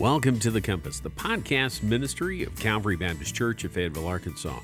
Welcome 0.00 0.38
to 0.38 0.50
The 0.50 0.62
Compass, 0.62 0.98
the 0.98 1.10
podcast 1.10 1.82
ministry 1.82 2.42
of 2.42 2.56
Calvary 2.58 2.96
Baptist 2.96 3.34
Church 3.34 3.64
of 3.64 3.72
Fayetteville, 3.72 4.06
Arkansas. 4.06 4.60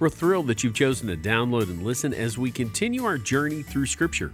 We're 0.00 0.08
thrilled 0.08 0.48
that 0.48 0.64
you've 0.64 0.74
chosen 0.74 1.06
to 1.06 1.16
download 1.16 1.70
and 1.70 1.84
listen 1.84 2.12
as 2.12 2.36
we 2.36 2.50
continue 2.50 3.04
our 3.04 3.16
journey 3.16 3.62
through 3.62 3.86
Scripture. 3.86 4.32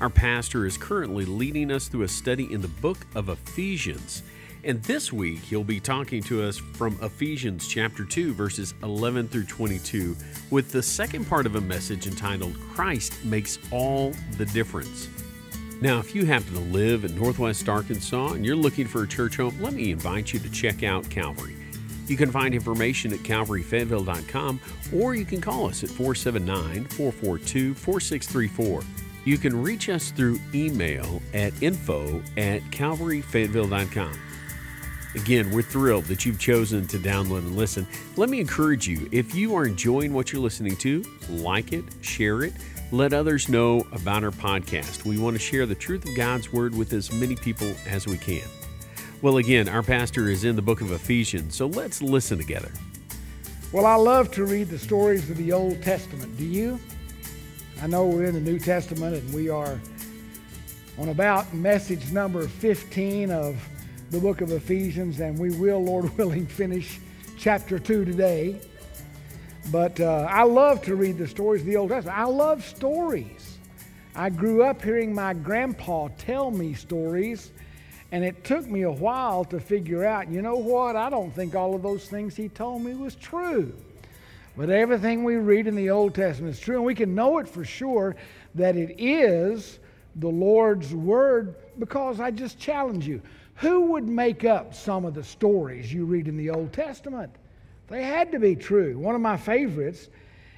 Our 0.00 0.10
pastor 0.10 0.66
is 0.66 0.76
currently 0.76 1.24
leading 1.24 1.70
us 1.70 1.86
through 1.86 2.02
a 2.02 2.08
study 2.08 2.52
in 2.52 2.62
the 2.62 2.66
book 2.66 2.98
of 3.14 3.28
Ephesians. 3.28 4.24
And 4.64 4.82
this 4.82 5.12
week, 5.12 5.38
he'll 5.38 5.62
be 5.62 5.78
talking 5.78 6.20
to 6.24 6.42
us 6.42 6.58
from 6.58 6.98
Ephesians 7.00 7.68
chapter 7.68 8.04
2, 8.04 8.34
verses 8.34 8.74
11 8.82 9.28
through 9.28 9.44
22, 9.44 10.16
with 10.50 10.72
the 10.72 10.82
second 10.82 11.26
part 11.26 11.46
of 11.46 11.54
a 11.54 11.60
message 11.60 12.08
entitled 12.08 12.58
Christ 12.74 13.24
Makes 13.24 13.60
All 13.70 14.12
the 14.36 14.46
Difference. 14.46 15.08
Now, 15.80 15.98
if 15.98 16.14
you 16.14 16.24
happen 16.24 16.54
to 16.54 16.60
live 16.60 17.04
in 17.04 17.14
Northwest 17.14 17.68
Arkansas 17.68 18.32
and 18.32 18.46
you're 18.46 18.56
looking 18.56 18.86
for 18.86 19.02
a 19.02 19.08
church 19.08 19.36
home, 19.36 19.60
let 19.60 19.74
me 19.74 19.90
invite 19.90 20.32
you 20.32 20.38
to 20.40 20.50
check 20.50 20.82
out 20.82 21.08
Calvary. 21.10 21.54
You 22.06 22.16
can 22.16 22.30
find 22.30 22.54
information 22.54 23.12
at 23.12 23.18
calvaryfayetteville.com 23.20 24.60
or 24.94 25.14
you 25.14 25.26
can 25.26 25.40
call 25.40 25.66
us 25.66 25.84
at 25.84 25.90
479 25.90 26.84
442 26.84 27.74
4634. 27.74 28.82
You 29.24 29.38
can 29.38 29.60
reach 29.60 29.88
us 29.88 30.12
through 30.12 30.38
email 30.54 31.20
at 31.34 31.52
info 31.62 32.22
at 32.36 32.62
calvaryfayetteville.com. 32.70 34.18
Again, 35.14 35.50
we're 35.50 35.62
thrilled 35.62 36.04
that 36.04 36.24
you've 36.24 36.38
chosen 36.38 36.86
to 36.86 36.98
download 36.98 37.38
and 37.38 37.56
listen. 37.56 37.86
Let 38.16 38.30
me 38.30 38.40
encourage 38.40 38.86
you 38.86 39.08
if 39.12 39.34
you 39.34 39.54
are 39.56 39.66
enjoying 39.66 40.12
what 40.12 40.32
you're 40.32 40.42
listening 40.42 40.76
to, 40.76 41.02
like 41.28 41.72
it, 41.72 41.84
share 42.02 42.44
it 42.44 42.52
let 42.92 43.12
others 43.12 43.48
know 43.48 43.86
about 43.92 44.22
our 44.22 44.30
podcast. 44.30 45.04
We 45.04 45.18
want 45.18 45.34
to 45.34 45.40
share 45.40 45.66
the 45.66 45.74
truth 45.74 46.04
of 46.08 46.16
God's 46.16 46.52
Word 46.52 46.74
with 46.74 46.92
as 46.92 47.12
many 47.12 47.34
people 47.34 47.72
as 47.86 48.06
we 48.06 48.16
can. 48.16 48.46
Well, 49.22 49.38
again, 49.38 49.68
our 49.68 49.82
pastor 49.82 50.28
is 50.28 50.44
in 50.44 50.56
the 50.56 50.62
book 50.62 50.80
of 50.80 50.92
Ephesians, 50.92 51.56
so 51.56 51.66
let's 51.66 52.00
listen 52.00 52.38
together. 52.38 52.70
Well, 53.72 53.86
I 53.86 53.96
love 53.96 54.30
to 54.32 54.44
read 54.44 54.68
the 54.68 54.78
stories 54.78 55.28
of 55.28 55.36
the 55.36 55.52
Old 55.52 55.82
Testament. 55.82 56.36
Do 56.36 56.44
you? 56.44 56.78
I 57.82 57.86
know 57.86 58.06
we're 58.06 58.24
in 58.24 58.34
the 58.34 58.40
New 58.40 58.58
Testament 58.58 59.16
and 59.16 59.34
we 59.34 59.48
are 59.48 59.80
on 60.98 61.08
about 61.08 61.52
message 61.52 62.10
number 62.10 62.46
15 62.46 63.30
of 63.30 63.56
the 64.10 64.20
book 64.20 64.40
of 64.40 64.52
Ephesians, 64.52 65.20
and 65.20 65.38
we 65.38 65.50
will, 65.50 65.82
Lord 65.84 66.16
willing, 66.18 66.46
finish 66.46 67.00
chapter 67.36 67.78
2 67.78 68.04
today. 68.04 68.60
But 69.72 69.98
uh, 70.00 70.28
I 70.30 70.44
love 70.44 70.82
to 70.82 70.94
read 70.94 71.18
the 71.18 71.26
stories 71.26 71.62
of 71.62 71.66
the 71.66 71.76
Old 71.76 71.90
Testament. 71.90 72.16
I 72.16 72.24
love 72.24 72.64
stories. 72.64 73.58
I 74.14 74.30
grew 74.30 74.62
up 74.62 74.80
hearing 74.80 75.12
my 75.12 75.34
grandpa 75.34 76.08
tell 76.18 76.52
me 76.52 76.72
stories, 76.74 77.50
and 78.12 78.24
it 78.24 78.44
took 78.44 78.66
me 78.66 78.82
a 78.82 78.92
while 78.92 79.44
to 79.46 79.58
figure 79.58 80.04
out, 80.04 80.28
you 80.30 80.40
know 80.40 80.56
what? 80.56 80.94
I 80.94 81.10
don't 81.10 81.34
think 81.34 81.56
all 81.56 81.74
of 81.74 81.82
those 81.82 82.08
things 82.08 82.36
he 82.36 82.48
told 82.48 82.82
me 82.82 82.94
was 82.94 83.16
true. 83.16 83.74
But 84.56 84.70
everything 84.70 85.24
we 85.24 85.34
read 85.34 85.66
in 85.66 85.74
the 85.74 85.90
Old 85.90 86.14
Testament 86.14 86.54
is 86.54 86.60
true, 86.60 86.76
and 86.76 86.84
we 86.84 86.94
can 86.94 87.14
know 87.16 87.38
it 87.38 87.48
for 87.48 87.64
sure 87.64 88.14
that 88.54 88.76
it 88.76 88.94
is 88.98 89.80
the 90.14 90.28
Lord's 90.28 90.94
Word 90.94 91.56
because 91.80 92.20
I 92.20 92.30
just 92.30 92.58
challenge 92.58 93.06
you. 93.06 93.20
Who 93.56 93.92
would 93.92 94.08
make 94.08 94.44
up 94.44 94.74
some 94.74 95.04
of 95.04 95.14
the 95.14 95.24
stories 95.24 95.92
you 95.92 96.04
read 96.04 96.28
in 96.28 96.36
the 96.36 96.50
Old 96.50 96.72
Testament? 96.72 97.34
They 97.88 98.02
had 98.02 98.32
to 98.32 98.38
be 98.38 98.56
true. 98.56 98.98
One 98.98 99.14
of 99.14 99.20
my 99.20 99.36
favorites 99.36 100.08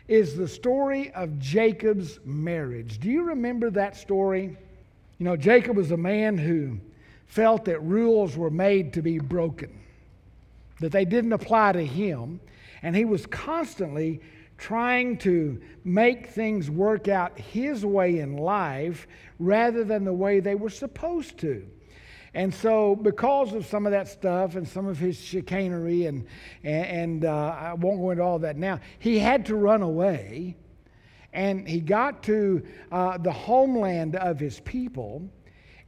is 0.06 0.36
the 0.36 0.48
story 0.48 1.12
of 1.12 1.38
Jacob's 1.38 2.18
marriage. 2.24 2.98
Do 2.98 3.10
you 3.10 3.24
remember 3.24 3.70
that 3.70 3.96
story? 3.96 4.56
You 5.18 5.24
know, 5.24 5.36
Jacob 5.36 5.76
was 5.76 5.90
a 5.90 5.96
man 5.96 6.38
who 6.38 6.78
felt 7.26 7.66
that 7.66 7.82
rules 7.82 8.36
were 8.36 8.50
made 8.50 8.94
to 8.94 9.02
be 9.02 9.18
broken, 9.18 9.78
that 10.80 10.92
they 10.92 11.04
didn't 11.04 11.34
apply 11.34 11.72
to 11.72 11.84
him, 11.84 12.40
and 12.82 12.96
he 12.96 13.04
was 13.04 13.26
constantly 13.26 14.20
trying 14.56 15.18
to 15.18 15.60
make 15.84 16.28
things 16.28 16.70
work 16.70 17.06
out 17.08 17.38
his 17.38 17.84
way 17.84 18.18
in 18.18 18.36
life 18.36 19.06
rather 19.38 19.84
than 19.84 20.04
the 20.04 20.12
way 20.12 20.40
they 20.40 20.54
were 20.54 20.70
supposed 20.70 21.38
to. 21.38 21.66
And 22.38 22.54
so, 22.54 22.94
because 22.94 23.52
of 23.52 23.66
some 23.66 23.84
of 23.84 23.90
that 23.90 24.06
stuff 24.06 24.54
and 24.54 24.66
some 24.66 24.86
of 24.86 24.96
his 24.96 25.20
chicanery, 25.20 26.06
and, 26.06 26.24
and, 26.62 26.86
and 26.86 27.24
uh, 27.24 27.56
I 27.58 27.74
won't 27.74 27.98
go 27.98 28.12
into 28.12 28.22
all 28.22 28.38
that 28.38 28.56
now, 28.56 28.78
he 29.00 29.18
had 29.18 29.44
to 29.46 29.56
run 29.56 29.82
away. 29.82 30.54
And 31.32 31.68
he 31.68 31.80
got 31.80 32.22
to 32.22 32.64
uh, 32.92 33.18
the 33.18 33.32
homeland 33.32 34.14
of 34.14 34.38
his 34.38 34.60
people. 34.60 35.28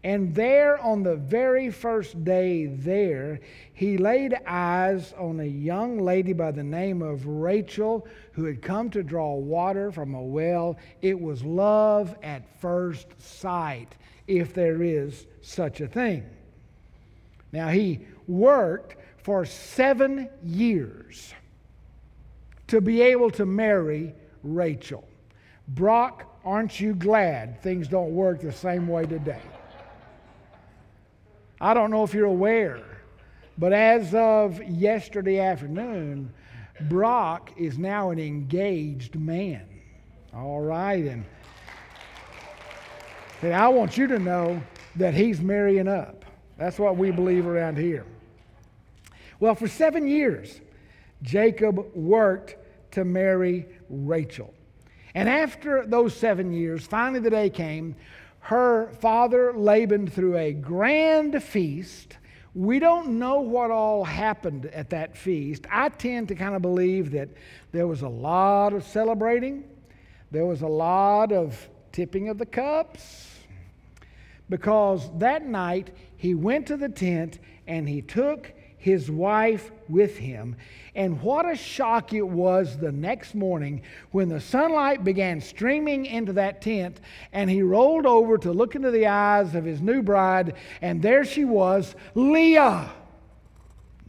And 0.03 0.35
there, 0.35 0.77
on 0.81 1.05
the 1.05 1.15
very 1.15 1.71
first 1.71 2.25
day 2.25 2.67
there, 2.67 3.39
he 3.73 3.97
laid 3.97 4.35
eyes 4.45 5.15
on 5.17 5.39
a 5.39 5.45
young 5.45 6.01
lady 6.01 6.33
by 6.33 6.51
the 6.51 6.65
name 6.65 7.01
of 7.01 7.29
Rachel 7.29 8.09
who 8.33 8.45
had 8.45 8.61
come 8.61 8.91
to 8.91 9.05
draw 9.05 9.37
water 9.37 9.93
from 9.93 10.17
a 10.17 10.23
well. 10.23 10.79
It 11.01 11.21
was 11.21 11.45
love 11.45 12.17
at 12.25 12.61
first 12.61 13.07
sight, 13.23 13.95
if 14.27 14.53
there 14.53 14.83
is 14.83 15.29
such 15.43 15.81
a 15.81 15.87
thing. 15.87 16.25
Now, 17.53 17.69
he 17.69 18.01
worked 18.27 18.97
for 19.19 19.45
seven 19.45 20.29
years 20.45 21.35
to 22.69 22.81
be 22.81 23.03
able 23.03 23.31
to 23.33 23.45
marry 23.45 24.15
Rachel. 24.43 25.07
Brock, 25.69 26.39
aren't 26.45 26.81
you 26.81 26.95
glad 26.95 27.61
things 27.63 27.89
don't 27.89 28.15
work 28.15 28.41
the 28.41 28.53
same 28.53 28.87
way 28.89 29.05
today? 29.05 29.43
I 31.61 31.75
don't 31.75 31.91
know 31.91 32.05
if 32.05 32.15
you're 32.15 32.27
aware, 32.27 32.83
but 33.59 33.73
as 33.73 34.15
of 34.15 34.63
yesterday 34.63 35.41
afternoon, 35.41 36.33
Brock 36.83 37.53
is 37.59 37.77
now 37.77 38.11
an 38.11 38.19
engaged 38.19 39.17
man. 39.17 39.67
All 40.33 40.61
right, 40.61 41.05
and 41.05 41.25
and 43.43 43.55
I 43.55 43.69
want 43.69 43.97
you 43.97 44.07
to 44.07 44.19
know 44.19 44.63
that 44.97 45.15
he's 45.15 45.41
marrying 45.41 45.89
up. 45.89 46.25
That's 46.61 46.79
what 46.79 46.99
we 46.99 47.11
believe 47.11 47.47
around 47.47 47.79
here. 47.79 48.05
Well, 49.41 49.55
for 49.55 49.67
seven 49.67 50.07
years, 50.07 50.61
Jacob 51.23 51.87
worked 51.95 52.57
to 52.91 53.03
marry 53.03 53.67
Rachel. 53.89 54.53
And 55.15 55.27
after 55.27 55.87
those 55.87 56.15
seven 56.15 56.53
years, 56.53 56.85
finally 56.85 57.21
the 57.21 57.31
day 57.31 57.49
came, 57.49 57.97
her 58.41 58.93
father 59.01 59.55
Laban 59.55 60.07
threw 60.07 60.37
a 60.37 60.53
grand 60.53 61.43
feast. 61.43 62.19
We 62.55 62.79
don't 62.79 63.19
know 63.19 63.41
what 63.41 63.71
all 63.71 64.05
happened 64.05 64.67
at 64.67 64.91
that 64.91 65.17
feast. 65.17 65.65
I 65.71 65.89
tend 65.89 66.29
to 66.29 66.35
kind 66.35 66.55
of 66.55 66.61
believe 66.61 67.13
that 67.13 67.31
there 67.73 67.87
was 67.87 68.03
a 68.03 68.09
lot 68.09 68.75
of 68.75 68.85
celebrating, 68.85 69.65
there 70.31 70.45
was 70.45 70.61
a 70.61 70.69
lot 70.69 71.33
of 71.33 71.71
tipping 71.91 72.29
of 72.29 72.37
the 72.37 72.45
cups, 72.45 73.40
because 74.51 75.09
that 75.19 75.47
night 75.47 75.95
he 76.17 76.35
went 76.35 76.67
to 76.67 76.77
the 76.77 76.89
tent 76.89 77.39
and 77.67 77.89
he 77.89 78.03
took 78.03 78.53
his 78.77 79.11
wife 79.11 79.71
with 79.89 80.19
him. 80.19 80.57
And 80.95 81.23
what 81.23 81.49
a 81.49 81.55
shock 81.55 82.13
it 82.13 82.27
was 82.27 82.77
the 82.79 82.91
next 82.91 83.35
morning 83.35 83.83
when 84.11 84.29
the 84.29 84.41
sunlight 84.41 85.05
began 85.05 85.41
streaming 85.41 86.07
into 86.07 86.33
that 86.35 86.61
tent 86.61 87.01
and 87.33 87.49
he 87.49 87.63
rolled 87.63 88.07
over 88.07 88.37
to 88.39 88.53
look 88.53 88.75
into 88.75 88.91
the 88.91 89.07
eyes 89.07 89.55
of 89.55 89.65
his 89.65 89.81
new 89.81 90.03
bride, 90.03 90.55
and 90.83 91.01
there 91.01 91.25
she 91.25 91.45
was, 91.45 91.95
Leah, 92.15 92.91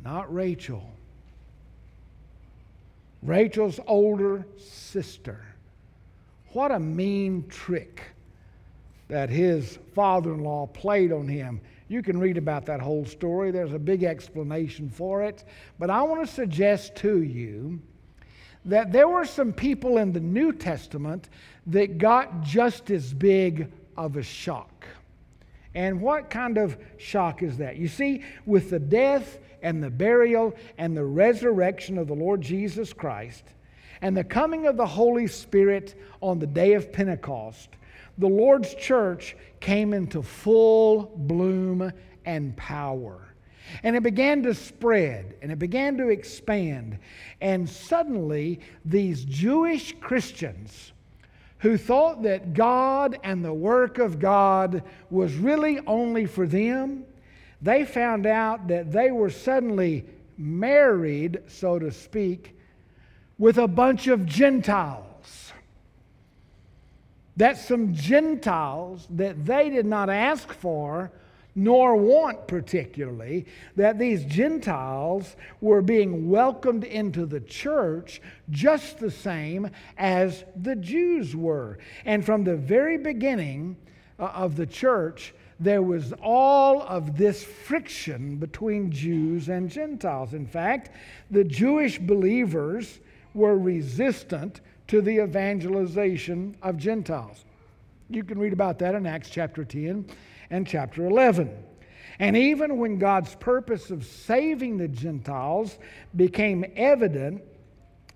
not 0.04 0.34
Rachel. 0.34 0.90
Rachel's 3.22 3.80
older 3.86 4.46
sister. 4.58 5.46
What 6.54 6.72
a 6.72 6.80
mean 6.80 7.46
trick 7.48 8.02
that 9.12 9.30
his 9.30 9.78
father 9.94 10.34
in 10.34 10.42
law 10.42 10.66
played 10.68 11.12
on 11.12 11.28
him. 11.28 11.60
You 11.90 12.02
can 12.02 12.18
read 12.18 12.38
about 12.38 12.66
that 12.68 12.80
whole 12.80 13.06
story, 13.06 13.52
there's 13.52 13.74
a 13.74 13.80
big 13.80 14.06
explanation 14.06 14.90
for 14.90 15.22
it. 15.22 15.44
But 15.78 15.90
I 15.90 16.02
want 16.04 16.26
to 16.26 16.34
suggest 16.34 16.96
to 16.98 17.22
you 17.22 17.82
that 18.64 18.94
there 18.94 19.10
were 19.10 19.26
some 19.26 19.52
people 19.52 19.98
in 19.98 20.14
the 20.14 20.22
New 20.22 20.54
Testament 20.54 21.28
that 21.68 21.98
got 21.98 22.42
just 22.42 22.90
as 22.90 23.14
big 23.14 23.70
of 23.98 24.16
a 24.16 24.24
shock. 24.24 24.88
And 25.76 26.00
what 26.00 26.30
kind 26.30 26.58
of 26.58 26.78
shock 26.96 27.44
is 27.44 27.58
that? 27.58 27.76
You 27.76 27.90
see, 27.90 28.24
with 28.46 28.70
the 28.70 28.80
death 28.80 29.40
and 29.62 29.84
the 29.84 29.90
burial 29.90 30.56
and 30.78 30.96
the 30.96 31.04
resurrection 31.04 31.98
of 31.98 32.08
the 32.08 32.16
Lord 32.16 32.40
Jesus 32.40 32.94
Christ 32.94 33.44
and 34.02 34.16
the 34.16 34.24
coming 34.24 34.68
of 34.68 34.78
the 34.78 34.88
Holy 34.88 35.28
Spirit 35.28 35.96
on 36.22 36.40
the 36.40 36.48
day 36.48 36.76
of 36.76 36.94
Pentecost, 36.94 37.68
the 38.22 38.30
Lord's 38.30 38.76
church 38.76 39.36
came 39.60 39.94
into 39.94 40.22
full 40.22 41.12
bloom 41.18 41.92
and 42.24 42.56
power. 42.56 43.34
And 43.84 43.96
it 43.96 44.04
began 44.04 44.44
to 44.44 44.54
spread 44.54 45.36
and 45.42 45.52
it 45.52 45.58
began 45.58 45.98
to 45.98 46.10
expand. 46.10 47.00
And 47.42 47.68
suddenly, 47.68 48.60
these 48.86 49.26
Jewish 49.26 49.96
Christians 50.00 50.94
who 51.60 51.78
thought 51.78 52.22
that 52.24 52.54
God 52.54 53.18
and 53.24 53.44
the 53.44 53.54
work 53.54 53.98
of 53.98 54.20
God 54.20 54.84
was 55.10 55.34
really 55.36 55.80
only 55.88 56.28
for 56.28 56.46
them, 56.46 57.06
they 57.60 57.86
found 57.86 58.28
out 58.28 58.68
that 58.68 58.92
they 58.92 59.10
were 59.10 59.30
suddenly 59.32 60.06
married, 60.38 61.40
so 61.48 61.80
to 61.80 61.92
speak, 61.92 62.56
with 63.40 63.58
a 63.58 63.68
bunch 63.68 64.06
of 64.08 64.28
Gentiles. 64.28 65.54
That 67.38 67.58
some 67.58 67.94
Gentiles 67.94 69.08
that 69.12 69.46
they 69.46 69.70
did 69.70 69.86
not 69.86 70.10
ask 70.10 70.52
for 70.52 71.12
nor 71.56 71.96
want 71.96 72.48
particularly, 72.48 73.46
that 73.76 74.00
these 74.00 74.24
Gentiles 74.26 75.36
were 75.60 75.82
being 75.82 76.30
welcomed 76.30 76.84
into 76.84 77.26
the 77.26 77.42
church 77.42 78.22
just 78.50 79.00
the 79.00 79.12
same 79.12 79.70
as 79.98 80.46
the 80.56 80.76
Jews 80.76 81.36
were. 81.36 81.78
And 82.06 82.26
from 82.26 82.44
the 82.44 82.56
very 82.56 82.98
beginning 82.98 83.76
uh, 84.18 84.26
of 84.28 84.56
the 84.56 84.66
church, 84.66 85.34
there 85.60 85.82
was 85.82 86.14
all 86.24 86.82
of 86.84 87.18
this 87.18 87.44
friction 87.44 88.38
between 88.38 88.92
Jews 88.92 89.50
and 89.50 89.70
Gentiles. 89.70 90.34
In 90.34 90.48
fact, 90.48 90.92
the 91.30 91.44
Jewish 91.44 92.00
believers 92.00 93.00
were 93.34 93.58
resistant 93.58 94.62
to 94.92 95.02
the 95.02 95.24
evangelization 95.24 96.54
of 96.62 96.76
Gentiles. 96.76 97.46
You 98.10 98.26
can 98.26 98.38
read 98.38 98.52
about 98.52 98.78
that 98.80 98.94
in 98.94 99.06
Acts 99.06 99.30
chapter 99.30 99.64
10 99.64 100.06
and 100.50 100.68
chapter 100.68 101.06
11. 101.06 101.50
And 102.20 102.36
even 102.36 102.76
when 102.76 103.00
God's 103.00 103.34
purpose 103.36 103.90
of 103.90 104.06
saving 104.06 104.78
the 104.78 104.90
Gentiles 104.90 105.80
became 106.18 106.66
evident, 106.76 107.42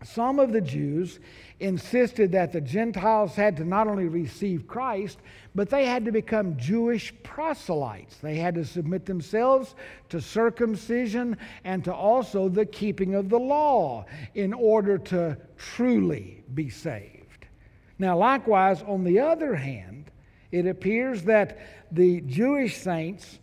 some 0.04 0.38
of 0.38 0.52
the 0.52 0.60
Jews 0.60 1.20
insisted 1.60 2.32
that 2.34 2.52
the 2.52 2.62
Gentiles 2.62 3.36
had 3.36 3.56
to 3.58 3.64
not 3.64 3.88
only 3.88 4.08
receive 4.08 4.68
Christ, 4.68 5.20
but 5.54 5.70
they 5.70 5.86
had 5.86 6.04
to 6.06 6.12
become 6.12 6.58
Jewish 6.58 7.14
proselytes. 7.24 8.18
They 8.18 8.36
had 8.36 8.56
to 8.56 8.66
submit 8.66 9.06
themselves 9.06 9.76
to 10.10 10.20
circumcision 10.20 11.38
and 11.64 11.84
to 11.86 11.94
also 11.94 12.50
the 12.50 12.66
keeping 12.66 13.16
of 13.16 13.30
the 13.30 13.40
law 13.40 14.06
in 14.34 14.54
order 14.54 14.98
to 14.98 15.38
truly 15.58 16.44
be 16.54 16.70
saved. 16.70 17.48
Now, 17.98 18.18
likewise, 18.18 18.82
on 18.84 19.06
the 19.06 19.20
other 19.20 19.56
hand, 19.56 20.12
it 20.52 20.68
appears 20.68 21.24
that 21.24 21.58
the 21.92 22.22
Jewish 22.22 22.78
saints 22.78 23.40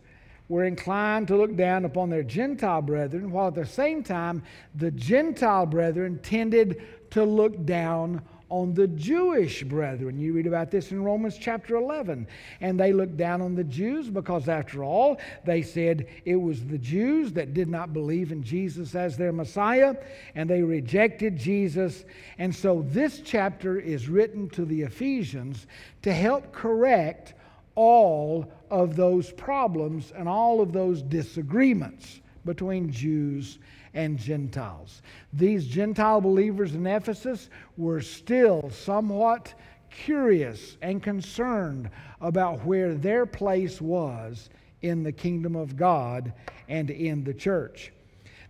were 0.49 0.65
inclined 0.65 1.27
to 1.27 1.35
look 1.35 1.55
down 1.55 1.85
upon 1.85 2.09
their 2.09 2.21
Gentile 2.21 2.81
brethren, 2.81 3.31
while 3.31 3.47
at 3.47 3.55
the 3.55 3.65
same 3.65 4.03
time, 4.03 4.43
the 4.75 4.91
Gentile 4.91 5.65
brethren 5.65 6.19
tended 6.21 6.81
to 7.13 7.23
look 7.23 7.65
down 7.65 8.21
on 8.49 8.73
the 8.73 8.87
Jewish 8.87 9.63
brethren. 9.63 10.19
You 10.19 10.33
read 10.33 10.45
about 10.45 10.69
this 10.69 10.91
in 10.91 11.03
Romans 11.03 11.37
chapter 11.39 11.75
11. 11.75 12.27
And 12.61 12.79
they 12.79 12.93
looked 12.93 13.17
down 13.17 13.41
on 13.41 13.55
the 13.55 13.63
Jews 13.63 14.09
because, 14.09 14.47
after 14.47 14.83
all, 14.83 15.19
they 15.43 15.63
said 15.63 16.07
it 16.25 16.35
was 16.35 16.65
the 16.65 16.77
Jews 16.77 17.33
that 17.33 17.53
did 17.53 17.67
not 17.67 17.93
believe 17.93 18.31
in 18.31 18.43
Jesus 18.43 18.93
as 18.93 19.17
their 19.17 19.31
Messiah, 19.31 19.95
and 20.35 20.47
they 20.49 20.61
rejected 20.61 21.37
Jesus. 21.37 22.05
And 22.37 22.53
so, 22.53 22.85
this 22.89 23.21
chapter 23.23 23.79
is 23.79 24.07
written 24.07 24.49
to 24.49 24.65
the 24.65 24.83
Ephesians 24.83 25.65
to 26.03 26.13
help 26.13 26.51
correct 26.51 27.33
all 27.75 28.51
of 28.69 28.95
those 28.95 29.31
problems 29.31 30.11
and 30.15 30.29
all 30.29 30.61
of 30.61 30.73
those 30.73 31.01
disagreements 31.01 32.21
between 32.45 32.91
Jews 32.91 33.57
and 33.93 34.17
Gentiles. 34.17 35.01
These 35.31 35.67
Gentile 35.67 36.21
believers 36.21 36.73
in 36.75 36.85
Ephesus 36.87 37.49
were 37.77 38.01
still 38.01 38.69
somewhat 38.69 39.53
curious 39.89 40.77
and 40.81 41.01
concerned 41.01 41.89
about 42.21 42.65
where 42.65 42.95
their 42.95 43.25
place 43.25 43.79
was 43.79 44.49
in 44.81 45.03
the 45.03 45.11
kingdom 45.11 45.55
of 45.55 45.77
God 45.77 46.33
and 46.67 46.89
in 46.89 47.23
the 47.23 47.33
church. 47.33 47.91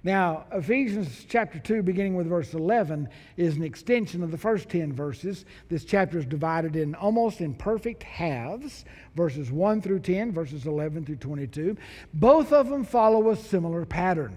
Now, 0.06 0.46
Ephesians 0.52 1.26
chapter 1.30 1.60
2, 1.60 1.82
beginning 1.82 2.16
with 2.16 2.28
verse 2.28 2.54
11, 2.54 3.08
is 3.38 3.56
an 3.56 3.64
extension 3.64 4.22
of 4.22 4.32
the 4.32 4.38
first 4.38 4.68
10 4.68 4.92
verses. 4.92 5.46
This 5.70 5.86
chapter 5.86 6.18
is 6.18 6.26
divided 6.26 6.76
in 6.76 6.94
almost 6.96 7.40
in 7.40 7.54
perfect 7.54 8.04
halves, 8.04 8.84
verses 9.16 9.50
1 9.50 9.82
through 9.82 10.00
10, 10.00 10.34
verses 10.34 10.66
11 10.66 11.06
through 11.06 11.16
22. 11.16 11.78
Both 12.14 12.52
of 12.52 12.68
them 12.68 12.84
follow 12.84 13.30
a 13.30 13.36
similar 13.38 13.86
pattern. 13.86 14.36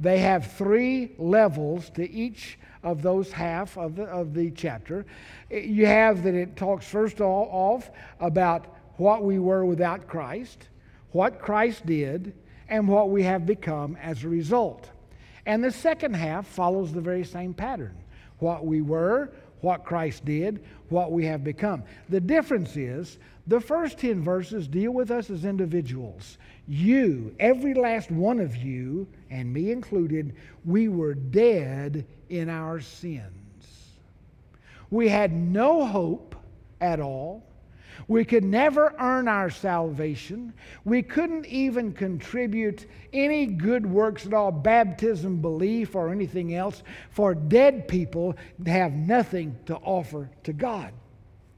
They 0.00 0.18
have 0.18 0.52
three 0.52 1.12
levels 1.18 1.90
to 1.90 2.10
each 2.10 2.58
of 2.82 3.02
those 3.02 3.30
half 3.32 3.78
of 3.78 3.96
the, 3.96 4.04
of 4.04 4.34
the 4.34 4.50
chapter. 4.50 5.06
You 5.50 5.86
have 5.86 6.22
that 6.24 6.34
it 6.34 6.56
talks 6.56 6.86
first 6.86 7.20
off 7.20 7.90
about 8.20 8.66
what 8.96 9.22
we 9.22 9.38
were 9.38 9.64
without 9.64 10.06
Christ, 10.06 10.68
what 11.12 11.38
Christ 11.38 11.86
did, 11.86 12.34
and 12.68 12.88
what 12.88 13.10
we 13.10 13.22
have 13.22 13.46
become 13.46 13.96
as 14.00 14.24
a 14.24 14.28
result. 14.28 14.90
And 15.46 15.62
the 15.62 15.70
second 15.70 16.14
half 16.14 16.46
follows 16.46 16.92
the 16.92 17.00
very 17.00 17.24
same 17.24 17.54
pattern 17.54 17.96
what 18.38 18.66
we 18.66 18.82
were, 18.82 19.30
what 19.60 19.84
Christ 19.84 20.24
did, 20.24 20.64
what 20.88 21.12
we 21.12 21.24
have 21.26 21.44
become. 21.44 21.84
The 22.08 22.20
difference 22.20 22.76
is 22.76 23.18
the 23.46 23.60
first 23.60 23.98
10 23.98 24.22
verses 24.22 24.68
deal 24.68 24.92
with 24.92 25.10
us 25.10 25.30
as 25.30 25.44
individuals. 25.44 26.38
You, 26.68 27.34
every 27.40 27.74
last 27.74 28.10
one 28.10 28.38
of 28.38 28.56
you, 28.56 29.08
and 29.30 29.52
me 29.52 29.72
included, 29.72 30.36
we 30.64 30.88
were 30.88 31.14
dead 31.14 32.06
in 32.28 32.48
our 32.48 32.80
sins. 32.80 33.98
We 34.90 35.08
had 35.08 35.32
no 35.32 35.84
hope 35.86 36.36
at 36.80 37.00
all. 37.00 37.44
We 38.08 38.24
could 38.24 38.44
never 38.44 38.94
earn 38.98 39.26
our 39.26 39.50
salvation. 39.50 40.52
We 40.84 41.02
couldn't 41.02 41.46
even 41.46 41.92
contribute 41.92 42.86
any 43.12 43.46
good 43.46 43.86
works 43.86 44.26
at 44.26 44.34
all, 44.34 44.52
baptism, 44.52 45.40
belief, 45.40 45.94
or 45.94 46.10
anything 46.10 46.54
else, 46.54 46.82
for 47.10 47.34
dead 47.34 47.88
people 47.88 48.36
have 48.66 48.92
nothing 48.92 49.58
to 49.66 49.76
offer 49.76 50.30
to 50.44 50.52
God. 50.52 50.92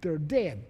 They're 0.00 0.18
dead. 0.18 0.64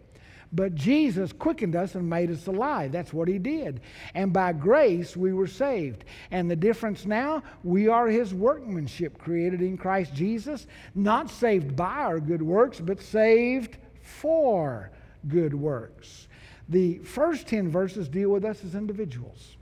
But 0.55 0.77
Jesus 0.77 1.33
quickened 1.33 1.75
us 1.75 1.97
and 1.97 2.09
made 2.09 2.31
us 2.31 2.47
alive. 2.47 2.93
That's 2.93 3.13
what 3.13 3.27
He 3.27 3.39
did. 3.39 3.81
And 4.15 4.33
by 4.33 4.53
grace, 4.53 5.17
we 5.17 5.33
were 5.33 5.49
saved. 5.49 6.05
And 6.31 6.49
the 6.49 6.57
difference 6.57 7.05
now, 7.05 7.43
we 7.65 7.89
are 7.89 8.07
His 8.07 8.33
workmanship, 8.33 9.19
created 9.19 9.61
in 9.61 9.77
Christ 9.77 10.15
Jesus, 10.15 10.69
not 10.95 11.29
saved 11.29 11.75
by 11.75 11.85
our 11.85 12.21
good 12.21 12.43
works, 12.43 12.79
but 12.79 13.03
saved 13.03 13.79
for 14.01 14.93
good 15.27 15.55
works. 15.55 16.29
The 16.69 16.99
first 16.99 17.49
10 17.49 17.69
verses 17.69 18.09
deal 18.09 18.31
with 18.31 18.45
us 18.45 18.65
as 18.65 18.77
individuals. 18.77 19.57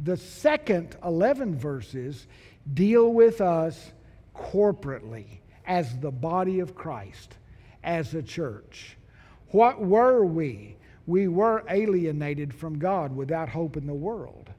The 0.00 0.16
second 0.16 0.96
11 1.04 1.56
verses 1.56 2.26
deal 2.74 3.12
with 3.12 3.40
us 3.40 3.92
corporately 4.34 5.38
as 5.64 5.96
the 5.98 6.10
body 6.10 6.58
of 6.58 6.74
Christ, 6.74 7.36
as 7.84 8.14
a 8.14 8.22
church. 8.22 8.97
What 9.50 9.80
were 9.80 10.24
we? 10.24 10.76
We 11.06 11.28
were 11.28 11.64
alienated 11.68 12.54
from 12.54 12.78
God 12.78 13.14
without 13.14 13.48
hope 13.48 13.76
in 13.76 13.86
the 13.86 13.94
world. 13.94 14.50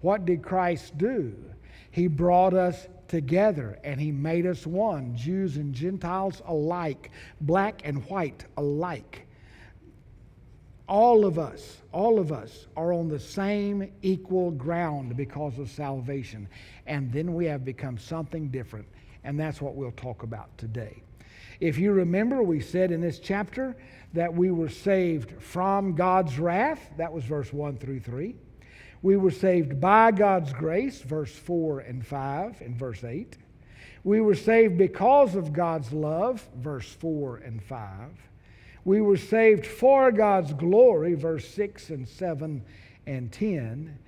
What 0.00 0.26
did 0.26 0.42
Christ 0.42 0.98
do? 0.98 1.34
He 1.90 2.08
brought 2.08 2.52
us 2.52 2.88
together 3.08 3.78
and 3.84 4.00
He 4.00 4.12
made 4.12 4.46
us 4.46 4.66
one, 4.66 5.16
Jews 5.16 5.56
and 5.56 5.74
Gentiles 5.74 6.42
alike, 6.46 7.10
black 7.40 7.82
and 7.84 8.04
white 8.06 8.44
alike 8.56 9.26
all 10.88 11.24
of 11.24 11.38
us, 11.38 11.78
all 11.92 12.18
of 12.18 12.30
us 12.30 12.66
are 12.76 12.92
on 12.92 13.08
the 13.08 13.18
same 13.18 13.90
equal 14.02 14.50
ground 14.50 15.16
because 15.16 15.58
of 15.58 15.70
salvation. 15.70 16.46
And 16.86 17.10
then 17.12 17.34
we 17.34 17.46
have 17.46 17.64
become 17.64 17.96
something 17.96 18.48
different. 18.48 18.86
And 19.24 19.40
that's 19.40 19.62
what 19.62 19.74
we'll 19.74 19.92
talk 19.92 20.22
about 20.22 20.56
today. 20.58 21.02
If 21.60 21.78
you 21.78 21.92
remember, 21.92 22.42
we 22.42 22.60
said 22.60 22.90
in 22.90 23.00
this 23.00 23.18
chapter 23.18 23.76
that 24.14 24.32
we 24.32 24.50
were 24.50 24.68
saved 24.68 25.42
from 25.42 25.94
God's 25.94 26.38
wrath. 26.38 26.80
That 26.96 27.12
was 27.12 27.24
verse 27.24 27.52
1 27.52 27.76
through 27.78 28.00
3. 28.00 28.36
We 29.02 29.16
were 29.16 29.32
saved 29.32 29.80
by 29.80 30.12
God's 30.12 30.52
grace, 30.52 31.02
verse 31.02 31.34
4 31.34 31.80
and 31.80 32.06
5 32.06 32.60
and 32.62 32.76
verse 32.76 33.04
8. 33.04 33.36
We 34.04 34.20
were 34.20 34.36
saved 34.36 34.78
because 34.78 35.34
of 35.34 35.52
God's 35.52 35.92
love, 35.92 36.48
verse 36.56 36.90
4 36.90 37.38
and 37.38 37.62
5. 37.62 38.10
We 38.84 39.00
were 39.00 39.16
saved 39.16 39.66
for 39.66 40.12
God's 40.12 40.52
glory, 40.54 41.14
verse 41.14 41.48
6 41.48 41.90
and 41.90 42.08
7 42.08 42.62
and 43.06 43.32
10. 43.32 43.98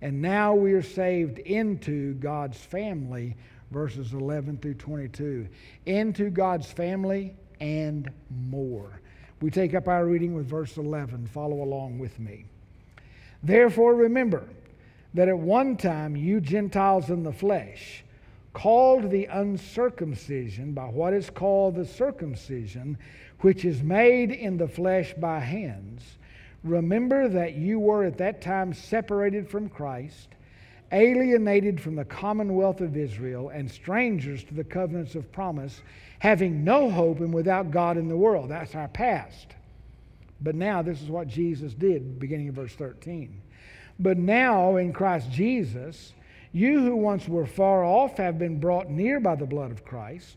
And 0.00 0.22
now 0.22 0.54
we 0.54 0.72
are 0.74 0.82
saved 0.82 1.38
into 1.40 2.14
God's 2.14 2.58
family, 2.58 3.34
verses 3.70 4.12
11 4.12 4.58
through 4.58 4.74
22. 4.74 5.48
Into 5.86 6.30
God's 6.30 6.70
family 6.70 7.34
and 7.60 8.10
more. 8.30 9.00
We 9.40 9.50
take 9.50 9.74
up 9.74 9.88
our 9.88 10.06
reading 10.06 10.34
with 10.34 10.46
verse 10.46 10.76
11. 10.76 11.26
Follow 11.26 11.62
along 11.62 11.98
with 11.98 12.18
me. 12.18 12.46
Therefore, 13.42 13.94
remember 13.94 14.44
that 15.14 15.28
at 15.28 15.38
one 15.38 15.76
time 15.76 16.16
you 16.16 16.40
Gentiles 16.40 17.10
in 17.10 17.22
the 17.22 17.32
flesh, 17.32 18.04
called 18.52 19.10
the 19.10 19.26
uncircumcision 19.26 20.72
by 20.72 20.86
what 20.86 21.12
is 21.12 21.28
called 21.28 21.76
the 21.76 21.84
circumcision, 21.84 22.96
which 23.40 23.64
is 23.64 23.82
made 23.82 24.30
in 24.30 24.56
the 24.56 24.68
flesh 24.68 25.12
by 25.14 25.40
hands, 25.40 26.16
Remember 26.66 27.28
that 27.28 27.54
you 27.54 27.78
were 27.78 28.02
at 28.04 28.18
that 28.18 28.40
time 28.40 28.72
separated 28.72 29.48
from 29.48 29.68
Christ, 29.68 30.28
alienated 30.92 31.80
from 31.80 31.96
the 31.96 32.04
commonwealth 32.04 32.80
of 32.80 32.96
Israel, 32.96 33.50
and 33.50 33.70
strangers 33.70 34.44
to 34.44 34.54
the 34.54 34.64
covenants 34.64 35.14
of 35.14 35.30
promise, 35.32 35.80
having 36.18 36.64
no 36.64 36.90
hope 36.90 37.20
and 37.20 37.32
without 37.32 37.70
God 37.70 37.96
in 37.96 38.08
the 38.08 38.16
world. 38.16 38.50
That's 38.50 38.74
our 38.74 38.88
past. 38.88 39.54
But 40.40 40.54
now, 40.54 40.82
this 40.82 41.00
is 41.02 41.08
what 41.08 41.28
Jesus 41.28 41.72
did, 41.72 42.18
beginning 42.18 42.48
of 42.48 42.54
verse 42.54 42.74
13. 42.74 43.40
But 43.98 44.18
now, 44.18 44.76
in 44.76 44.92
Christ 44.92 45.30
Jesus, 45.30 46.12
you 46.52 46.80
who 46.80 46.96
once 46.96 47.28
were 47.28 47.46
far 47.46 47.84
off 47.84 48.18
have 48.18 48.38
been 48.38 48.60
brought 48.60 48.90
near 48.90 49.20
by 49.20 49.34
the 49.34 49.46
blood 49.46 49.70
of 49.70 49.84
Christ. 49.84 50.36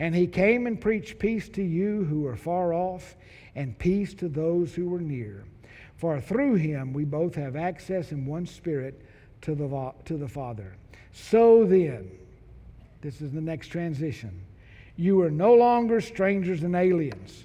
And 0.00 0.14
he 0.14 0.26
came 0.26 0.66
and 0.66 0.80
preached 0.80 1.18
peace 1.18 1.48
to 1.50 1.62
you 1.62 2.04
who 2.04 2.22
were 2.22 2.34
far 2.34 2.72
off, 2.72 3.14
and 3.54 3.78
peace 3.78 4.14
to 4.14 4.28
those 4.28 4.74
who 4.74 4.88
were 4.88 5.00
near. 5.00 5.44
For 5.96 6.20
through 6.20 6.54
him 6.54 6.94
we 6.94 7.04
both 7.04 7.34
have 7.34 7.54
access 7.54 8.10
in 8.10 8.24
one 8.24 8.46
spirit 8.46 9.02
to 9.42 9.54
the, 9.54 9.92
to 10.06 10.16
the 10.16 10.26
Father. 10.26 10.74
So 11.12 11.64
then, 11.66 12.10
this 13.02 13.20
is 13.20 13.32
the 13.32 13.42
next 13.42 13.68
transition. 13.68 14.40
You 14.96 15.20
are 15.20 15.30
no 15.30 15.52
longer 15.54 16.00
strangers 16.00 16.62
and 16.62 16.74
aliens, 16.74 17.44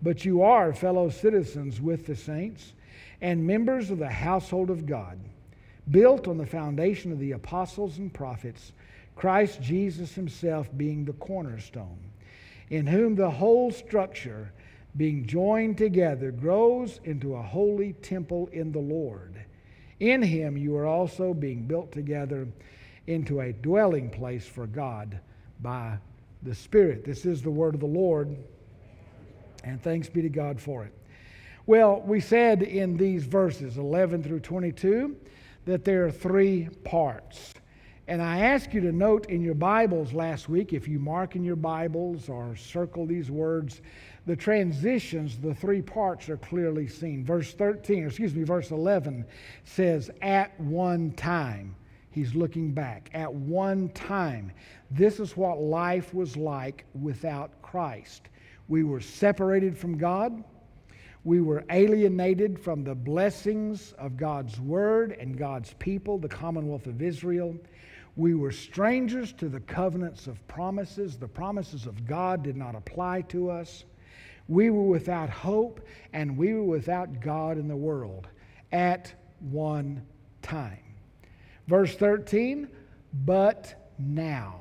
but 0.00 0.24
you 0.24 0.42
are 0.42 0.72
fellow 0.72 1.10
citizens 1.10 1.80
with 1.80 2.06
the 2.06 2.16
saints 2.16 2.74
and 3.20 3.44
members 3.44 3.90
of 3.90 3.98
the 3.98 4.08
household 4.08 4.70
of 4.70 4.86
God, 4.86 5.18
built 5.90 6.28
on 6.28 6.38
the 6.38 6.46
foundation 6.46 7.10
of 7.10 7.18
the 7.18 7.32
apostles 7.32 7.98
and 7.98 8.12
prophets, 8.14 8.72
Christ 9.16 9.60
Jesus 9.62 10.14
himself 10.14 10.68
being 10.76 11.04
the 11.04 11.14
cornerstone, 11.14 11.98
in 12.70 12.86
whom 12.86 13.16
the 13.16 13.30
whole 13.30 13.72
structure 13.72 14.52
being 14.96 15.26
joined 15.26 15.78
together, 15.78 16.30
grows 16.30 17.00
into 17.04 17.34
a 17.34 17.42
holy 17.42 17.94
temple 17.94 18.48
in 18.52 18.72
the 18.72 18.78
Lord. 18.78 19.44
In 20.00 20.22
him 20.22 20.56
you 20.56 20.76
are 20.76 20.86
also 20.86 21.34
being 21.34 21.66
built 21.66 21.92
together 21.92 22.46
into 23.06 23.40
a 23.40 23.52
dwelling 23.52 24.10
place 24.10 24.46
for 24.46 24.66
God 24.66 25.18
by 25.60 25.98
the 26.42 26.54
Spirit. 26.54 27.04
This 27.04 27.24
is 27.24 27.42
the 27.42 27.50
word 27.50 27.74
of 27.74 27.80
the 27.80 27.86
Lord, 27.86 28.36
and 29.64 29.82
thanks 29.82 30.08
be 30.08 30.22
to 30.22 30.28
God 30.28 30.60
for 30.60 30.84
it. 30.84 30.92
Well, 31.66 32.02
we 32.04 32.20
said 32.20 32.62
in 32.62 32.96
these 32.96 33.24
verses, 33.24 33.78
11 33.78 34.22
through 34.22 34.40
22, 34.40 35.16
that 35.64 35.84
there 35.84 36.06
are 36.06 36.10
three 36.10 36.68
parts. 36.84 37.54
And 38.08 38.22
I 38.22 38.38
ask 38.38 38.72
you 38.72 38.80
to 38.82 38.92
note 38.92 39.30
in 39.30 39.42
your 39.42 39.54
Bibles 39.54 40.12
last 40.12 40.48
week, 40.48 40.72
if 40.72 40.86
you 40.86 41.00
mark 41.00 41.34
in 41.34 41.42
your 41.42 41.56
Bibles 41.56 42.28
or 42.28 42.54
circle 42.54 43.04
these 43.04 43.32
words, 43.32 43.80
the 44.26 44.36
transitions, 44.36 45.38
the 45.38 45.54
three 45.54 45.82
parts 45.82 46.28
are 46.28 46.36
clearly 46.36 46.86
seen. 46.86 47.24
Verse 47.24 47.52
13, 47.54 48.04
or 48.04 48.06
excuse 48.06 48.32
me, 48.32 48.44
verse 48.44 48.70
11 48.70 49.24
says, 49.64 50.08
At 50.22 50.58
one 50.60 51.10
time. 51.12 51.74
He's 52.10 52.36
looking 52.36 52.72
back. 52.72 53.10
At 53.12 53.32
one 53.32 53.88
time. 53.88 54.52
This 54.92 55.18
is 55.18 55.36
what 55.36 55.60
life 55.60 56.14
was 56.14 56.36
like 56.36 56.84
without 56.94 57.60
Christ. 57.60 58.28
We 58.68 58.84
were 58.84 59.00
separated 59.00 59.76
from 59.76 59.98
God. 59.98 60.44
We 61.24 61.40
were 61.40 61.64
alienated 61.70 62.56
from 62.56 62.84
the 62.84 62.94
blessings 62.94 63.94
of 63.98 64.16
God's 64.16 64.60
word 64.60 65.16
and 65.18 65.36
God's 65.36 65.74
people, 65.80 66.18
the 66.18 66.28
commonwealth 66.28 66.86
of 66.86 67.02
Israel. 67.02 67.56
We 68.16 68.34
were 68.34 68.50
strangers 68.50 69.32
to 69.34 69.48
the 69.48 69.60
covenants 69.60 70.26
of 70.26 70.46
promises. 70.48 71.18
The 71.18 71.28
promises 71.28 71.86
of 71.86 72.06
God 72.06 72.42
did 72.42 72.56
not 72.56 72.74
apply 72.74 73.22
to 73.22 73.50
us. 73.50 73.84
We 74.48 74.70
were 74.70 74.84
without 74.84 75.28
hope 75.28 75.80
and 76.12 76.36
we 76.36 76.54
were 76.54 76.64
without 76.64 77.20
God 77.20 77.58
in 77.58 77.68
the 77.68 77.76
world 77.76 78.28
at 78.72 79.12
one 79.40 80.02
time. 80.40 80.78
Verse 81.66 81.94
13, 81.94 82.68
but 83.24 83.92
now. 83.98 84.60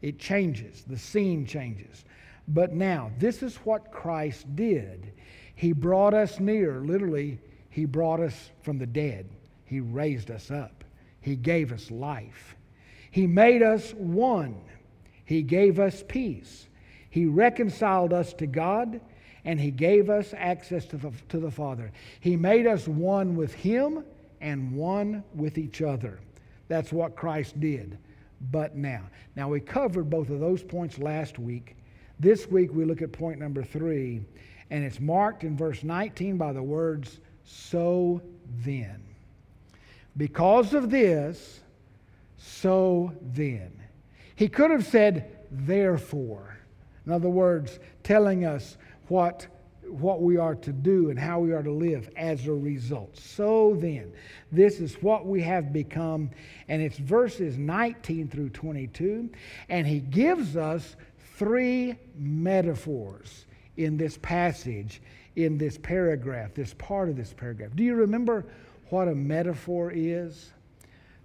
It 0.00 0.18
changes, 0.18 0.84
the 0.86 0.98
scene 0.98 1.46
changes. 1.46 2.04
But 2.46 2.74
now, 2.74 3.10
this 3.18 3.42
is 3.42 3.56
what 3.56 3.90
Christ 3.90 4.54
did. 4.54 5.12
He 5.54 5.72
brought 5.72 6.12
us 6.12 6.40
near. 6.40 6.80
Literally, 6.80 7.38
He 7.70 7.86
brought 7.86 8.20
us 8.20 8.50
from 8.60 8.76
the 8.76 8.86
dead. 8.86 9.30
He 9.64 9.80
raised 9.80 10.30
us 10.30 10.50
up. 10.50 10.83
He 11.24 11.36
gave 11.36 11.72
us 11.72 11.90
life. 11.90 12.54
He 13.10 13.26
made 13.26 13.62
us 13.62 13.94
one. 13.94 14.60
He 15.24 15.40
gave 15.40 15.80
us 15.80 16.04
peace. 16.06 16.68
He 17.08 17.24
reconciled 17.24 18.12
us 18.12 18.34
to 18.34 18.46
God 18.46 19.00
and 19.46 19.58
He 19.58 19.70
gave 19.70 20.10
us 20.10 20.34
access 20.36 20.84
to 20.86 20.98
the, 20.98 21.10
to 21.30 21.38
the 21.38 21.50
Father. 21.50 21.92
He 22.20 22.36
made 22.36 22.66
us 22.66 22.86
one 22.86 23.36
with 23.36 23.54
Him 23.54 24.04
and 24.42 24.72
one 24.72 25.24
with 25.34 25.56
each 25.56 25.80
other. 25.80 26.20
That's 26.68 26.92
what 26.92 27.16
Christ 27.16 27.58
did. 27.58 27.96
But 28.50 28.76
now. 28.76 29.08
Now, 29.34 29.48
we 29.48 29.60
covered 29.60 30.10
both 30.10 30.28
of 30.28 30.40
those 30.40 30.62
points 30.62 30.98
last 30.98 31.38
week. 31.38 31.76
This 32.20 32.46
week, 32.50 32.70
we 32.74 32.84
look 32.84 33.00
at 33.00 33.12
point 33.12 33.38
number 33.38 33.62
three, 33.62 34.20
and 34.68 34.84
it's 34.84 35.00
marked 35.00 35.42
in 35.42 35.56
verse 35.56 35.82
19 35.82 36.36
by 36.36 36.52
the 36.52 36.62
words, 36.62 37.20
So 37.44 38.20
then. 38.62 39.13
Because 40.16 40.74
of 40.74 40.90
this, 40.90 41.60
so 42.36 43.12
then. 43.20 43.72
He 44.36 44.48
could 44.48 44.70
have 44.70 44.86
said, 44.86 45.30
Therefore. 45.50 46.58
In 47.06 47.12
other 47.12 47.28
words, 47.28 47.78
telling 48.02 48.44
us 48.44 48.76
what, 49.08 49.46
what 49.86 50.22
we 50.22 50.36
are 50.36 50.54
to 50.54 50.72
do 50.72 51.10
and 51.10 51.18
how 51.18 51.38
we 51.38 51.52
are 51.52 51.62
to 51.62 51.70
live 51.70 52.08
as 52.16 52.46
a 52.46 52.52
result. 52.52 53.16
So 53.16 53.76
then, 53.78 54.12
this 54.50 54.80
is 54.80 54.94
what 55.02 55.26
we 55.26 55.42
have 55.42 55.72
become, 55.72 56.30
and 56.68 56.80
it's 56.80 56.96
verses 56.96 57.58
19 57.58 58.28
through 58.28 58.50
22, 58.50 59.30
and 59.68 59.86
he 59.86 60.00
gives 60.00 60.56
us 60.56 60.96
three 61.36 61.96
metaphors 62.16 63.46
in 63.76 63.96
this 63.96 64.18
passage, 64.18 65.02
in 65.36 65.58
this 65.58 65.76
paragraph, 65.78 66.54
this 66.54 66.74
part 66.74 67.08
of 67.08 67.16
this 67.16 67.34
paragraph. 67.34 67.70
Do 67.74 67.82
you 67.82 67.94
remember 67.94 68.46
what 68.94 69.08
a 69.08 69.14
metaphor 69.14 69.90
is? 69.92 70.52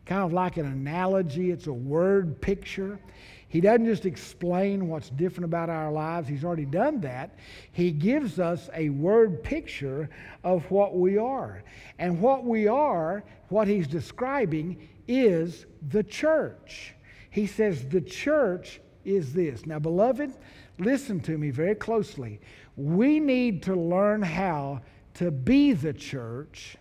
Kind 0.08 0.24
of 0.24 0.34
like 0.34 0.58
an 0.58 0.66
analogy, 0.66 1.52
it's 1.52 1.68
a 1.68 1.74
word 1.74 2.42
picture. 2.42 3.00
He 3.48 3.62
doesn't 3.62 3.86
just 3.86 4.08
explain 4.08 4.88
what's 4.88 5.12
different 5.12 5.46
about 5.46 5.70
our 5.70 5.92
lives, 5.92 6.28
He's 6.28 6.44
already 6.44 6.66
done 6.66 7.00
that. 7.02 7.38
He 7.72 7.92
gives 7.92 8.40
us 8.40 8.72
a 8.74 8.90
word 8.90 9.44
picture 9.44 10.10
of 10.44 10.70
what 10.72 10.98
we 10.98 11.20
are. 11.20 11.64
And 12.00 12.20
what 12.20 12.44
we 12.44 12.68
are, 12.68 13.24
what 13.50 13.68
He's 13.68 13.88
describing, 13.88 14.90
is 15.08 15.68
the 15.90 16.02
church. 16.04 16.96
He 17.30 17.46
says 17.46 17.86
the 17.86 18.02
church 18.02 18.82
is 19.06 19.32
this. 19.32 19.68
Now, 19.68 19.78
beloved, 19.78 20.34
listen 20.80 21.20
to 21.20 21.38
me 21.38 21.52
very 21.52 21.76
closely. 21.76 22.42
We 22.76 23.20
need 23.20 23.62
to 23.64 23.76
learn 23.76 24.24
how 24.24 24.82
to 25.16 25.30
be 25.30 25.74
the 25.74 25.94
church, 25.94 26.78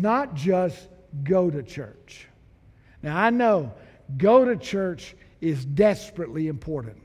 not 0.00 0.34
just 0.34 0.88
go 1.24 1.50
to 1.50 1.62
church. 1.62 2.28
Now, 3.02 3.16
I 3.16 3.30
know 3.30 3.72
go 4.16 4.44
to 4.44 4.56
church 4.56 5.14
is 5.40 5.64
desperately 5.64 6.48
important. 6.48 6.96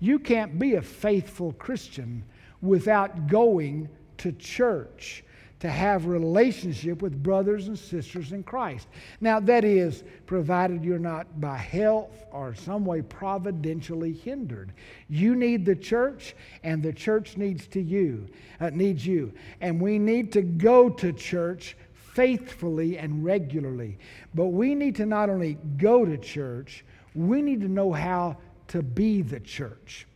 You 0.00 0.18
can't 0.18 0.58
be 0.58 0.74
a 0.74 0.82
faithful 0.82 1.52
Christian 1.52 2.24
without 2.60 3.28
going 3.28 3.88
to 4.18 4.32
church 4.32 5.24
to 5.58 5.70
have 5.70 6.06
relationship 6.06 7.00
with 7.00 7.22
brothers 7.22 7.68
and 7.68 7.78
sisters 7.78 8.32
in 8.32 8.42
Christ. 8.42 8.88
Now 9.22 9.40
that 9.40 9.64
is 9.64 10.04
provided 10.26 10.84
you're 10.84 10.98
not 10.98 11.40
by 11.40 11.56
health 11.56 12.24
or 12.30 12.54
some 12.54 12.84
way 12.84 13.00
providentially 13.00 14.12
hindered. 14.12 14.72
You 15.08 15.34
need 15.34 15.64
the 15.64 15.74
church 15.74 16.36
and 16.62 16.82
the 16.82 16.92
church 16.92 17.38
needs 17.38 17.66
to 17.68 17.80
you, 17.80 18.28
uh, 18.60 18.70
needs 18.70 19.06
you. 19.06 19.32
And 19.62 19.80
we 19.80 19.98
need 19.98 20.30
to 20.32 20.42
go 20.42 20.90
to 20.90 21.12
church 21.12 21.76
faithfully 22.16 22.96
and 22.96 23.22
regularly. 23.22 23.98
But 24.34 24.46
we 24.46 24.74
need 24.74 24.96
to 24.96 25.04
not 25.04 25.28
only 25.28 25.58
go 25.76 26.06
to 26.06 26.16
church, 26.16 26.82
we 27.14 27.42
need 27.42 27.60
to 27.60 27.68
know 27.68 27.92
how 27.92 28.38
to 28.68 28.82
be 28.82 29.20
the 29.20 29.38
church. 29.38 30.06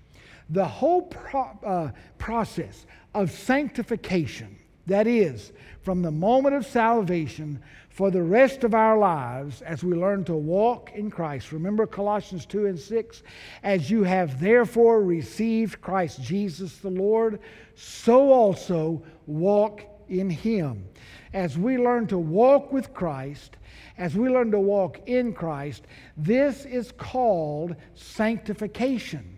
The 0.49 0.65
whole 0.65 1.03
pro- 1.03 1.59
uh, 1.63 1.91
process 2.17 2.87
of 3.15 3.31
sanctification, 3.31 4.57
That 4.87 5.07
is, 5.07 5.53
from 5.83 6.01
the 6.01 6.11
moment 6.11 6.57
of 6.57 6.67
salvation 6.67 7.61
for 7.91 8.11
the 8.11 8.23
rest 8.23 8.65
of 8.65 8.75
our 8.75 8.97
lives 8.97 9.61
as 9.61 9.85
we 9.85 9.95
learn 9.95 10.25
to 10.25 10.35
walk 10.35 10.93
in 10.95 11.11
Christ. 11.11 11.53
Remember 11.53 11.87
Colossians 11.87 12.47
2 12.47 12.67
and 12.67 12.79
6? 12.79 13.23
As 13.63 13.91
you 13.91 14.05
have 14.05 14.41
therefore 14.41 15.03
received 15.03 15.83
Christ 15.83 16.23
Jesus 16.23 16.79
the 16.79 16.91
Lord, 16.91 17.41
so 17.75 18.33
also 18.33 19.03
walk 19.27 19.83
in 20.11 20.29
Him. 20.29 20.85
As 21.33 21.57
we 21.57 21.79
learn 21.79 22.07
to 22.09 22.19
walk 22.19 22.73
with 22.73 22.93
Christ, 22.93 23.57
as 23.97 24.17
we 24.17 24.29
learn 24.29 24.51
to 24.51 24.59
walk 24.59 25.01
in 25.07 25.33
Christ, 25.33 25.87
this 26.17 26.65
is 26.65 26.93
called 26.93 27.77
sanctification. 27.95 29.37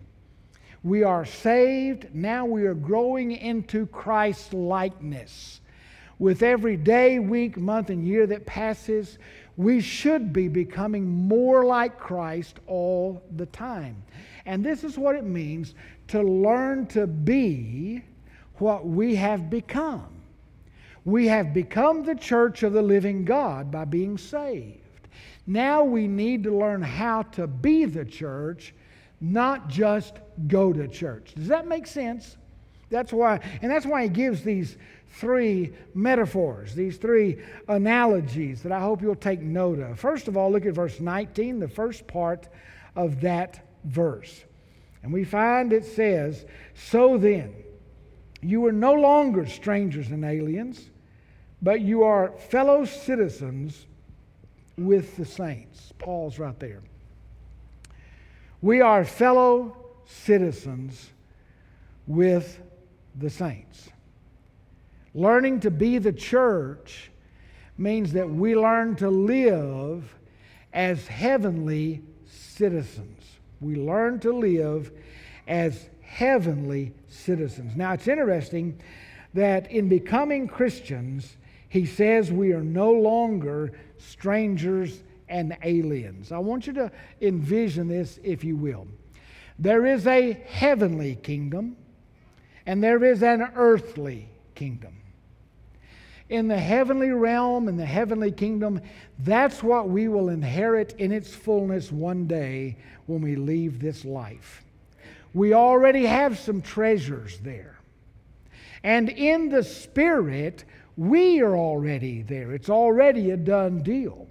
We 0.83 1.03
are 1.03 1.25
saved, 1.25 2.13
now 2.13 2.45
we 2.45 2.65
are 2.65 2.73
growing 2.73 3.31
into 3.31 3.85
Christ 3.85 4.53
likeness. 4.53 5.61
With 6.19 6.43
every 6.43 6.77
day, 6.77 7.19
week, 7.19 7.57
month, 7.57 7.89
and 7.89 8.05
year 8.05 8.27
that 8.27 8.45
passes, 8.45 9.17
we 9.55 9.81
should 9.81 10.33
be 10.33 10.47
becoming 10.47 11.07
more 11.07 11.65
like 11.65 11.97
Christ 11.97 12.59
all 12.67 13.23
the 13.35 13.45
time. 13.47 14.03
And 14.45 14.65
this 14.65 14.83
is 14.83 14.97
what 14.97 15.15
it 15.15 15.25
means 15.25 15.73
to 16.07 16.21
learn 16.21 16.87
to 16.87 17.07
be 17.07 18.03
what 18.55 18.85
we 18.85 19.15
have 19.15 19.49
become. 19.49 20.12
We 21.05 21.27
have 21.27 21.53
become 21.53 22.03
the 22.03 22.15
church 22.15 22.63
of 22.63 22.73
the 22.73 22.81
living 22.81 23.25
God 23.25 23.71
by 23.71 23.85
being 23.85 24.17
saved. 24.17 24.79
Now 25.45 25.83
we 25.83 26.07
need 26.07 26.43
to 26.43 26.57
learn 26.57 26.81
how 26.81 27.23
to 27.23 27.47
be 27.47 27.85
the 27.85 28.05
church, 28.05 28.73
not 29.19 29.67
just 29.67 30.19
go 30.47 30.71
to 30.71 30.87
church. 30.87 31.33
Does 31.35 31.49
that 31.49 31.67
make 31.67 31.87
sense? 31.87 32.37
That's 32.89 33.11
why, 33.11 33.39
and 33.61 33.69
that's 33.71 33.85
why 33.85 34.03
he 34.03 34.09
gives 34.09 34.43
these 34.43 34.77
three 35.09 35.73
metaphors, 35.93 36.73
these 36.73 36.97
three 36.97 37.41
analogies 37.67 38.61
that 38.63 38.71
I 38.71 38.79
hope 38.79 39.01
you'll 39.01 39.15
take 39.15 39.41
note 39.41 39.79
of. 39.79 39.99
First 39.99 40.27
of 40.27 40.37
all, 40.37 40.51
look 40.51 40.65
at 40.65 40.73
verse 40.73 40.99
19, 40.99 41.59
the 41.59 41.67
first 41.67 42.07
part 42.07 42.47
of 42.95 43.19
that 43.21 43.67
verse. 43.83 44.43
And 45.01 45.11
we 45.11 45.25
find 45.25 45.73
it 45.73 45.85
says, 45.85 46.45
So 46.73 47.17
then, 47.17 47.53
you 48.41 48.65
are 48.65 48.71
no 48.71 48.93
longer 48.93 49.45
strangers 49.45 50.09
and 50.09 50.23
aliens 50.23 50.89
but 51.63 51.79
you 51.79 52.03
are 52.03 52.33
fellow 52.49 52.83
citizens 52.83 53.85
with 54.77 55.15
the 55.15 55.25
saints. 55.25 55.93
Paul's 55.97 56.37
right 56.37 56.59
there. 56.59 56.81
We 58.61 58.81
are 58.81 59.05
fellow 59.05 59.77
citizens 60.05 61.09
with 62.05 62.61
the 63.15 63.29
saints. 63.29 63.89
Learning 65.15 65.61
to 65.61 65.71
be 65.71 65.99
the 65.99 66.11
church 66.11 67.11
means 67.77 68.11
that 68.13 68.29
we 68.29 68.55
learn 68.55 68.95
to 68.97 69.09
live 69.09 70.15
as 70.73 71.07
heavenly 71.07 72.01
citizens. 72.25 73.21
We 73.61 73.75
learn 73.75 74.19
to 74.21 74.33
live 74.33 74.91
as 75.47 75.89
heavenly 76.01 76.93
citizens. 77.07 77.75
Now, 77.77 77.93
it's 77.93 78.07
interesting 78.07 78.79
that 79.33 79.71
in 79.71 79.87
becoming 79.87 80.47
Christians, 80.47 81.37
he 81.73 81.87
says 81.87 82.31
we 82.31 82.53
are 82.53 82.61
no 82.61 82.91
longer 82.91 83.71
strangers 83.97 85.01
and 85.27 85.57
aliens. 85.63 86.31
I 86.31 86.37
want 86.37 86.67
you 86.67 86.73
to 86.73 86.91
envision 87.19 87.87
this, 87.87 88.19
if 88.23 88.43
you 88.43 88.55
will. 88.55 88.85
There 89.57 89.87
is 89.87 90.05
a 90.05 90.33
heavenly 90.33 91.15
kingdom, 91.15 91.75
and 92.67 92.83
there 92.83 93.03
is 93.03 93.23
an 93.23 93.49
earthly 93.55 94.29
kingdom. 94.53 94.93
In 96.29 96.47
the 96.47 96.59
heavenly 96.59 97.09
realm, 97.09 97.67
in 97.67 97.75
the 97.75 97.87
heavenly 97.87 98.31
kingdom, 98.31 98.79
that's 99.17 99.63
what 99.63 99.89
we 99.89 100.07
will 100.07 100.29
inherit 100.29 100.93
in 100.99 101.11
its 101.11 101.33
fullness 101.33 101.91
one 101.91 102.27
day 102.27 102.77
when 103.07 103.23
we 103.23 103.35
leave 103.35 103.79
this 103.79 104.05
life. 104.05 104.63
We 105.33 105.55
already 105.55 106.05
have 106.05 106.37
some 106.37 106.61
treasures 106.61 107.39
there. 107.39 107.79
And 108.83 109.09
in 109.09 109.49
the 109.49 109.63
Spirit, 109.63 110.65
we 110.97 111.41
are 111.41 111.57
already 111.57 112.21
there. 112.21 112.53
It's 112.53 112.69
already 112.69 113.31
a 113.31 113.37
done 113.37 113.81
deal. 113.81 114.27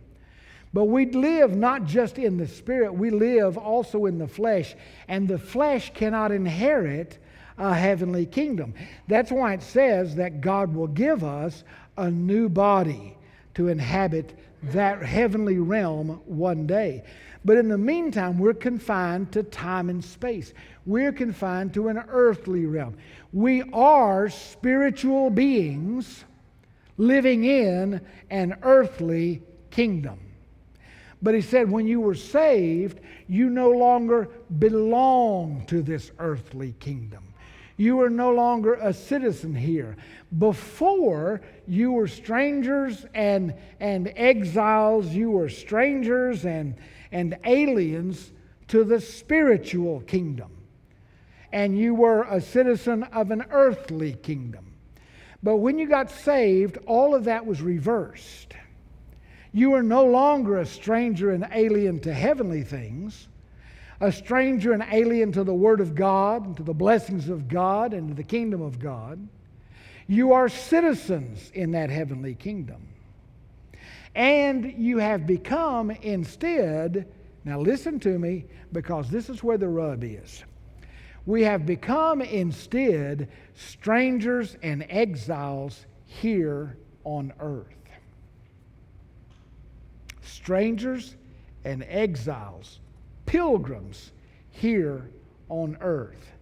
But 0.72 0.84
we 0.84 1.06
live 1.06 1.54
not 1.54 1.84
just 1.84 2.18
in 2.18 2.38
the 2.38 2.46
spirit, 2.46 2.94
we 2.94 3.10
live 3.10 3.58
also 3.58 4.06
in 4.06 4.18
the 4.18 4.28
flesh. 4.28 4.74
And 5.08 5.28
the 5.28 5.38
flesh 5.38 5.92
cannot 5.92 6.32
inherit 6.32 7.18
a 7.58 7.74
heavenly 7.74 8.26
kingdom. 8.26 8.74
That's 9.06 9.30
why 9.30 9.54
it 9.54 9.62
says 9.62 10.14
that 10.16 10.40
God 10.40 10.74
will 10.74 10.86
give 10.86 11.22
us 11.24 11.64
a 11.98 12.10
new 12.10 12.48
body 12.48 13.16
to 13.54 13.68
inhabit 13.68 14.38
that 14.62 15.02
heavenly 15.02 15.58
realm 15.58 16.20
one 16.24 16.66
day. 16.66 17.04
But 17.44 17.58
in 17.58 17.68
the 17.68 17.76
meantime, 17.76 18.38
we're 18.38 18.54
confined 18.54 19.32
to 19.32 19.42
time 19.42 19.90
and 19.90 20.02
space. 20.02 20.54
We're 20.86 21.12
confined 21.12 21.74
to 21.74 21.88
an 21.88 22.02
earthly 22.08 22.66
realm. 22.66 22.96
We 23.32 23.62
are 23.72 24.28
spiritual 24.28 25.28
beings 25.28 26.24
living 26.96 27.44
in 27.44 28.00
an 28.30 28.56
earthly 28.62 29.42
kingdom. 29.70 30.18
But 31.22 31.34
he 31.34 31.40
said, 31.40 31.70
when 31.70 31.86
you 31.86 32.00
were 32.00 32.16
saved, 32.16 33.00
you 33.28 33.48
no 33.48 33.70
longer 33.70 34.28
belong 34.58 35.64
to 35.66 35.82
this 35.82 36.10
earthly 36.18 36.74
kingdom. 36.80 37.22
You 37.76 38.00
are 38.00 38.10
no 38.10 38.32
longer 38.32 38.74
a 38.74 38.92
citizen 38.92 39.54
here. 39.54 39.96
Before, 40.38 41.40
you 41.66 41.92
were 41.92 42.08
strangers 42.08 43.06
and, 43.14 43.54
and 43.80 44.12
exiles, 44.16 45.08
you 45.08 45.30
were 45.30 45.48
strangers 45.48 46.44
and, 46.44 46.74
and 47.12 47.38
aliens 47.44 48.32
to 48.68 48.84
the 48.84 49.00
spiritual 49.00 50.00
kingdom. 50.00 50.50
And 51.52 51.78
you 51.78 51.94
were 51.94 52.24
a 52.24 52.40
citizen 52.40 53.04
of 53.04 53.30
an 53.30 53.44
earthly 53.50 54.14
kingdom. 54.14 54.71
But 55.42 55.56
when 55.56 55.78
you 55.78 55.88
got 55.88 56.10
saved, 56.10 56.78
all 56.86 57.14
of 57.14 57.24
that 57.24 57.44
was 57.44 57.60
reversed. 57.60 58.54
You 59.52 59.74
are 59.74 59.82
no 59.82 60.04
longer 60.04 60.58
a 60.58 60.66
stranger 60.66 61.30
and 61.30 61.46
alien 61.52 62.00
to 62.00 62.14
heavenly 62.14 62.62
things, 62.62 63.28
a 64.00 64.10
stranger 64.10 64.72
and 64.72 64.84
alien 64.90 65.32
to 65.32 65.44
the 65.44 65.54
Word 65.54 65.80
of 65.80 65.94
God, 65.94 66.46
and 66.46 66.56
to 66.56 66.62
the 66.62 66.72
blessings 66.72 67.28
of 67.28 67.48
God, 67.48 67.92
and 67.92 68.08
to 68.08 68.14
the 68.14 68.22
kingdom 68.22 68.62
of 68.62 68.78
God. 68.78 69.28
You 70.06 70.32
are 70.32 70.48
citizens 70.48 71.50
in 71.54 71.72
that 71.72 71.90
heavenly 71.90 72.34
kingdom. 72.34 72.88
And 74.14 74.72
you 74.76 74.98
have 74.98 75.26
become 75.26 75.90
instead, 75.90 77.08
now 77.44 77.60
listen 77.60 77.98
to 78.00 78.18
me, 78.18 78.44
because 78.72 79.10
this 79.10 79.28
is 79.28 79.42
where 79.42 79.58
the 79.58 79.68
rub 79.68 80.04
is. 80.04 80.44
We 81.24 81.42
have 81.42 81.66
become 81.66 82.20
instead 82.20 83.28
strangers 83.54 84.56
and 84.62 84.84
exiles 84.88 85.86
here 86.06 86.76
on 87.04 87.32
earth. 87.38 87.66
Strangers 90.20 91.16
and 91.64 91.84
exiles, 91.88 92.80
pilgrims 93.26 94.10
here 94.50 95.08
on 95.48 95.76
earth. 95.80 96.32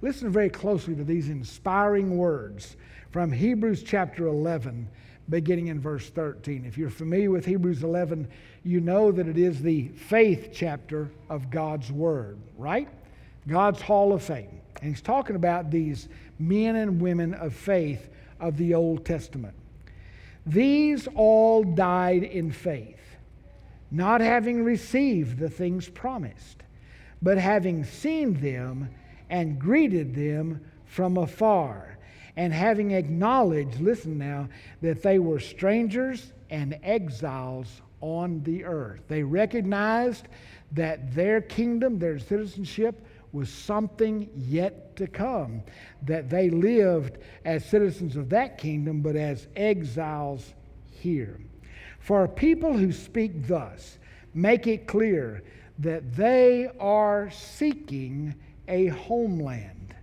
Listen 0.00 0.30
very 0.30 0.48
closely 0.48 0.94
to 0.94 1.04
these 1.04 1.28
inspiring 1.28 2.16
words 2.16 2.76
from 3.10 3.30
Hebrews 3.30 3.82
chapter 3.82 4.26
11, 4.26 4.88
beginning 5.28 5.66
in 5.66 5.80
verse 5.80 6.08
13. 6.08 6.64
If 6.64 6.78
you're 6.78 6.88
familiar 6.88 7.30
with 7.30 7.44
Hebrews 7.44 7.82
11, 7.82 8.26
you 8.64 8.80
know 8.80 9.12
that 9.12 9.28
it 9.28 9.36
is 9.36 9.60
the 9.60 9.88
faith 9.88 10.50
chapter 10.54 11.10
of 11.28 11.50
God's 11.50 11.92
Word, 11.92 12.38
right? 12.56 12.88
God's 13.46 13.80
Hall 13.80 14.12
of 14.12 14.22
Fame. 14.22 14.60
And 14.80 14.90
he's 14.90 15.02
talking 15.02 15.36
about 15.36 15.70
these 15.70 16.08
men 16.38 16.76
and 16.76 17.00
women 17.00 17.34
of 17.34 17.54
faith 17.54 18.08
of 18.38 18.56
the 18.56 18.74
Old 18.74 19.04
Testament. 19.04 19.54
These 20.46 21.06
all 21.14 21.62
died 21.62 22.22
in 22.22 22.50
faith, 22.50 23.16
not 23.90 24.20
having 24.20 24.64
received 24.64 25.38
the 25.38 25.50
things 25.50 25.88
promised, 25.88 26.62
but 27.20 27.36
having 27.36 27.84
seen 27.84 28.40
them 28.40 28.88
and 29.28 29.58
greeted 29.58 30.14
them 30.14 30.60
from 30.86 31.18
afar, 31.18 31.98
and 32.36 32.52
having 32.52 32.92
acknowledged, 32.92 33.80
listen 33.80 34.16
now, 34.18 34.48
that 34.80 35.02
they 35.02 35.18
were 35.18 35.38
strangers 35.38 36.32
and 36.48 36.78
exiles 36.82 37.82
on 38.00 38.42
the 38.44 38.64
earth. 38.64 39.02
They 39.08 39.22
recognized 39.22 40.26
that 40.72 41.14
their 41.14 41.40
kingdom, 41.40 41.98
their 41.98 42.18
citizenship, 42.18 43.06
was 43.32 43.48
something 43.48 44.28
yet 44.34 44.96
to 44.96 45.06
come, 45.06 45.62
that 46.02 46.28
they 46.28 46.50
lived 46.50 47.18
as 47.44 47.64
citizens 47.64 48.16
of 48.16 48.28
that 48.30 48.58
kingdom, 48.58 49.00
but 49.00 49.16
as 49.16 49.46
exiles 49.56 50.54
here. 50.90 51.38
For 52.00 52.26
people 52.26 52.76
who 52.76 52.92
speak 52.92 53.46
thus, 53.46 53.98
make 54.34 54.66
it 54.66 54.86
clear 54.86 55.42
that 55.78 56.14
they 56.14 56.70
are 56.78 57.30
seeking 57.30 58.34
a 58.68 58.86
homeland. 58.86 59.94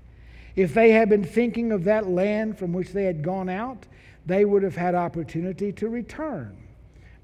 If 0.56 0.74
they 0.74 0.92
had 0.92 1.10
been 1.10 1.24
thinking 1.24 1.72
of 1.72 1.84
that 1.84 2.08
land 2.08 2.58
from 2.58 2.74
which 2.74 2.90
they 2.92 3.04
had 3.04 3.22
gone 3.22 3.50
out, 3.50 3.86
they 4.26 4.44
would 4.44 4.64
have 4.64 4.76
had 4.76 4.96
opportunity 4.96 5.72
to 5.74 5.88
return. 5.88 6.58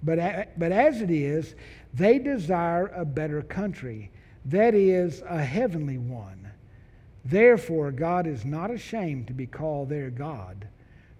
But, 0.03 0.57
but 0.57 0.71
as 0.71 1.01
it 1.01 1.09
is, 1.09 1.55
they 1.93 2.19
desire 2.19 2.87
a 2.87 3.05
better 3.05 3.41
country, 3.41 4.11
that 4.45 4.73
is, 4.73 5.21
a 5.27 5.43
heavenly 5.43 5.97
one. 5.97 6.51
Therefore, 7.25 7.91
God 7.91 8.27
is 8.27 8.43
not 8.43 8.69
ashamed 8.69 9.27
to 9.27 9.33
be 9.33 9.47
called 9.47 9.89
their 9.89 10.09
God, 10.09 10.67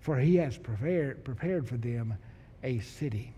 for 0.02 0.20
he 0.20 0.36
has 0.36 0.58
prepared, 0.58 1.24
prepared 1.24 1.68
for 1.68 1.78
them 1.78 2.16
a 2.64 2.80
city. 2.80 3.34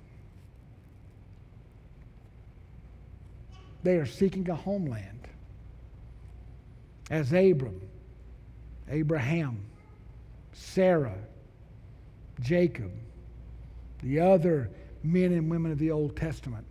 They 3.84 3.98
are 3.98 4.06
seeking 4.08 4.50
a 4.50 4.56
homeland. 4.56 5.28
As 7.12 7.32
Abram, 7.34 7.80
Abraham, 8.89 9.63
Sarah, 10.54 11.19
Jacob, 12.39 12.91
the 14.02 14.19
other 14.19 14.71
men 15.04 15.34
and 15.34 15.52
women 15.52 15.71
of 15.71 15.78
the 15.78 15.91
Old 15.91 16.15
Testament, 16.15 16.65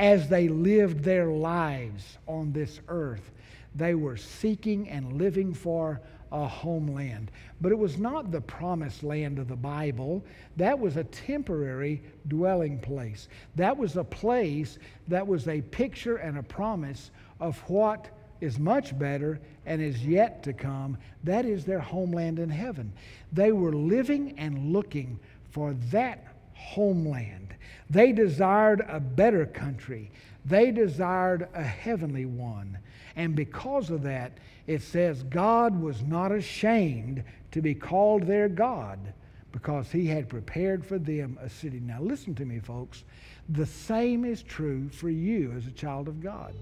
as 0.00 0.30
they 0.30 0.48
lived 0.48 1.04
their 1.04 1.26
lives 1.26 2.16
on 2.26 2.52
this 2.52 2.80
earth, 2.88 3.30
they 3.74 3.94
were 3.94 4.16
seeking 4.16 4.88
and 4.88 5.18
living 5.18 5.52
for 5.52 6.00
a 6.32 6.48
homeland. 6.48 7.30
But 7.60 7.70
it 7.70 7.78
was 7.78 7.98
not 7.98 8.32
the 8.32 8.40
promised 8.40 9.02
land 9.02 9.38
of 9.38 9.46
the 9.46 9.56
Bible. 9.56 10.24
That 10.56 10.78
was 10.78 10.96
a 10.96 11.04
temporary 11.04 12.02
dwelling 12.28 12.78
place. 12.78 13.28
That 13.56 13.76
was 13.76 13.96
a 13.96 14.04
place 14.04 14.78
that 15.08 15.26
was 15.26 15.46
a 15.48 15.60
picture 15.60 16.16
and 16.16 16.38
a 16.38 16.42
promise 16.42 17.10
of 17.38 17.58
what 17.68 18.08
is 18.40 18.58
much 18.58 18.98
better 18.98 19.38
and 19.66 19.82
is 19.82 20.06
yet 20.06 20.42
to 20.44 20.54
come. 20.54 20.96
That 21.24 21.44
is 21.44 21.66
their 21.66 21.78
homeland 21.78 22.38
in 22.38 22.48
heaven. 22.48 22.90
They 23.34 23.52
were 23.52 23.74
living 23.74 24.34
and 24.38 24.72
looking 24.72 25.20
for 25.50 25.74
that 25.90 26.26
homeland. 26.54 27.54
They 27.90 28.12
desired 28.12 28.84
a 28.88 29.00
better 29.00 29.44
country. 29.46 30.12
They 30.44 30.70
desired 30.70 31.48
a 31.52 31.62
heavenly 31.62 32.24
one. 32.24 32.78
And 33.16 33.34
because 33.34 33.90
of 33.90 34.04
that, 34.04 34.38
it 34.68 34.82
says 34.82 35.24
God 35.24 35.78
was 35.78 36.02
not 36.02 36.30
ashamed 36.30 37.24
to 37.50 37.60
be 37.60 37.74
called 37.74 38.26
their 38.26 38.48
God 38.48 39.12
because 39.50 39.90
he 39.90 40.06
had 40.06 40.28
prepared 40.28 40.86
for 40.86 40.98
them 40.98 41.36
a 41.42 41.48
city. 41.48 41.80
Now, 41.80 42.00
listen 42.00 42.36
to 42.36 42.44
me, 42.44 42.60
folks. 42.60 43.02
The 43.48 43.66
same 43.66 44.24
is 44.24 44.44
true 44.44 44.88
for 44.90 45.10
you 45.10 45.52
as 45.56 45.66
a 45.66 45.72
child 45.72 46.06
of 46.06 46.22
God. 46.22 46.54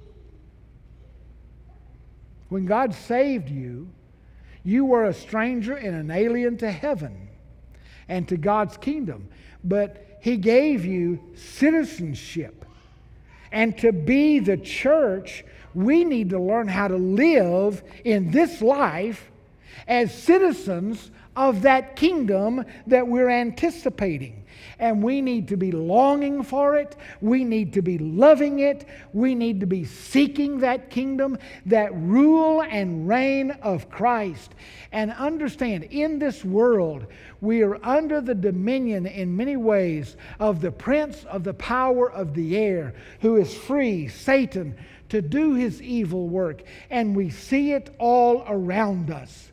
When 2.49 2.65
God 2.65 2.95
saved 2.95 3.51
you, 3.51 3.91
you 4.65 4.87
were 4.87 5.05
a 5.05 5.13
stranger 5.13 5.75
and 5.75 5.95
an 5.95 6.11
alien 6.11 6.57
to 6.59 6.71
heaven 6.71 7.28
and 8.09 8.27
to 8.29 8.37
God's 8.37 8.77
kingdom. 8.77 9.29
But 9.63 10.19
He 10.21 10.37
gave 10.37 10.85
you 10.85 11.21
citizenship. 11.35 12.65
And 13.51 13.77
to 13.79 13.93
be 13.93 14.39
the 14.41 14.57
church, 14.57 15.45
we 15.75 16.05
need 16.05 16.31
to 16.31 16.39
learn 16.39 16.69
how 16.69 16.89
to 16.89 16.97
live 16.97 17.83
in 18.05 18.31
this 18.31 18.61
life 18.61 19.31
as 19.87 20.13
citizens 20.13 21.11
of 21.39 21.63
that 21.63 21.95
kingdom 21.95 22.65
that 22.89 23.07
we're 23.07 23.31
anticipating 23.31 24.45
and 24.81 25.03
we 25.03 25.21
need 25.21 25.49
to 25.49 25.57
be 25.57 25.71
longing 25.73 26.43
for 26.43 26.77
it. 26.77 26.97
We 27.21 27.45
need 27.45 27.73
to 27.75 27.83
be 27.83 27.99
loving 27.99 28.59
it. 28.61 28.87
We 29.13 29.35
need 29.35 29.61
to 29.61 29.67
be 29.67 29.85
seeking 29.85 30.59
that 30.59 30.91
kingdom, 30.91 31.39
that 31.67 31.95
rule 31.95 32.63
and 32.63 33.09
reign 33.09 33.53
of 33.63 33.89
Christ. 33.89 34.55
And 34.93 35.13
understand, 35.13 35.85
in 35.85 36.19
this 36.19 36.45
world, 36.45 37.07
we 37.41 37.63
are 37.63 37.79
under 37.85 38.21
the 38.21 38.35
dominion 38.35 39.07
in 39.07 39.37
many 39.37 39.57
ways 39.57 40.17
of 40.41 40.61
the 40.61 40.73
prince 40.73 41.25
of 41.25 41.45
the 41.45 41.55
power 41.55 42.11
of 42.11 42.35
the 42.35 42.57
air, 42.57 42.95
who 43.21 43.37
is 43.37 43.55
free, 43.55 44.09
Satan, 44.09 44.77
to 45.09 45.23
do 45.23 45.55
his 45.55 45.81
evil 45.83 46.29
work. 46.29 46.63
And 46.91 47.17
we 47.17 47.31
see 47.31 47.73
it 47.73 47.95
all 47.99 48.45
around 48.49 49.11
us. 49.11 49.53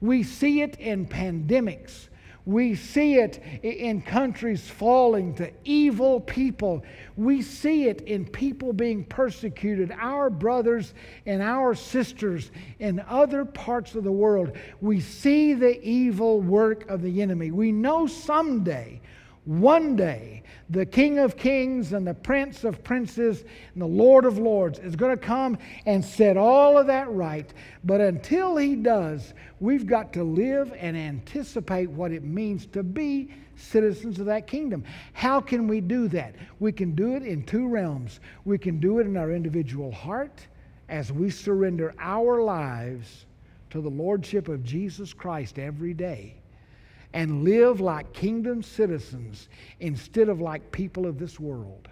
We 0.00 0.22
see 0.22 0.62
it 0.62 0.76
in 0.78 1.06
pandemics. 1.06 2.08
We 2.46 2.74
see 2.74 3.16
it 3.16 3.42
in 3.62 4.00
countries 4.00 4.68
falling 4.68 5.34
to 5.34 5.52
evil 5.64 6.20
people. 6.20 6.82
We 7.16 7.42
see 7.42 7.86
it 7.86 8.00
in 8.02 8.24
people 8.24 8.72
being 8.72 9.04
persecuted, 9.04 9.92
our 9.92 10.30
brothers 10.30 10.94
and 11.26 11.42
our 11.42 11.74
sisters 11.74 12.50
in 12.78 13.04
other 13.06 13.44
parts 13.44 13.94
of 13.94 14.04
the 14.04 14.12
world. 14.12 14.56
We 14.80 15.00
see 15.00 15.52
the 15.52 15.80
evil 15.86 16.40
work 16.40 16.88
of 16.88 17.02
the 17.02 17.20
enemy. 17.20 17.50
We 17.50 17.72
know 17.72 18.06
someday, 18.06 19.00
one 19.44 19.94
day, 19.94 20.42
the 20.70 20.86
King 20.86 21.18
of 21.18 21.36
Kings 21.36 21.92
and 21.92 22.06
the 22.06 22.14
Prince 22.14 22.62
of 22.62 22.84
Princes 22.84 23.44
and 23.74 23.82
the 23.82 23.86
Lord 23.86 24.24
of 24.24 24.38
Lords 24.38 24.78
is 24.78 24.94
going 24.94 25.10
to 25.10 25.22
come 25.22 25.58
and 25.84 26.04
set 26.04 26.36
all 26.36 26.78
of 26.78 26.86
that 26.86 27.10
right. 27.10 27.52
But 27.82 28.00
until 28.00 28.56
he 28.56 28.76
does, 28.76 29.34
we've 29.58 29.86
got 29.86 30.12
to 30.12 30.22
live 30.22 30.72
and 30.78 30.96
anticipate 30.96 31.90
what 31.90 32.12
it 32.12 32.22
means 32.22 32.66
to 32.66 32.84
be 32.84 33.32
citizens 33.56 34.20
of 34.20 34.26
that 34.26 34.46
kingdom. 34.46 34.84
How 35.12 35.40
can 35.40 35.66
we 35.66 35.80
do 35.80 36.06
that? 36.08 36.36
We 36.60 36.70
can 36.70 36.94
do 36.94 37.16
it 37.16 37.24
in 37.24 37.42
two 37.42 37.66
realms. 37.66 38.20
We 38.44 38.56
can 38.56 38.78
do 38.78 39.00
it 39.00 39.06
in 39.06 39.16
our 39.16 39.32
individual 39.32 39.90
heart 39.90 40.46
as 40.88 41.10
we 41.10 41.30
surrender 41.30 41.94
our 41.98 42.42
lives 42.42 43.26
to 43.70 43.80
the 43.80 43.90
Lordship 43.90 44.46
of 44.48 44.62
Jesus 44.62 45.12
Christ 45.12 45.58
every 45.58 45.94
day 45.94 46.39
and 47.12 47.44
live 47.44 47.80
like 47.80 48.12
kingdom 48.12 48.62
citizens 48.62 49.48
instead 49.80 50.28
of 50.28 50.40
like 50.40 50.70
people 50.72 51.06
of 51.06 51.18
this 51.18 51.40
world. 51.40 51.88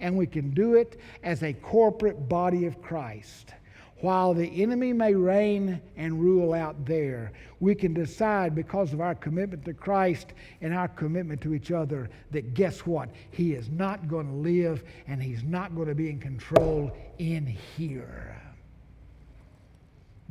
And 0.00 0.16
we 0.16 0.26
can 0.26 0.50
do 0.50 0.74
it 0.74 1.00
as 1.22 1.42
a 1.42 1.52
corporate 1.52 2.28
body 2.28 2.66
of 2.66 2.82
Christ. 2.82 3.54
While 4.00 4.34
the 4.34 4.62
enemy 4.62 4.92
may 4.92 5.14
reign 5.14 5.80
and 5.96 6.20
rule 6.20 6.52
out 6.52 6.84
there, 6.84 7.32
we 7.60 7.74
can 7.74 7.94
decide 7.94 8.54
because 8.54 8.92
of 8.92 9.00
our 9.00 9.14
commitment 9.14 9.64
to 9.64 9.72
Christ 9.72 10.34
and 10.60 10.74
our 10.74 10.88
commitment 10.88 11.40
to 11.42 11.54
each 11.54 11.70
other 11.70 12.10
that 12.30 12.52
guess 12.52 12.80
what? 12.80 13.08
He 13.30 13.54
is 13.54 13.70
not 13.70 14.06
going 14.06 14.26
to 14.26 14.34
live 14.34 14.84
and 15.06 15.22
he's 15.22 15.42
not 15.42 15.74
going 15.74 15.88
to 15.88 15.94
be 15.94 16.10
in 16.10 16.18
control 16.18 16.94
in 17.18 17.46
here. 17.46 18.38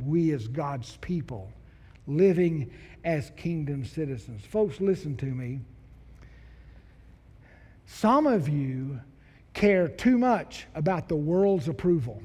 We, 0.05 0.31
as 0.31 0.47
God's 0.47 0.97
people, 0.97 1.51
living 2.07 2.71
as 3.03 3.31
kingdom 3.37 3.85
citizens. 3.85 4.43
Folks, 4.45 4.81
listen 4.81 5.15
to 5.17 5.25
me. 5.25 5.59
Some 7.85 8.25
of 8.27 8.49
you 8.49 8.99
care 9.53 9.87
too 9.87 10.17
much 10.17 10.65
about 10.73 11.07
the 11.07 11.15
world's 11.15 11.67
approval. 11.67 12.21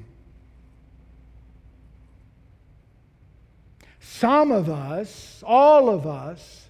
Some 3.99 4.51
of 4.51 4.69
us, 4.69 5.43
all 5.45 5.89
of 5.89 6.07
us, 6.07 6.69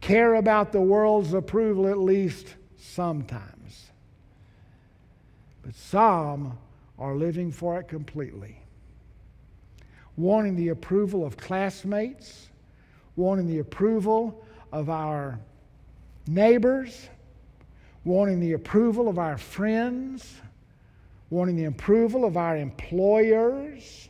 care 0.00 0.34
about 0.34 0.72
the 0.72 0.80
world's 0.80 1.34
approval 1.34 1.88
at 1.88 1.98
least 1.98 2.54
sometimes. 2.78 3.90
But 5.62 5.74
some 5.74 6.58
are 6.98 7.14
living 7.14 7.50
for 7.50 7.80
it 7.80 7.88
completely 7.88 8.63
wanting 10.16 10.56
the 10.56 10.68
approval 10.68 11.24
of 11.24 11.36
classmates, 11.36 12.48
wanting 13.16 13.46
the 13.46 13.58
approval 13.58 14.44
of 14.72 14.90
our 14.90 15.38
neighbors, 16.26 17.08
wanting 18.04 18.40
the 18.40 18.52
approval 18.52 19.08
of 19.08 19.18
our 19.18 19.38
friends, 19.38 20.40
wanting 21.30 21.56
the 21.56 21.64
approval 21.64 22.24
of 22.24 22.36
our 22.36 22.56
employers, 22.56 24.08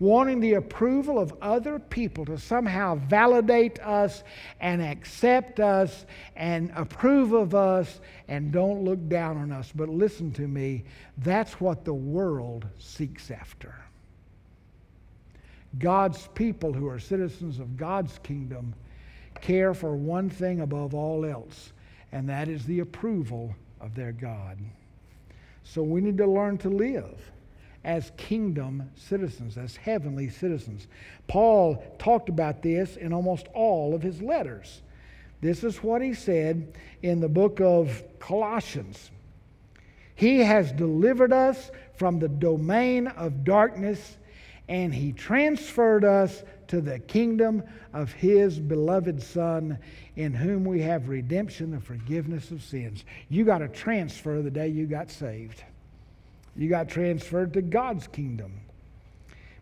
wanting 0.00 0.40
the 0.40 0.54
approval 0.54 1.18
of 1.18 1.32
other 1.40 1.78
people 1.78 2.24
to 2.24 2.38
somehow 2.38 2.94
validate 2.94 3.78
us 3.80 4.24
and 4.60 4.82
accept 4.82 5.60
us 5.60 6.04
and 6.36 6.72
approve 6.74 7.32
of 7.32 7.54
us 7.54 8.00
and 8.28 8.52
don't 8.52 8.82
look 8.82 9.08
down 9.08 9.36
on 9.36 9.52
us. 9.52 9.72
But 9.74 9.88
listen 9.88 10.32
to 10.32 10.48
me, 10.48 10.84
that's 11.18 11.60
what 11.60 11.84
the 11.84 11.94
world 11.94 12.66
seeks 12.78 13.30
after. 13.30 13.83
God's 15.78 16.28
people 16.34 16.72
who 16.72 16.88
are 16.88 16.98
citizens 16.98 17.58
of 17.58 17.76
God's 17.76 18.18
kingdom 18.22 18.74
care 19.40 19.74
for 19.74 19.96
one 19.96 20.30
thing 20.30 20.60
above 20.60 20.94
all 20.94 21.24
else, 21.24 21.72
and 22.12 22.28
that 22.28 22.48
is 22.48 22.64
the 22.64 22.80
approval 22.80 23.54
of 23.80 23.94
their 23.94 24.12
God. 24.12 24.58
So 25.64 25.82
we 25.82 26.00
need 26.00 26.18
to 26.18 26.26
learn 26.26 26.58
to 26.58 26.68
live 26.68 27.18
as 27.84 28.12
kingdom 28.16 28.90
citizens, 28.94 29.58
as 29.58 29.76
heavenly 29.76 30.28
citizens. 30.30 30.86
Paul 31.26 31.84
talked 31.98 32.28
about 32.28 32.62
this 32.62 32.96
in 32.96 33.12
almost 33.12 33.46
all 33.52 33.94
of 33.94 34.02
his 34.02 34.22
letters. 34.22 34.80
This 35.40 35.62
is 35.62 35.82
what 35.82 36.00
he 36.00 36.14
said 36.14 36.72
in 37.02 37.20
the 37.20 37.28
book 37.28 37.60
of 37.60 38.02
Colossians. 38.18 39.10
He 40.14 40.38
has 40.38 40.72
delivered 40.72 41.32
us 41.32 41.70
from 41.96 42.18
the 42.18 42.28
domain 42.28 43.08
of 43.08 43.44
darkness 43.44 44.16
and 44.68 44.94
he 44.94 45.12
transferred 45.12 46.04
us 46.04 46.42
to 46.68 46.80
the 46.80 46.98
kingdom 46.98 47.62
of 47.92 48.12
his 48.12 48.58
beloved 48.58 49.22
Son, 49.22 49.78
in 50.16 50.32
whom 50.32 50.64
we 50.64 50.80
have 50.80 51.08
redemption, 51.08 51.70
the 51.70 51.80
forgiveness 51.80 52.50
of 52.50 52.62
sins. 52.62 53.04
You 53.28 53.44
got 53.44 53.62
a 53.62 53.68
transfer 53.68 54.40
the 54.40 54.50
day 54.50 54.68
you 54.68 54.86
got 54.86 55.10
saved. 55.10 55.62
You 56.56 56.68
got 56.68 56.88
transferred 56.88 57.52
to 57.54 57.62
God's 57.62 58.06
kingdom. 58.06 58.52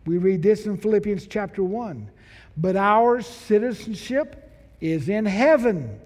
We 0.05 0.17
read 0.17 0.41
this 0.41 0.65
in 0.65 0.77
Philippians 0.77 1.27
chapter 1.27 1.63
1. 1.63 2.09
But 2.55 2.75
our 2.75 3.21
citizenship 3.21 4.51
is 4.79 5.09
in 5.09 5.25
heaven, 5.25 5.99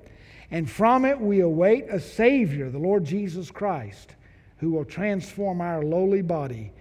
and 0.50 0.70
from 0.70 1.04
it 1.04 1.20
we 1.20 1.42
await 1.42 1.90
a 1.90 2.00
Savior, 2.00 2.70
the 2.70 2.78
Lord 2.78 3.04
Jesus 3.04 3.52
Christ, 3.52 4.16
who 4.58 4.72
will 4.72 4.86
transform 4.86 5.62
our 5.62 5.84
lowly 5.84 6.22
body 6.22 6.72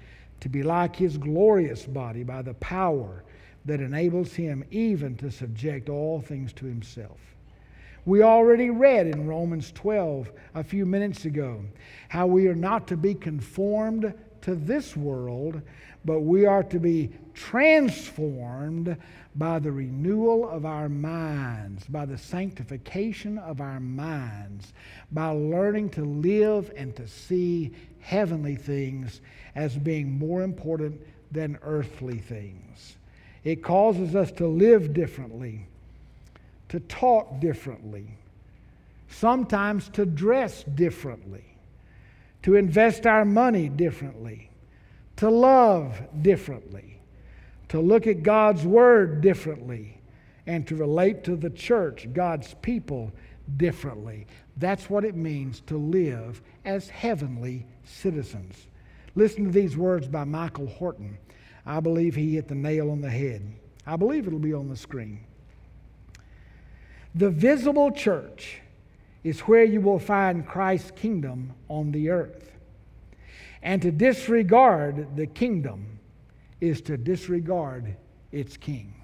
to 0.40 0.48
be 0.48 0.62
like 0.62 0.96
his 0.96 1.18
glorious 1.18 1.84
body 1.86 2.22
by 2.22 2.42
the 2.42 2.54
power 2.54 3.24
that 3.64 3.80
enables 3.80 4.32
him 4.32 4.64
even 4.70 5.16
to 5.16 5.30
subject 5.30 5.88
all 5.88 6.20
things 6.20 6.52
to 6.54 6.66
himself. 6.66 7.18
We 8.04 8.22
already 8.22 8.70
read 8.70 9.08
in 9.08 9.26
Romans 9.26 9.72
12 9.72 10.30
a 10.54 10.62
few 10.62 10.86
minutes 10.86 11.24
ago 11.24 11.60
how 12.08 12.28
we 12.28 12.46
are 12.46 12.54
not 12.54 12.86
to 12.88 12.96
be 12.96 13.14
conformed 13.14 14.14
to 14.42 14.54
this 14.54 14.96
world, 14.96 15.60
but 16.04 16.20
we 16.20 16.46
are 16.46 16.62
to 16.62 16.78
be 16.78 17.10
transformed 17.34 18.96
by 19.34 19.58
the 19.58 19.72
renewal 19.72 20.48
of 20.48 20.64
our 20.64 20.88
minds, 20.88 21.84
by 21.88 22.06
the 22.06 22.16
sanctification 22.16 23.38
of 23.38 23.60
our 23.60 23.80
minds, 23.80 24.72
by 25.10 25.28
learning 25.30 25.90
to 25.90 26.04
live 26.04 26.72
and 26.76 26.94
to 26.94 27.08
see 27.08 27.72
heavenly 28.06 28.54
things 28.54 29.20
as 29.56 29.76
being 29.76 30.16
more 30.16 30.42
important 30.42 31.00
than 31.32 31.58
earthly 31.62 32.18
things. 32.18 32.96
It 33.42 33.64
causes 33.64 34.14
us 34.14 34.30
to 34.32 34.46
live 34.46 34.94
differently, 34.94 35.66
to 36.68 36.78
talk 36.78 37.40
differently, 37.40 38.06
sometimes 39.08 39.88
to 39.90 40.06
dress 40.06 40.62
differently, 40.62 41.44
to 42.44 42.54
invest 42.54 43.06
our 43.06 43.24
money 43.24 43.68
differently, 43.68 44.50
to 45.16 45.28
love 45.28 46.00
differently, 46.22 47.00
to 47.70 47.80
look 47.80 48.06
at 48.06 48.22
God's 48.22 48.64
Word 48.64 49.20
differently, 49.20 49.98
and 50.46 50.64
to 50.68 50.76
relate 50.76 51.24
to 51.24 51.34
the 51.34 51.50
church, 51.50 52.06
God's 52.12 52.54
people, 52.62 53.10
differently. 53.56 54.28
That's 54.56 54.88
what 54.88 55.04
it 55.04 55.14
means 55.14 55.60
to 55.66 55.76
live 55.76 56.40
as 56.64 56.88
heavenly 56.88 57.66
citizens. 57.84 58.66
Listen 59.14 59.44
to 59.44 59.50
these 59.50 59.76
words 59.76 60.08
by 60.08 60.24
Michael 60.24 60.66
Horton. 60.66 61.18
I 61.64 61.80
believe 61.80 62.14
he 62.14 62.34
hit 62.34 62.48
the 62.48 62.54
nail 62.54 62.90
on 62.90 63.00
the 63.00 63.10
head. 63.10 63.42
I 63.86 63.96
believe 63.96 64.26
it'll 64.26 64.38
be 64.38 64.54
on 64.54 64.68
the 64.68 64.76
screen. 64.76 65.20
The 67.14 67.30
visible 67.30 67.90
church 67.90 68.60
is 69.24 69.40
where 69.40 69.64
you 69.64 69.80
will 69.80 69.98
find 69.98 70.46
Christ's 70.46 70.90
kingdom 70.92 71.52
on 71.68 71.92
the 71.92 72.10
earth. 72.10 72.52
And 73.62 73.82
to 73.82 73.90
disregard 73.90 75.16
the 75.16 75.26
kingdom 75.26 75.98
is 76.60 76.80
to 76.82 76.96
disregard 76.96 77.96
its 78.32 78.56
king. 78.56 78.94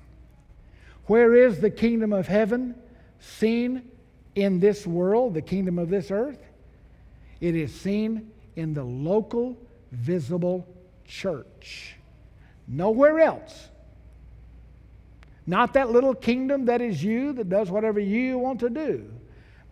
Where 1.06 1.34
is 1.34 1.58
the 1.58 1.70
kingdom 1.70 2.12
of 2.12 2.28
heaven 2.28 2.74
seen 3.18 3.90
in 4.34 4.60
this 4.60 4.86
world, 4.86 5.34
the 5.34 5.42
kingdom 5.42 5.78
of 5.78 5.88
this 5.88 6.10
earth? 6.10 6.38
It 7.40 7.54
is 7.54 7.74
seen 7.74 8.30
in 8.56 8.74
the 8.74 8.84
local 8.84 9.56
visible 9.90 10.66
church. 11.04 11.96
Nowhere 12.68 13.20
else. 13.20 13.68
Not 15.46 15.74
that 15.74 15.90
little 15.90 16.14
kingdom 16.14 16.66
that 16.66 16.80
is 16.80 17.02
you 17.02 17.32
that 17.32 17.48
does 17.48 17.70
whatever 17.70 17.98
you 17.98 18.38
want 18.38 18.60
to 18.60 18.70
do, 18.70 19.10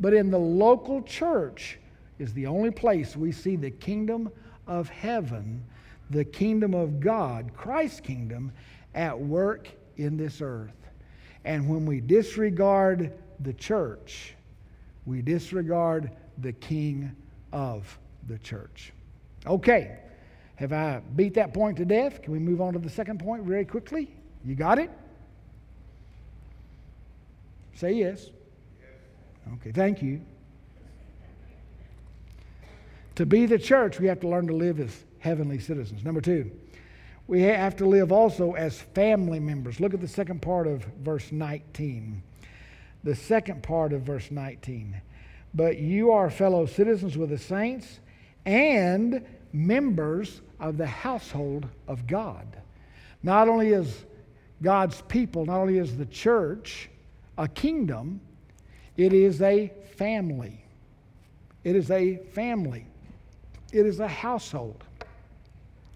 but 0.01 0.13
in 0.13 0.31
the 0.31 0.39
local 0.39 1.03
church 1.03 1.79
is 2.19 2.35
the 2.35 2.47
only 2.47 2.71
place 2.71 3.17
we 3.17 3.33
see 3.33 3.57
the 3.57 3.71
kingdom 3.71 4.31
of 4.67 4.89
heaven, 4.89 5.65
the 6.11 6.25
kingdom 6.25 6.75
of 6.75 7.01
God, 7.01 7.53
Christ's 7.55 8.01
kingdom, 8.01 8.53
at 8.95 9.19
work 9.19 9.69
in 9.97 10.17
this 10.17 10.41
earth. 10.43 10.75
And 11.45 11.69
when 11.69 11.87
we 11.87 12.01
disregard 12.01 13.13
the 13.39 13.53
church, 13.53 14.35
we 15.07 15.23
disregard 15.23 16.11
the 16.39 16.53
king 16.53 17.15
of 17.53 17.99
the 18.29 18.39
church. 18.39 18.93
Okay, 19.47 19.99
have 20.57 20.73
I 20.73 21.01
beat 21.17 21.35
that 21.35 21.55
point 21.55 21.79
to 21.79 21.85
death? 21.85 22.23
Can 22.23 22.33
we 22.33 22.39
move 22.39 22.61
on 22.61 22.75
to 22.75 22.79
the 22.79 22.91
second 22.91 23.19
point 23.19 23.45
very 23.45 23.65
quickly? 23.65 24.15
You 24.45 24.55
got 24.55 24.79
it? 24.79 24.91
Say 27.75 27.93
yes. 27.93 28.29
Okay, 29.55 29.73
thank 29.73 30.03
you. 30.03 30.21
To 33.17 33.27
be 33.27 33.47
the 33.47 33.59
church, 33.59 33.99
we 33.99 34.07
have 34.07 34.21
to 34.21 34.29
learn 34.29 34.47
to 34.47 34.55
live 34.55 34.81
as 34.81 35.05
heavenly 35.19 35.59
citizens. 35.59 36.05
Number 36.05 36.21
two, 36.21 36.51
we 37.27 37.43
have 37.43 37.77
to 37.77 37.87
live 37.87 38.13
also 38.13 38.53
as 38.53 38.81
family 38.81 39.41
members. 39.41 39.81
Look 39.81 39.95
at 39.95 40.01
the 40.01 40.09
second 40.09 40.43
part 40.43 40.67
of 40.67 40.85
verse 41.03 41.31
19. 41.33 42.23
The 43.05 43.15
second 43.15 43.63
part 43.63 43.93
of 43.93 44.03
verse 44.03 44.31
19. 44.31 45.01
But 45.55 45.79
you 45.79 46.13
are 46.13 46.31
fellow 46.31 46.67
citizens 46.67 47.17
with 47.17 47.31
the 47.31 47.39
saints 47.39 48.01
and 48.47 49.25
members 49.53 50.43
of 50.59 50.77
the 50.77 50.87
household 50.87 51.67
of 51.89 52.07
God. 52.07 52.47
Not 53.23 53.49
only 53.49 53.71
is 53.71 54.05
God's 54.63 55.03
people, 55.03 55.47
not 55.47 55.59
only 55.59 55.79
is 55.79 55.97
the 55.97 56.07
church 56.07 56.89
a 57.39 57.49
kingdom, 57.49 58.21
it 58.97 59.13
is 59.13 59.41
a 59.41 59.73
family. 59.97 60.63
It 61.65 61.77
is 61.77 61.91
a 61.91 62.17
family. 62.33 62.87
It 63.73 63.87
is 63.87 64.01
a 64.01 64.09
household. 64.09 64.85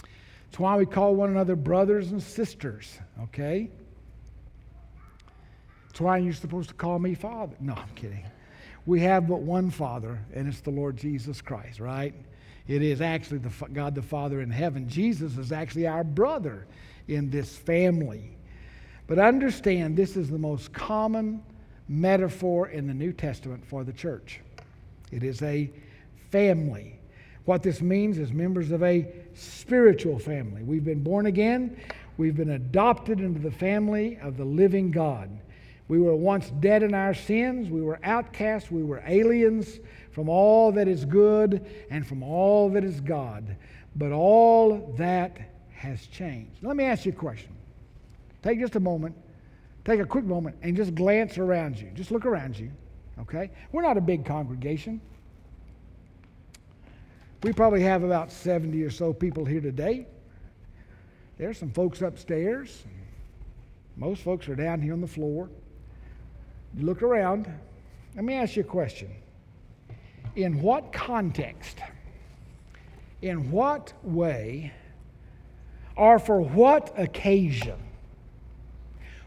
That's 0.00 0.58
why 0.58 0.76
we 0.76 0.86
call 0.86 1.14
one 1.14 1.30
another 1.30 1.56
brothers 1.56 2.12
and 2.12 2.22
sisters, 2.22 2.98
okay? 3.24 3.70
That's 5.94 6.00
why 6.00 6.18
you're 6.18 6.32
supposed 6.32 6.70
to 6.70 6.74
call 6.74 6.98
me 6.98 7.14
father. 7.14 7.54
No, 7.60 7.72
I'm 7.74 7.88
kidding. 7.94 8.24
We 8.84 8.98
have 9.02 9.28
but 9.28 9.42
one 9.42 9.70
Father, 9.70 10.18
and 10.34 10.48
it's 10.48 10.60
the 10.60 10.72
Lord 10.72 10.96
Jesus 10.96 11.40
Christ, 11.40 11.78
right? 11.78 12.12
It 12.66 12.82
is 12.82 13.00
actually 13.00 13.38
the, 13.38 13.52
God 13.72 13.94
the 13.94 14.02
Father 14.02 14.40
in 14.40 14.50
heaven. 14.50 14.88
Jesus 14.88 15.38
is 15.38 15.52
actually 15.52 15.86
our 15.86 16.02
brother 16.02 16.66
in 17.06 17.30
this 17.30 17.56
family. 17.56 18.36
But 19.06 19.20
understand, 19.20 19.96
this 19.96 20.16
is 20.16 20.28
the 20.28 20.36
most 20.36 20.72
common 20.72 21.40
metaphor 21.88 22.70
in 22.70 22.88
the 22.88 22.94
New 22.94 23.12
Testament 23.12 23.64
for 23.64 23.84
the 23.84 23.92
church. 23.92 24.40
It 25.12 25.22
is 25.22 25.42
a 25.42 25.70
family. 26.32 26.98
What 27.44 27.62
this 27.62 27.80
means 27.80 28.18
is 28.18 28.32
members 28.32 28.72
of 28.72 28.82
a 28.82 29.06
spiritual 29.34 30.18
family. 30.18 30.64
We've 30.64 30.84
been 30.84 31.04
born 31.04 31.26
again, 31.26 31.76
we've 32.16 32.34
been 32.34 32.50
adopted 32.50 33.20
into 33.20 33.38
the 33.38 33.52
family 33.52 34.18
of 34.20 34.36
the 34.36 34.44
living 34.44 34.90
God. 34.90 35.30
We 35.88 35.98
were 35.98 36.16
once 36.16 36.50
dead 36.60 36.82
in 36.82 36.94
our 36.94 37.12
sins, 37.12 37.68
we 37.68 37.82
were 37.82 37.98
outcasts, 38.02 38.70
we 38.70 38.82
were 38.82 39.02
aliens 39.06 39.80
from 40.12 40.28
all 40.28 40.72
that 40.72 40.88
is 40.88 41.04
good 41.04 41.66
and 41.90 42.06
from 42.06 42.22
all 42.22 42.70
that 42.70 42.84
is 42.84 43.00
God. 43.00 43.56
But 43.96 44.12
all 44.12 44.94
that 44.96 45.38
has 45.74 46.06
changed. 46.06 46.62
Let 46.62 46.76
me 46.76 46.84
ask 46.84 47.04
you 47.04 47.12
a 47.12 47.14
question. 47.14 47.54
Take 48.42 48.60
just 48.60 48.76
a 48.76 48.80
moment, 48.80 49.14
take 49.84 50.00
a 50.00 50.06
quick 50.06 50.24
moment, 50.24 50.56
and 50.62 50.76
just 50.76 50.94
glance 50.94 51.36
around 51.36 51.78
you. 51.78 51.90
Just 51.94 52.10
look 52.10 52.24
around 52.24 52.58
you, 52.58 52.70
okay? 53.20 53.50
We're 53.72 53.82
not 53.82 53.98
a 53.98 54.00
big 54.00 54.24
congregation. 54.24 55.00
We 57.42 57.52
probably 57.52 57.82
have 57.82 58.02
about 58.04 58.32
70 58.32 58.82
or 58.82 58.90
so 58.90 59.12
people 59.12 59.44
here 59.44 59.60
today. 59.60 60.06
There's 61.36 61.58
some 61.58 61.70
folks 61.70 62.00
upstairs. 62.00 62.84
Most 63.96 64.22
folks 64.22 64.48
are 64.48 64.56
down 64.56 64.80
here 64.80 64.94
on 64.94 65.02
the 65.02 65.06
floor. 65.06 65.50
You 66.76 66.86
look 66.86 67.02
around. 67.02 67.46
Let 68.14 68.24
me 68.24 68.34
ask 68.34 68.56
you 68.56 68.62
a 68.62 68.66
question 68.66 69.10
in 70.36 70.60
what 70.60 70.92
context, 70.92 71.78
in 73.22 73.50
what 73.50 73.92
way, 74.02 74.72
or 75.96 76.18
for 76.18 76.40
what 76.40 76.92
occasion 76.96 77.78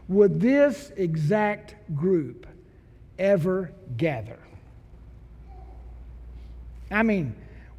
would 0.08 0.40
this 0.40 0.92
exact 0.96 1.74
group 1.94 2.46
ever 3.18 3.72
gather? 3.96 4.38
I 6.90 7.02
mean, 7.02 7.34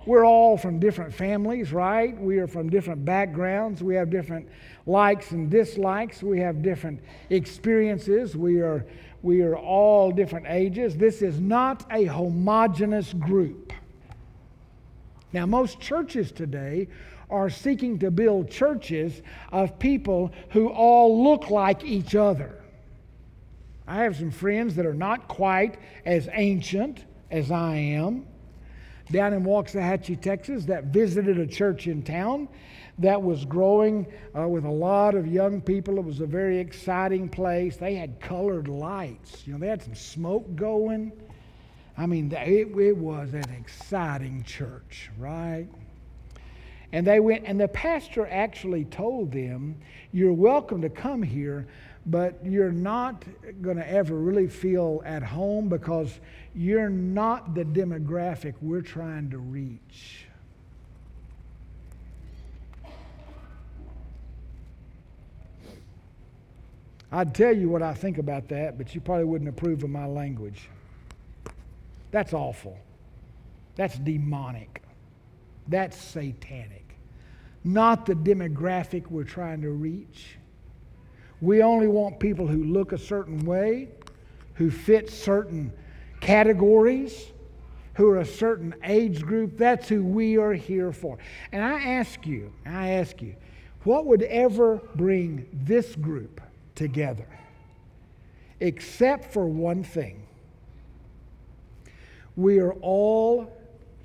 we're 0.05 0.25
all 0.25 0.57
from 0.57 0.79
different 0.79 1.13
families, 1.13 1.71
right? 1.71 2.19
We 2.19 2.39
are 2.39 2.47
from 2.47 2.69
different 2.69 3.05
backgrounds. 3.05 3.83
We 3.83 3.95
have 3.95 4.09
different 4.09 4.47
likes 4.85 5.31
and 5.31 5.49
dislikes. 5.49 6.23
We 6.23 6.39
have 6.39 6.61
different 6.61 7.01
experiences. 7.29 8.35
We 8.35 8.61
are 8.61 8.85
we 9.21 9.41
are 9.41 9.57
all 9.57 10.11
different 10.11 10.47
ages. 10.47 10.95
This 10.95 11.21
is 11.21 11.39
not 11.39 11.85
a 11.91 12.05
homogenous 12.05 13.13
group. 13.13 13.73
Now, 15.33 15.45
most 15.45 15.79
churches 15.79 16.31
today 16.31 16.87
are 17.29 17.49
seeking 17.49 17.99
to 17.99 18.09
build 18.09 18.49
churches 18.49 19.21
of 19.51 19.77
people 19.77 20.31
who 20.49 20.69
all 20.69 21.23
look 21.23 21.49
like 21.49 21.83
each 21.83 22.15
other. 22.15 22.55
I 23.87 24.03
have 24.03 24.15
some 24.15 24.31
friends 24.31 24.75
that 24.75 24.85
are 24.85 24.93
not 24.93 25.27
quite 25.27 25.77
as 26.05 26.29
ancient 26.31 27.05
as 27.29 27.51
I 27.51 27.75
am 27.75 28.25
down 29.11 29.33
in 29.33 29.43
Waxahachie, 29.43 30.21
Texas, 30.21 30.65
that 30.65 30.85
visited 30.85 31.39
a 31.39 31.47
church 31.47 31.87
in 31.87 32.03
town 32.03 32.47
that 32.99 33.21
was 33.21 33.45
growing 33.45 34.05
uh, 34.37 34.47
with 34.47 34.65
a 34.65 34.71
lot 34.71 35.15
of 35.15 35.25
young 35.25 35.61
people. 35.61 35.97
It 35.97 36.03
was 36.03 36.19
a 36.19 36.25
very 36.25 36.59
exciting 36.59 37.29
place. 37.29 37.77
They 37.77 37.95
had 37.95 38.19
colored 38.19 38.67
lights. 38.67 39.47
You 39.47 39.53
know, 39.53 39.59
they 39.59 39.67
had 39.67 39.81
some 39.81 39.95
smoke 39.95 40.55
going. 40.55 41.11
I 41.97 42.05
mean, 42.05 42.31
it, 42.31 42.67
it 42.77 42.97
was 42.97 43.33
an 43.33 43.49
exciting 43.57 44.43
church, 44.43 45.09
right? 45.17 45.67
And 46.91 47.05
they 47.05 47.19
went, 47.19 47.45
and 47.45 47.59
the 47.59 47.67
pastor 47.67 48.27
actually 48.27 48.85
told 48.85 49.31
them, 49.31 49.75
You're 50.11 50.33
welcome 50.33 50.81
to 50.81 50.89
come 50.89 51.21
here, 51.21 51.67
but 52.05 52.39
you're 52.43 52.71
not 52.71 53.23
going 53.61 53.77
to 53.77 53.89
ever 53.89 54.15
really 54.15 54.47
feel 54.47 55.01
at 55.05 55.23
home 55.23 55.69
because 55.69 56.19
you're 56.53 56.89
not 56.89 57.53
the 57.53 57.63
demographic 57.63 58.55
we're 58.61 58.81
trying 58.81 59.29
to 59.29 59.37
reach. 59.37 60.25
I'd 67.11 67.33
tell 67.33 67.55
you 67.55 67.69
what 67.69 67.81
I 67.81 67.93
think 67.93 68.17
about 68.17 68.49
that, 68.49 68.77
but 68.77 68.93
you 68.93 69.01
probably 69.01 69.25
wouldn't 69.25 69.49
approve 69.49 69.83
of 69.83 69.89
my 69.89 70.05
language. 70.05 70.69
That's 72.11 72.33
awful. 72.33 72.77
That's 73.75 73.97
demonic. 73.97 74.83
That's 75.67 75.97
satanic. 75.97 76.97
Not 77.63 78.05
the 78.05 78.13
demographic 78.13 79.07
we're 79.07 79.23
trying 79.23 79.61
to 79.61 79.71
reach. 79.71 80.37
We 81.41 81.63
only 81.63 81.87
want 81.87 82.19
people 82.19 82.47
who 82.47 82.63
look 82.63 82.91
a 82.91 82.97
certain 82.97 83.45
way, 83.45 83.89
who 84.55 84.69
fit 84.69 85.09
certain 85.09 85.71
categories, 86.19 87.31
who 87.95 88.09
are 88.09 88.19
a 88.19 88.25
certain 88.25 88.75
age 88.83 89.21
group. 89.21 89.57
That's 89.57 89.87
who 89.87 90.03
we 90.03 90.37
are 90.37 90.53
here 90.53 90.91
for. 90.91 91.17
And 91.51 91.63
I 91.63 91.81
ask 91.81 92.25
you, 92.27 92.53
I 92.65 92.91
ask 92.91 93.21
you, 93.21 93.35
what 93.83 94.05
would 94.05 94.23
ever 94.23 94.81
bring 94.95 95.47
this 95.53 95.95
group 95.95 96.41
together? 96.79 97.27
Except 98.59 99.31
for 99.31 99.45
one 99.45 99.83
thing. 99.83 100.25
We 102.35 102.59
are 102.59 102.73
all 102.73 103.51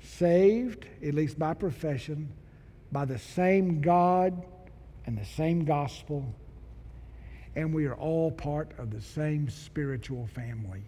saved, 0.03 0.85
at 1.03 1.15
least 1.15 1.39
by 1.39 1.55
profession, 1.55 2.29
by 2.91 3.05
the 3.05 3.17
same 3.17 3.81
God 3.81 4.45
and 5.07 5.17
the 5.17 5.25
same 5.25 5.65
gospel 5.65 6.35
and 7.55 7.73
we 7.73 7.85
are 7.85 7.95
all 7.95 8.31
part 8.31 8.71
of 8.77 8.91
the 8.91 9.01
same 9.01 9.49
spiritual 9.49 10.27
family. 10.27 10.83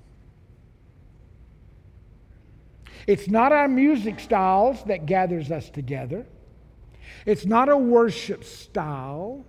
It's 3.05 3.29
not 3.29 3.51
our 3.51 3.67
music 3.67 4.19
styles 4.19 4.83
that 4.85 5.05
gathers 5.05 5.49
us 5.51 5.69
together. 5.69 6.25
It's 7.25 7.45
not 7.45 7.69
a 7.69 7.77
worship 7.77 8.43
style 8.43 9.45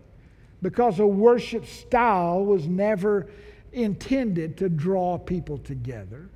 because 0.63 0.99
a 0.99 1.07
worship 1.07 1.67
style 1.67 2.45
was 2.45 2.67
never 2.67 3.29
intended 3.73 4.57
to 4.59 4.69
draw 4.69 5.19
people 5.19 5.59
together. 5.59 6.29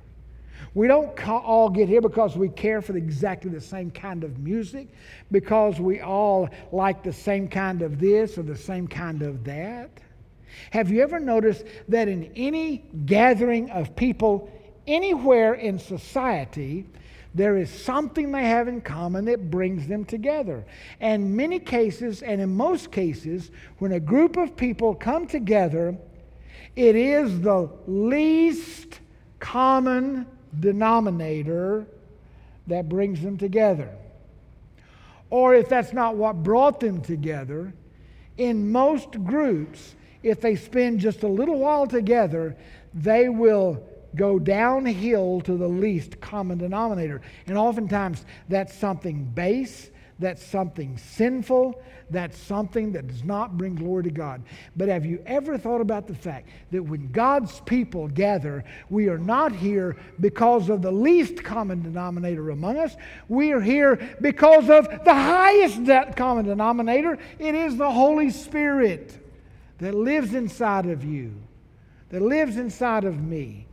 We 0.75 0.87
don't 0.87 1.27
all 1.27 1.69
get 1.69 1.87
here 1.87 2.01
because 2.01 2.35
we 2.35 2.49
care 2.49 2.81
for 2.81 2.95
exactly 2.97 3.51
the 3.51 3.61
same 3.61 3.91
kind 3.91 4.23
of 4.23 4.39
music, 4.39 4.87
because 5.31 5.79
we 5.79 6.01
all 6.01 6.49
like 6.71 7.03
the 7.03 7.13
same 7.13 7.47
kind 7.47 7.81
of 7.81 7.99
this 7.99 8.37
or 8.37 8.43
the 8.43 8.57
same 8.57 8.87
kind 8.87 9.21
of 9.21 9.43
that. 9.43 9.89
Have 10.71 10.89
you 10.89 11.01
ever 11.01 11.19
noticed 11.19 11.65
that 11.89 12.07
in 12.07 12.31
any 12.35 12.77
gathering 13.05 13.69
of 13.71 13.95
people 13.95 14.51
anywhere 14.87 15.55
in 15.55 15.77
society, 15.77 16.85
there 17.35 17.57
is 17.57 17.69
something 17.69 18.31
they 18.31 18.45
have 18.45 18.67
in 18.67 18.81
common 18.81 19.25
that 19.25 19.49
brings 19.49 19.87
them 19.87 20.05
together. 20.05 20.65
And 20.99 21.35
many 21.35 21.59
cases, 21.59 22.21
and 22.21 22.39
in 22.39 22.55
most 22.55 22.91
cases, 22.91 23.49
when 23.79 23.93
a 23.93 23.99
group 23.99 24.37
of 24.37 24.55
people 24.55 24.93
come 24.93 25.25
together, 25.25 25.97
it 26.75 26.95
is 26.95 27.41
the 27.41 27.69
least 27.87 28.99
common 29.39 30.27
denominator 30.59 31.87
that 32.67 32.87
brings 32.87 33.21
them 33.21 33.37
together. 33.37 33.89
Or 35.29 35.55
if 35.55 35.67
that's 35.67 35.93
not 35.93 36.15
what 36.15 36.43
brought 36.43 36.79
them 36.79 37.01
together, 37.01 37.73
in 38.37 38.71
most 38.71 39.23
groups, 39.23 39.95
if 40.21 40.39
they 40.39 40.55
spend 40.55 40.99
just 40.99 41.23
a 41.23 41.27
little 41.27 41.57
while 41.57 41.87
together, 41.87 42.55
they 42.93 43.29
will 43.29 43.83
go 44.15 44.39
downhill 44.39 45.41
to 45.41 45.57
the 45.57 45.67
least 45.67 46.19
common 46.21 46.57
denominator. 46.57 47.21
And 47.47 47.57
oftentimes 47.57 48.25
that's 48.49 48.73
something 48.73 49.23
base, 49.25 49.89
that's 50.19 50.45
something 50.45 50.97
sinful, 50.97 51.81
that's 52.09 52.37
something 52.37 52.91
that 52.91 53.07
does 53.07 53.23
not 53.23 53.57
bring 53.57 53.75
glory 53.75 54.03
to 54.03 54.11
God. 54.11 54.43
But 54.75 54.87
have 54.87 55.05
you 55.05 55.21
ever 55.25 55.57
thought 55.57 55.81
about 55.81 56.07
the 56.07 56.13
fact 56.13 56.49
that 56.71 56.83
when 56.83 57.11
God's 57.11 57.59
people 57.61 58.07
gather, 58.07 58.63
we 58.89 59.09
are 59.09 59.17
not 59.17 59.51
here 59.51 59.97
because 60.19 60.69
of 60.69 60.81
the 60.81 60.91
least 60.91 61.43
common 61.43 61.81
denominator 61.81 62.51
among 62.51 62.77
us? 62.77 62.95
We 63.27 63.51
are 63.51 63.61
here 63.61 64.15
because 64.21 64.69
of 64.69 64.87
the 65.03 65.13
highest 65.13 65.81
common 66.15 66.45
denominator. 66.45 67.17
It 67.39 67.55
is 67.55 67.77
the 67.77 67.91
Holy 67.91 68.29
Spirit 68.29 69.19
that 69.79 69.93
lives 69.93 70.33
inside 70.33 70.85
of 70.85 71.03
you, 71.03 71.33
that 72.09 72.21
lives 72.21 72.57
inside 72.57 73.03
of 73.03 73.21
me, 73.21 73.65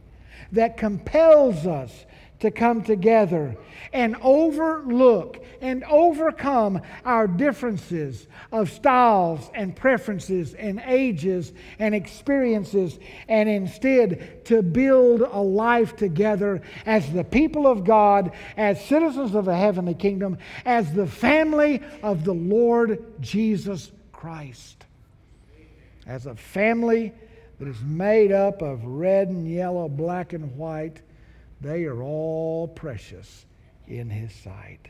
that 0.52 0.76
compels 0.76 1.66
us 1.66 2.06
to 2.40 2.50
come 2.50 2.82
together 2.82 3.54
and 3.92 4.16
overlook 4.22 5.44
and 5.60 5.84
overcome 5.84 6.80
our 7.04 7.26
differences 7.26 8.26
of 8.50 8.70
styles 8.70 9.50
and 9.54 9.76
preferences 9.76 10.54
and 10.54 10.82
ages 10.86 11.52
and 11.78 11.94
experiences, 11.94 12.98
and 13.28 13.48
instead 13.48 14.44
to 14.46 14.62
build 14.62 15.20
a 15.20 15.40
life 15.40 15.96
together 15.96 16.62
as 16.86 17.12
the 17.12 17.24
people 17.24 17.66
of 17.66 17.84
God, 17.84 18.32
as 18.56 18.82
citizens 18.86 19.34
of 19.34 19.44
the 19.44 19.56
heavenly 19.56 19.94
kingdom, 19.94 20.38
as 20.64 20.92
the 20.94 21.06
family 21.06 21.82
of 22.02 22.24
the 22.24 22.34
Lord 22.34 23.04
Jesus 23.20 23.92
Christ. 24.12 24.84
As 26.06 26.24
a 26.24 26.34
family 26.34 27.12
that 27.60 27.68
is 27.68 27.82
made 27.82 28.32
up 28.32 28.62
of 28.62 28.84
red 28.84 29.28
and 29.28 29.46
yellow, 29.46 29.86
black 29.86 30.32
and 30.32 30.56
white, 30.56 31.02
they 31.60 31.84
are 31.84 32.02
all 32.02 32.66
precious 32.66 33.44
in 33.86 34.08
His 34.08 34.32
sight. 34.34 34.88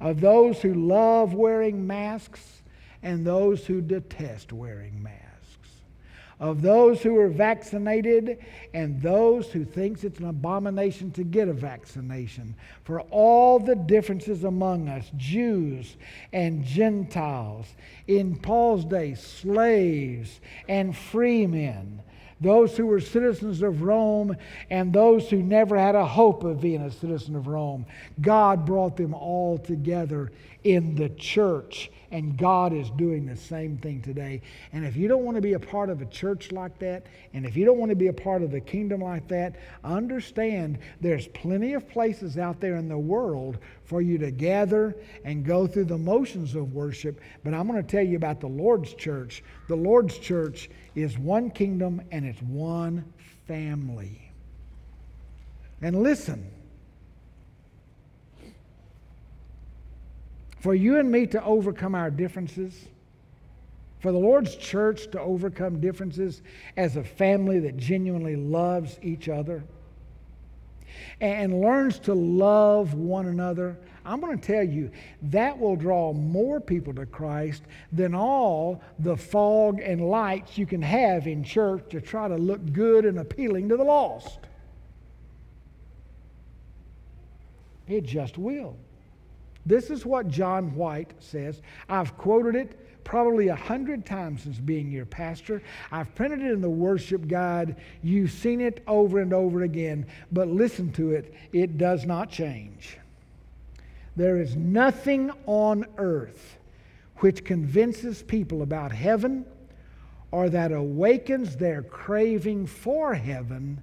Of 0.00 0.20
those 0.20 0.60
who 0.60 0.74
love 0.74 1.32
wearing 1.32 1.86
masks 1.86 2.62
and 3.02 3.24
those 3.24 3.66
who 3.66 3.80
detest 3.80 4.52
wearing 4.52 5.00
masks 5.00 5.25
of 6.38 6.60
those 6.60 7.02
who 7.02 7.16
are 7.16 7.28
vaccinated 7.28 8.38
and 8.74 9.00
those 9.00 9.48
who 9.48 9.64
thinks 9.64 10.04
it's 10.04 10.18
an 10.18 10.28
abomination 10.28 11.10
to 11.12 11.24
get 11.24 11.48
a 11.48 11.52
vaccination 11.52 12.54
for 12.84 13.00
all 13.10 13.58
the 13.58 13.74
differences 13.74 14.44
among 14.44 14.88
us 14.88 15.10
jews 15.16 15.96
and 16.32 16.64
gentiles 16.64 17.66
in 18.06 18.36
paul's 18.36 18.84
day 18.84 19.14
slaves 19.14 20.40
and 20.68 20.94
free 20.96 21.46
men 21.46 22.02
those 22.40 22.76
who 22.76 22.86
were 22.86 23.00
citizens 23.00 23.62
of 23.62 23.82
Rome 23.82 24.36
and 24.68 24.92
those 24.92 25.30
who 25.30 25.42
never 25.42 25.78
had 25.78 25.94
a 25.94 26.04
hope 26.04 26.44
of 26.44 26.60
being 26.60 26.82
a 26.82 26.90
citizen 26.90 27.34
of 27.34 27.46
Rome. 27.46 27.86
God 28.20 28.66
brought 28.66 28.96
them 28.96 29.14
all 29.14 29.56
together 29.56 30.32
in 30.62 30.96
the 30.96 31.08
church, 31.08 31.90
and 32.16 32.34
God 32.38 32.72
is 32.72 32.88
doing 32.92 33.26
the 33.26 33.36
same 33.36 33.76
thing 33.76 34.00
today. 34.00 34.40
And 34.72 34.86
if 34.86 34.96
you 34.96 35.06
don't 35.06 35.22
want 35.22 35.34
to 35.34 35.42
be 35.42 35.52
a 35.52 35.60
part 35.60 35.90
of 35.90 36.00
a 36.00 36.06
church 36.06 36.50
like 36.50 36.78
that, 36.78 37.04
and 37.34 37.44
if 37.44 37.58
you 37.58 37.66
don't 37.66 37.76
want 37.76 37.90
to 37.90 37.94
be 37.94 38.06
a 38.06 38.12
part 38.14 38.40
of 38.40 38.50
the 38.50 38.60
kingdom 38.60 39.02
like 39.02 39.28
that, 39.28 39.56
understand 39.84 40.78
there's 41.02 41.28
plenty 41.28 41.74
of 41.74 41.86
places 41.90 42.38
out 42.38 42.58
there 42.58 42.76
in 42.76 42.88
the 42.88 42.96
world 42.96 43.58
for 43.84 44.00
you 44.00 44.16
to 44.16 44.30
gather 44.30 44.96
and 45.24 45.44
go 45.44 45.66
through 45.66 45.84
the 45.84 45.98
motions 45.98 46.54
of 46.54 46.72
worship. 46.72 47.20
But 47.44 47.52
I'm 47.52 47.68
going 47.68 47.84
to 47.84 47.86
tell 47.86 48.06
you 48.06 48.16
about 48.16 48.40
the 48.40 48.46
Lord's 48.46 48.94
church. 48.94 49.44
The 49.68 49.76
Lord's 49.76 50.16
church 50.16 50.70
is 50.94 51.18
one 51.18 51.50
kingdom 51.50 52.00
and 52.10 52.24
it's 52.24 52.40
one 52.40 53.12
family. 53.46 54.32
And 55.82 56.02
listen, 56.02 56.50
for 60.66 60.74
you 60.74 60.98
and 60.98 61.08
me 61.08 61.24
to 61.28 61.40
overcome 61.44 61.94
our 61.94 62.10
differences, 62.10 62.88
for 64.00 64.10
the 64.10 64.18
Lord's 64.18 64.56
church 64.56 65.08
to 65.12 65.20
overcome 65.20 65.80
differences 65.80 66.42
as 66.76 66.96
a 66.96 67.04
family 67.04 67.60
that 67.60 67.76
genuinely 67.76 68.34
loves 68.34 68.98
each 69.00 69.28
other 69.28 69.62
and 71.20 71.60
learns 71.60 72.00
to 72.00 72.14
love 72.14 72.94
one 72.94 73.26
another, 73.26 73.78
I'm 74.04 74.20
going 74.20 74.36
to 74.36 74.44
tell 74.44 74.64
you 74.64 74.90
that 75.30 75.56
will 75.56 75.76
draw 75.76 76.12
more 76.12 76.58
people 76.58 76.92
to 76.94 77.06
Christ 77.06 77.62
than 77.92 78.12
all 78.12 78.82
the 78.98 79.16
fog 79.16 79.78
and 79.78 80.00
lights 80.10 80.58
you 80.58 80.66
can 80.66 80.82
have 80.82 81.28
in 81.28 81.44
church 81.44 81.84
to 81.90 82.00
try 82.00 82.26
to 82.26 82.36
look 82.36 82.72
good 82.72 83.04
and 83.04 83.20
appealing 83.20 83.68
to 83.68 83.76
the 83.76 83.84
lost. 83.84 84.40
It 87.86 88.02
just 88.02 88.36
will. 88.36 88.76
This 89.66 89.90
is 89.90 90.06
what 90.06 90.28
John 90.28 90.74
White 90.76 91.12
says. 91.18 91.60
I've 91.88 92.16
quoted 92.16 92.54
it 92.54 92.78
probably 93.02 93.48
a 93.48 93.56
hundred 93.56 94.06
times 94.06 94.42
since 94.42 94.58
being 94.58 94.90
your 94.90 95.06
pastor. 95.06 95.62
I've 95.92 96.14
printed 96.14 96.42
it 96.42 96.52
in 96.52 96.60
the 96.60 96.70
worship 96.70 97.28
guide. 97.28 97.76
You've 98.02 98.32
seen 98.32 98.60
it 98.60 98.82
over 98.86 99.20
and 99.20 99.32
over 99.32 99.62
again, 99.62 100.06
but 100.32 100.48
listen 100.48 100.92
to 100.92 101.12
it. 101.12 101.34
It 101.52 101.78
does 101.78 102.04
not 102.04 102.30
change. 102.30 102.98
There 104.16 104.38
is 104.38 104.56
nothing 104.56 105.30
on 105.46 105.86
earth 105.98 106.56
which 107.18 107.44
convinces 107.44 108.22
people 108.22 108.62
about 108.62 108.92
heaven 108.92 109.44
or 110.30 110.48
that 110.50 110.72
awakens 110.72 111.56
their 111.56 111.82
craving 111.82 112.66
for 112.66 113.14
heaven 113.14 113.82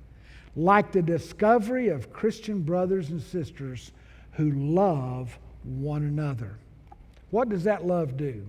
like 0.56 0.92
the 0.92 1.02
discovery 1.02 1.88
of 1.88 2.14
Christian 2.14 2.62
brothers 2.62 3.10
and 3.10 3.22
sisters 3.22 3.92
who 4.34 4.52
love 4.52 5.38
one 5.66 6.04
another. 6.04 6.58
What 7.32 7.50
does 7.50 7.64
that 7.64 7.86
love 7.86 8.18
do? 8.18 8.46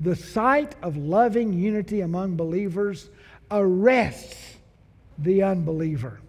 The 0.00 0.16
sight 0.16 0.74
of 0.82 0.96
loving 0.96 1.52
unity 1.52 2.02
among 2.02 2.36
believers 2.36 3.08
arrests 3.50 4.56
the 5.18 5.42
unbeliever. 5.42 6.20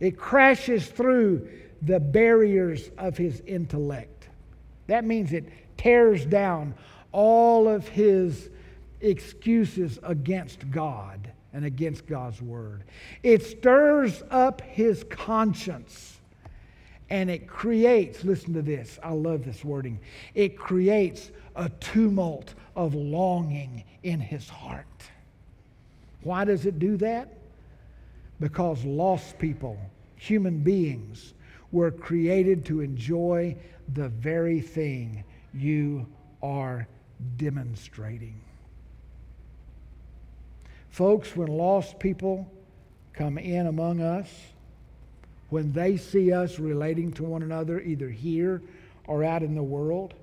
It 0.00 0.16
crashes 0.16 0.86
through 0.86 1.48
the 1.82 2.00
barriers 2.00 2.90
of 2.98 3.16
his 3.16 3.40
intellect. 3.46 4.28
That 4.86 5.04
means 5.04 5.32
it 5.32 5.48
tears 5.76 6.24
down 6.24 6.74
all 7.12 7.68
of 7.68 7.86
his 7.88 8.48
excuses 9.00 9.98
against 10.02 10.70
God 10.70 11.30
and 11.52 11.64
against 11.64 12.06
God's 12.06 12.40
word. 12.40 12.84
It 13.22 13.42
stirs 13.44 14.22
up 14.30 14.60
his 14.62 15.04
conscience 15.04 16.19
and 17.10 17.28
it 17.28 17.48
creates, 17.48 18.24
listen 18.24 18.54
to 18.54 18.62
this, 18.62 18.98
I 19.02 19.10
love 19.10 19.44
this 19.44 19.64
wording, 19.64 19.98
it 20.34 20.56
creates 20.56 21.30
a 21.56 21.68
tumult 21.80 22.54
of 22.76 22.94
longing 22.94 23.84
in 24.04 24.20
his 24.20 24.48
heart. 24.48 24.86
Why 26.22 26.44
does 26.44 26.66
it 26.66 26.78
do 26.78 26.96
that? 26.98 27.36
Because 28.38 28.84
lost 28.84 29.38
people, 29.38 29.76
human 30.16 30.60
beings, 30.60 31.34
were 31.72 31.90
created 31.90 32.64
to 32.66 32.80
enjoy 32.80 33.56
the 33.94 34.08
very 34.08 34.60
thing 34.60 35.24
you 35.52 36.06
are 36.42 36.86
demonstrating. 37.36 38.40
Folks, 40.90 41.36
when 41.36 41.48
lost 41.48 41.98
people 41.98 42.50
come 43.12 43.38
in 43.38 43.66
among 43.66 44.00
us, 44.00 44.28
when 45.50 45.72
they 45.72 45.96
see 45.96 46.32
us 46.32 46.58
relating 46.58 47.12
to 47.12 47.24
one 47.24 47.42
another, 47.42 47.80
either 47.80 48.08
here 48.08 48.62
or 49.06 49.24
out 49.24 49.42
in 49.42 49.54
the 49.54 49.62
world? 49.62 50.14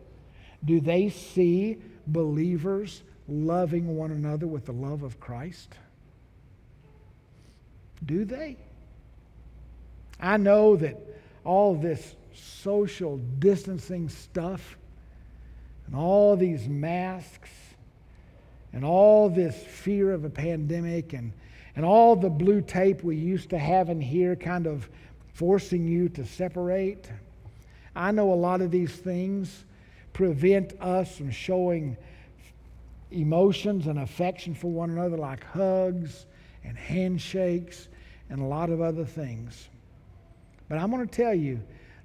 Do 0.66 0.82
they 0.82 1.10
see 1.10 1.78
believers 2.08 3.04
loving 3.28 3.96
one 3.96 4.12
another 4.12 4.48
with 4.48 4.66
the 4.66 4.72
love 4.74 5.04
of 5.04 5.20
Christ? 5.20 5.76
Do 8.06 8.26
they? 8.26 8.58
I 10.20 10.38
know 10.38 10.76
that 10.78 10.98
all 11.44 11.76
this 11.76 12.16
social 12.34 13.18
distancing 13.40 14.10
stuff 14.10 14.78
and 15.86 15.96
all 15.96 16.36
these 16.36 16.68
masks 16.68 17.50
and 18.74 18.84
all 18.84 19.30
this 19.30 19.56
fear 19.56 20.12
of 20.12 20.26
a 20.26 20.30
pandemic 20.30 21.14
and, 21.14 21.34
and 21.76 21.86
all 21.86 22.16
the 22.16 22.30
blue 22.30 22.62
tape 22.62 23.04
we 23.04 23.16
used 23.16 23.50
to 23.50 23.58
have 23.58 23.90
in 23.90 24.02
here 24.02 24.36
kind 24.36 24.68
of 24.68 24.90
forcing 25.38 25.88
you 25.88 26.10
to 26.10 26.26
separate. 26.26 27.12
I 27.96 28.12
know 28.12 28.34
a 28.34 28.36
lot 28.36 28.62
of 28.62 28.72
these 28.72 28.92
things 28.92 29.66
prevent 30.12 30.74
us 30.82 31.16
from 31.16 31.30
showing 31.30 31.96
emotions 33.12 33.86
and 33.86 34.00
affection 34.00 34.56
for 34.56 34.72
one 34.72 34.90
another, 34.90 35.16
like 35.16 35.44
hugs 35.44 36.26
and 36.64 36.76
handshakes 36.76 37.88
and 38.32 38.40
a 38.40 38.44
lot 38.44 38.72
of 38.72 38.82
other 38.82 39.06
things. 39.06 39.70
But 40.70 40.80
I'm 40.80 40.90
going 40.90 41.08
to 41.08 41.16
tell 41.16 41.36
you 41.36 41.62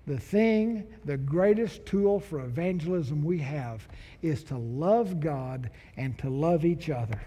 the 0.06 0.18
thing, 0.18 0.86
the 1.06 1.16
greatest 1.16 1.86
tool 1.86 2.20
for 2.20 2.40
evangelism 2.40 3.24
we 3.24 3.38
have 3.38 3.88
is 4.20 4.44
to 4.44 4.58
love 4.58 5.20
God 5.20 5.70
and 5.96 6.18
to 6.18 6.28
love 6.28 6.66
each 6.66 6.90
other. 6.90 7.20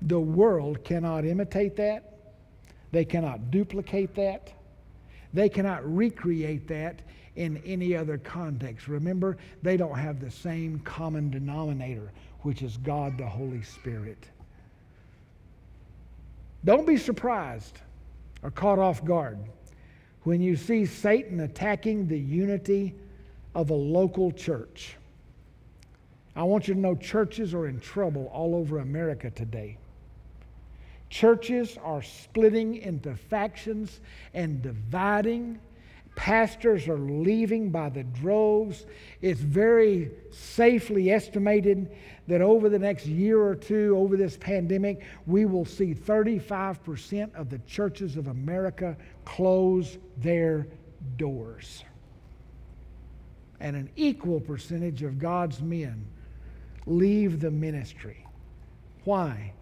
The 0.00 0.18
world 0.18 0.82
cannot 0.82 1.26
imitate 1.26 1.76
that. 1.76 2.17
They 2.90 3.04
cannot 3.04 3.50
duplicate 3.50 4.14
that. 4.14 4.52
They 5.34 5.48
cannot 5.48 5.84
recreate 5.94 6.68
that 6.68 7.02
in 7.36 7.62
any 7.64 7.94
other 7.94 8.18
context. 8.18 8.88
Remember, 8.88 9.36
they 9.62 9.76
don't 9.76 9.96
have 9.96 10.20
the 10.20 10.30
same 10.30 10.80
common 10.80 11.30
denominator, 11.30 12.12
which 12.42 12.62
is 12.62 12.76
God 12.78 13.18
the 13.18 13.26
Holy 13.26 13.62
Spirit. 13.62 14.26
Don't 16.64 16.86
be 16.86 16.96
surprised 16.96 17.78
or 18.42 18.50
caught 18.50 18.78
off 18.78 19.04
guard 19.04 19.38
when 20.24 20.40
you 20.40 20.56
see 20.56 20.84
Satan 20.84 21.40
attacking 21.40 22.08
the 22.08 22.18
unity 22.18 22.94
of 23.54 23.70
a 23.70 23.74
local 23.74 24.32
church. 24.32 24.96
I 26.34 26.42
want 26.42 26.68
you 26.68 26.74
to 26.74 26.80
know 26.80 26.94
churches 26.94 27.54
are 27.54 27.66
in 27.66 27.80
trouble 27.80 28.30
all 28.32 28.54
over 28.54 28.78
America 28.78 29.30
today. 29.30 29.78
Churches 31.10 31.78
are 31.82 32.02
splitting 32.02 32.76
into 32.76 33.14
factions 33.14 34.00
and 34.34 34.60
dividing. 34.62 35.58
Pastors 36.14 36.88
are 36.88 36.98
leaving 36.98 37.70
by 37.70 37.88
the 37.88 38.02
droves. 38.02 38.84
It's 39.22 39.40
very 39.40 40.10
safely 40.30 41.10
estimated 41.10 41.96
that 42.26 42.42
over 42.42 42.68
the 42.68 42.78
next 42.78 43.06
year 43.06 43.40
or 43.40 43.54
two, 43.54 43.94
over 43.96 44.16
this 44.16 44.36
pandemic, 44.36 45.04
we 45.26 45.44
will 45.44 45.64
see 45.64 45.94
35% 45.94 47.34
of 47.34 47.48
the 47.48 47.58
churches 47.60 48.16
of 48.16 48.26
America 48.26 48.96
close 49.24 49.96
their 50.18 50.66
doors. 51.16 51.84
And 53.60 53.76
an 53.76 53.88
equal 53.96 54.40
percentage 54.40 55.02
of 55.02 55.18
God's 55.18 55.62
men 55.62 56.04
leave 56.84 57.40
the 57.40 57.50
ministry. 57.50 58.26
Why? 59.04 59.52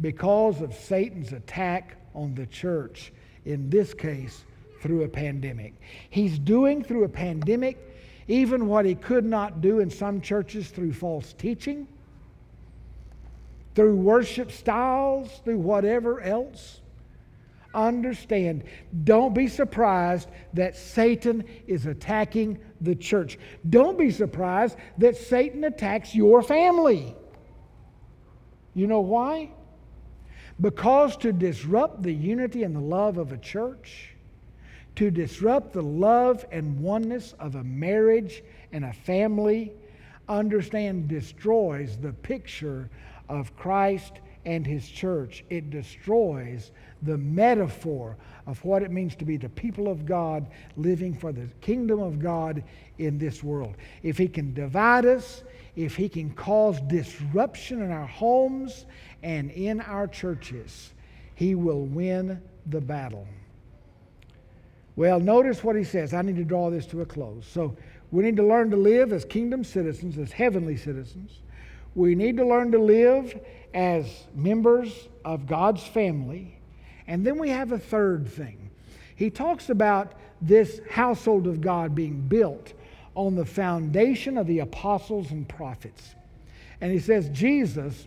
Because 0.00 0.60
of 0.60 0.74
Satan's 0.74 1.32
attack 1.32 1.96
on 2.14 2.34
the 2.34 2.46
church, 2.46 3.12
in 3.44 3.70
this 3.70 3.94
case, 3.94 4.44
through 4.80 5.04
a 5.04 5.08
pandemic. 5.08 5.74
He's 6.10 6.38
doing 6.38 6.82
through 6.82 7.04
a 7.04 7.08
pandemic 7.08 7.78
even 8.28 8.66
what 8.66 8.84
he 8.84 8.94
could 8.94 9.24
not 9.24 9.60
do 9.60 9.80
in 9.80 9.90
some 9.90 10.20
churches 10.20 10.68
through 10.68 10.92
false 10.92 11.32
teaching, 11.34 11.86
through 13.74 13.94
worship 13.96 14.50
styles, 14.50 15.40
through 15.44 15.58
whatever 15.58 16.20
else. 16.20 16.80
Understand, 17.74 18.64
don't 19.04 19.34
be 19.34 19.46
surprised 19.46 20.28
that 20.54 20.76
Satan 20.76 21.44
is 21.66 21.86
attacking 21.86 22.58
the 22.80 22.94
church. 22.94 23.38
Don't 23.68 23.98
be 23.98 24.10
surprised 24.10 24.76
that 24.98 25.16
Satan 25.16 25.64
attacks 25.64 26.14
your 26.14 26.42
family. 26.42 27.14
You 28.74 28.86
know 28.86 29.00
why? 29.00 29.50
Because 30.60 31.16
to 31.18 31.32
disrupt 31.32 32.02
the 32.02 32.12
unity 32.12 32.62
and 32.62 32.74
the 32.74 32.80
love 32.80 33.18
of 33.18 33.32
a 33.32 33.38
church, 33.38 34.14
to 34.96 35.10
disrupt 35.10 35.72
the 35.72 35.82
love 35.82 36.46
and 36.50 36.80
oneness 36.80 37.34
of 37.38 37.56
a 37.56 37.64
marriage 37.64 38.42
and 38.72 38.84
a 38.84 38.92
family, 38.92 39.72
understand, 40.28 41.08
destroys 41.08 41.96
the 41.98 42.12
picture 42.12 42.88
of 43.28 43.54
Christ 43.56 44.20
and 44.46 44.66
his 44.66 44.88
church. 44.88 45.44
It 45.50 45.70
destroys 45.70 46.70
the 47.02 47.18
metaphor 47.18 48.16
of 48.46 48.64
what 48.64 48.82
it 48.82 48.90
means 48.90 49.16
to 49.16 49.24
be 49.24 49.36
the 49.36 49.48
people 49.50 49.88
of 49.88 50.06
God 50.06 50.46
living 50.76 51.14
for 51.14 51.32
the 51.32 51.48
kingdom 51.60 52.00
of 52.00 52.20
God 52.20 52.62
in 52.98 53.18
this 53.18 53.42
world. 53.42 53.74
If 54.02 54.16
he 54.16 54.28
can 54.28 54.54
divide 54.54 55.04
us, 55.04 55.42
if 55.74 55.96
he 55.96 56.08
can 56.08 56.30
cause 56.30 56.80
disruption 56.82 57.82
in 57.82 57.90
our 57.90 58.06
homes 58.06 58.86
and 59.26 59.50
in 59.50 59.80
our 59.80 60.06
churches, 60.06 60.92
he 61.34 61.56
will 61.56 61.84
win 61.84 62.40
the 62.64 62.80
battle. 62.80 63.26
Well, 64.94 65.18
notice 65.18 65.64
what 65.64 65.74
he 65.74 65.82
says. 65.82 66.14
I 66.14 66.22
need 66.22 66.36
to 66.36 66.44
draw 66.44 66.70
this 66.70 66.86
to 66.86 67.00
a 67.00 67.06
close. 67.06 67.44
So, 67.44 67.76
we 68.12 68.22
need 68.22 68.36
to 68.36 68.46
learn 68.46 68.70
to 68.70 68.76
live 68.76 69.12
as 69.12 69.24
kingdom 69.24 69.64
citizens, 69.64 70.16
as 70.16 70.30
heavenly 70.30 70.76
citizens. 70.76 71.40
We 71.96 72.14
need 72.14 72.36
to 72.36 72.46
learn 72.46 72.70
to 72.70 72.78
live 72.78 73.36
as 73.74 74.06
members 74.32 75.08
of 75.24 75.48
God's 75.48 75.82
family. 75.82 76.60
And 77.08 77.26
then 77.26 77.36
we 77.36 77.50
have 77.50 77.72
a 77.72 77.80
third 77.80 78.28
thing. 78.28 78.70
He 79.16 79.28
talks 79.28 79.70
about 79.70 80.12
this 80.40 80.80
household 80.88 81.48
of 81.48 81.60
God 81.60 81.96
being 81.96 82.20
built 82.20 82.74
on 83.16 83.34
the 83.34 83.44
foundation 83.44 84.38
of 84.38 84.46
the 84.46 84.60
apostles 84.60 85.32
and 85.32 85.48
prophets. 85.48 86.14
And 86.80 86.92
he 86.92 87.00
says 87.00 87.28
Jesus 87.30 88.06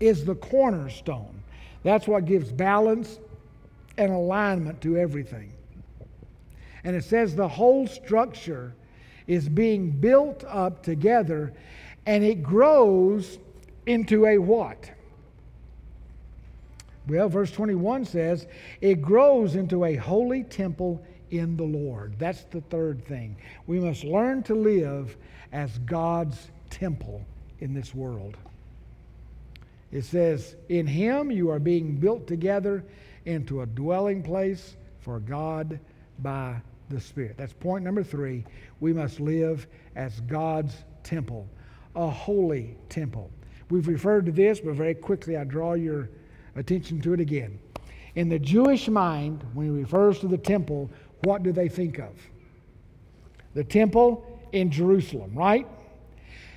is 0.00 0.24
the 0.24 0.34
cornerstone. 0.34 1.42
That's 1.82 2.06
what 2.06 2.24
gives 2.24 2.52
balance 2.52 3.18
and 3.98 4.12
alignment 4.12 4.80
to 4.82 4.96
everything. 4.96 5.52
And 6.84 6.96
it 6.96 7.04
says 7.04 7.34
the 7.34 7.48
whole 7.48 7.86
structure 7.86 8.74
is 9.26 9.48
being 9.48 9.90
built 9.90 10.44
up 10.48 10.82
together 10.82 11.52
and 12.06 12.24
it 12.24 12.42
grows 12.42 13.38
into 13.86 14.26
a 14.26 14.38
what? 14.38 14.90
Well, 17.08 17.28
verse 17.28 17.50
21 17.50 18.04
says, 18.04 18.46
it 18.80 19.02
grows 19.02 19.56
into 19.56 19.84
a 19.84 19.96
holy 19.96 20.44
temple 20.44 21.04
in 21.30 21.56
the 21.56 21.64
Lord. 21.64 22.14
That's 22.18 22.44
the 22.44 22.60
third 22.62 23.04
thing. 23.06 23.36
We 23.66 23.80
must 23.80 24.04
learn 24.04 24.42
to 24.44 24.54
live 24.54 25.16
as 25.52 25.78
God's 25.78 26.50
temple 26.70 27.24
in 27.60 27.74
this 27.74 27.94
world. 27.94 28.36
It 29.92 30.04
says, 30.04 30.56
In 30.68 30.86
Him 30.86 31.30
you 31.30 31.50
are 31.50 31.58
being 31.58 31.96
built 31.96 32.26
together 32.26 32.84
into 33.26 33.60
a 33.60 33.66
dwelling 33.66 34.22
place 34.22 34.76
for 35.00 35.20
God 35.20 35.78
by 36.18 36.60
the 36.88 37.00
Spirit. 37.00 37.36
That's 37.36 37.52
point 37.52 37.84
number 37.84 38.02
three. 38.02 38.44
We 38.80 38.92
must 38.92 39.20
live 39.20 39.66
as 39.94 40.20
God's 40.20 40.74
temple, 41.02 41.46
a 41.94 42.08
holy 42.08 42.76
temple. 42.88 43.30
We've 43.70 43.88
referred 43.88 44.26
to 44.26 44.32
this, 44.32 44.60
but 44.60 44.74
very 44.74 44.94
quickly 44.94 45.36
I 45.36 45.44
draw 45.44 45.74
your 45.74 46.08
attention 46.56 47.00
to 47.02 47.14
it 47.14 47.20
again. 47.20 47.58
In 48.14 48.28
the 48.28 48.38
Jewish 48.38 48.88
mind, 48.88 49.44
when 49.54 49.66
he 49.66 49.72
refers 49.72 50.18
to 50.20 50.28
the 50.28 50.36
temple, 50.36 50.90
what 51.24 51.42
do 51.42 51.52
they 51.52 51.68
think 51.68 51.98
of? 51.98 52.12
The 53.54 53.64
temple 53.64 54.40
in 54.52 54.70
Jerusalem, 54.70 55.32
right? 55.34 55.66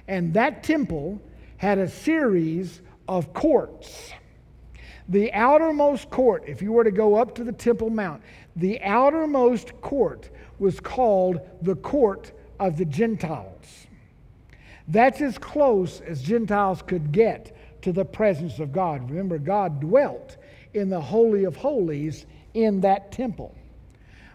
And 0.08 0.34
that 0.34 0.64
temple 0.64 1.22
had 1.58 1.78
a 1.78 1.88
series 1.88 2.82
of 3.08 3.34
courts. 3.34 4.12
The 5.08 5.32
outermost 5.34 6.10
court, 6.10 6.44
if 6.48 6.62
you 6.62 6.72
were 6.72 6.84
to 6.84 6.92
go 6.92 7.16
up 7.16 7.36
to 7.36 7.44
the 7.44 7.52
Temple 7.52 7.90
Mount, 7.90 8.22
the 8.56 8.82
outermost 8.82 9.80
court 9.82 10.30
was 10.58 10.80
called 10.80 11.40
the 11.62 11.76
court 11.76 12.32
of 12.60 12.78
the 12.78 12.86
Gentiles. 12.86 13.88
That's 14.88 15.22
as 15.22 15.38
close 15.38 16.02
as 16.02 16.22
Gentiles 16.22 16.82
could 16.82 17.12
get 17.12 17.56
to 17.84 17.92
the 17.92 18.06
presence 18.06 18.60
of 18.60 18.72
God. 18.72 19.10
Remember, 19.10 19.38
God 19.38 19.80
dwelt 19.80 20.38
in 20.74 20.90
the 20.90 21.02
Holy 21.02 21.44
of 21.44 21.56
Holies 21.56 22.26
in 22.54 22.82
that 22.82 23.12
temple. 23.12 23.56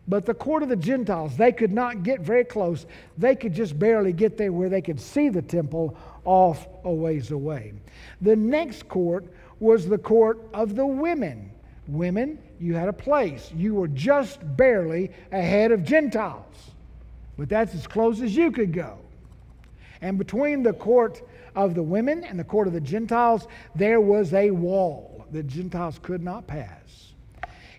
But 0.08 0.26
the 0.26 0.34
court 0.34 0.62
of 0.62 0.68
the 0.68 0.76
Gentiles, 0.76 1.36
they 1.36 1.52
could 1.52 1.72
not 1.72 2.02
get 2.02 2.20
very 2.20 2.44
close. 2.44 2.86
They 3.18 3.36
could 3.36 3.54
just 3.54 3.78
barely 3.78 4.12
get 4.12 4.36
there 4.36 4.52
where 4.52 4.68
they 4.68 4.82
could 4.82 5.00
see 5.00 5.28
the 5.28 5.42
temple 5.42 5.96
off 6.24 6.66
a 6.84 6.92
ways 6.92 7.30
away. 7.30 7.74
The 8.20 8.36
next 8.36 8.88
court 8.88 9.24
was 9.60 9.86
the 9.86 9.98
court 9.98 10.40
of 10.52 10.74
the 10.74 10.86
women. 10.86 11.50
Women, 11.86 12.38
you 12.58 12.74
had 12.74 12.88
a 12.88 12.92
place. 12.92 13.50
You 13.54 13.74
were 13.74 13.88
just 13.88 14.40
barely 14.56 15.10
ahead 15.32 15.72
of 15.72 15.84
Gentiles. 15.84 16.70
But 17.36 17.48
that's 17.48 17.74
as 17.74 17.86
close 17.86 18.20
as 18.20 18.34
you 18.36 18.50
could 18.50 18.72
go. 18.72 18.98
And 20.02 20.18
between 20.18 20.62
the 20.62 20.72
court 20.72 21.22
of 21.54 21.74
the 21.74 21.82
women 21.82 22.24
and 22.24 22.38
the 22.38 22.44
court 22.44 22.66
of 22.66 22.72
the 22.72 22.80
Gentiles, 22.80 23.46
there 23.74 24.00
was 24.00 24.32
a 24.34 24.50
wall 24.50 25.26
that 25.32 25.46
Gentiles 25.46 25.98
could 26.02 26.22
not 26.22 26.46
pass. 26.46 27.09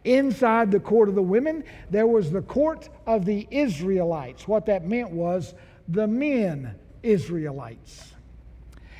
Inside 0.04 0.72
the 0.72 0.80
court 0.80 1.10
of 1.10 1.16
the 1.16 1.22
women, 1.22 1.64
there 1.89 2.08
was 2.08 2.32
the 2.32 2.41
court 2.41 2.89
of 3.06 3.26
the 3.26 3.47
Israelites. 3.52 4.47
What 4.47 4.66
that 4.66 4.86
meant 4.86 5.12
was 5.12 5.54
the 5.88 6.08
men 6.08 6.76
Israelites. 7.04 8.14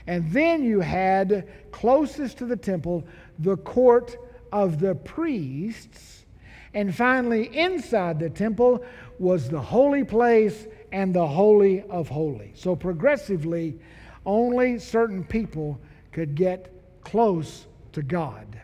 And 0.08 0.32
then 0.32 0.64
you 0.64 0.80
had 0.80 1.47
closest 1.72 2.38
to 2.39 2.45
the 2.45 2.56
temple 2.56 3.06
the 3.39 3.58
court 3.58 4.18
of 4.52 4.80
the 4.80 4.95
priests. 4.95 6.26
And 6.74 6.95
finally, 6.95 7.56
inside 7.58 8.20
the 8.20 8.30
temple 8.30 8.84
was 9.20 9.49
the 9.49 9.62
holy 9.62 10.04
place 10.04 10.68
and 10.91 11.14
the 11.14 11.28
Holy 11.28 11.84
of 11.84 12.10
Holies. 12.10 12.60
So 12.60 12.76
progressively, 12.76 13.80
only 14.26 14.80
certain 14.80 15.24
people 15.24 15.80
could 16.12 16.36
get 16.36 16.72
close 17.04 17.66
to 17.93 18.02
God. 18.02 18.60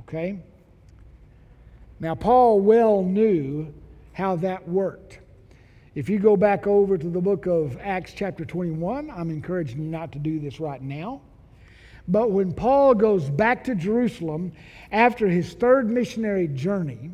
Okay? 0.00 0.38
Now, 1.98 2.14
Paul 2.14 2.60
well 2.60 3.02
knew 3.02 3.72
how 4.12 4.36
that 4.36 4.68
worked. 4.68 5.20
If 5.94 6.10
you 6.10 6.18
go 6.18 6.36
back 6.36 6.66
over 6.66 6.98
to 6.98 7.08
the 7.08 7.20
book 7.20 7.46
of 7.46 7.78
Acts, 7.80 8.12
chapter 8.14 8.44
21, 8.44 9.10
I'm 9.10 9.30
encouraging 9.30 9.80
you 9.80 9.88
not 9.88 10.12
to 10.12 10.18
do 10.18 10.38
this 10.38 10.60
right 10.60 10.82
now. 10.82 11.22
But 12.06 12.30
when 12.30 12.52
Paul 12.52 12.94
goes 12.94 13.30
back 13.30 13.64
to 13.64 13.74
Jerusalem 13.74 14.52
after 14.92 15.26
his 15.26 15.54
third 15.54 15.90
missionary 15.90 16.48
journey, 16.48 17.12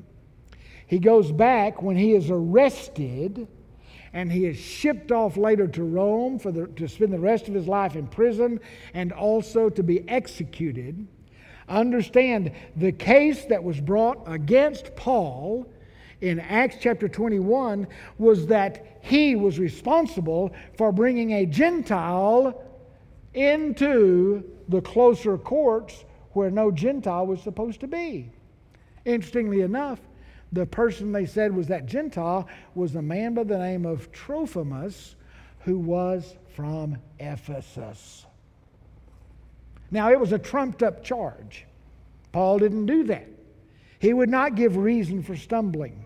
he 0.89 0.99
goes 0.99 1.31
back 1.31 1.81
when 1.81 1.97
he 1.97 2.13
is 2.13 2.29
arrested 2.29 3.47
and 4.13 4.31
he 4.31 4.47
is 4.47 4.59
shipped 4.59 5.13
off 5.13 5.37
later 5.37 5.67
to 5.69 5.85
Rome 5.85 6.39
for 6.39 6.53
the, 6.53 6.67
to 6.67 6.89
spend 6.89 7.13
the 7.13 7.19
rest 7.19 7.49
of 7.49 7.55
his 7.55 7.67
life 7.67 7.97
in 7.97 8.09
prison 8.09 8.61
and 8.93 9.13
also 9.13 9.71
to 9.71 9.83
be 9.83 10.07
executed. 10.09 11.07
Understand 11.73 12.53
the 12.77 12.93
case 12.93 13.47
that 13.47 13.65
was 13.65 13.81
brought 13.81 14.23
against 14.27 14.95
Paul 14.95 15.67
in 16.21 16.39
Acts 16.39 16.77
chapter 16.79 17.09
21 17.09 17.87
was 18.19 18.47
that 18.49 18.99
he 19.01 19.35
was 19.35 19.59
responsible 19.59 20.53
for 20.77 20.93
bringing 20.93 21.33
a 21.33 21.47
Gentile 21.47 22.63
into 23.33 24.45
the 24.69 24.83
closer 24.83 25.39
courts 25.39 26.05
where 26.33 26.51
no 26.51 26.71
Gentile 26.71 27.27
was 27.27 27.41
supposed 27.41 27.81
to 27.81 27.89
be. 27.89 28.31
Interestingly 29.07 29.63
enough, 29.63 30.01
the 30.53 30.67
person 30.67 31.11
they 31.11 31.25
said 31.25 31.57
was 31.57 31.69
that 31.69 31.87
Gentile 31.87 32.47
was 32.75 32.95
a 32.97 33.03
man 33.03 33.33
by 33.33 33.45
the 33.45 33.57
name 33.57 33.87
of 33.87 34.13
Trophimus 34.13 35.17
who 35.61 35.79
was 35.79 36.37
from 36.55 36.99
Ephesus. 37.19 38.27
Now, 39.93 40.11
it 40.11 40.19
was 40.19 40.33
a 40.33 40.39
trumped 40.39 40.83
up 40.83 41.05
charge. 41.05 41.67
Paul 42.33 42.59
didn't 42.59 42.87
do 42.87 43.05
that. 43.05 43.29
He 43.99 44.13
would 44.13 44.31
not 44.31 44.57
give 44.57 44.77
reason 44.77 45.23
for 45.23 45.37
stumbling. 45.37 46.05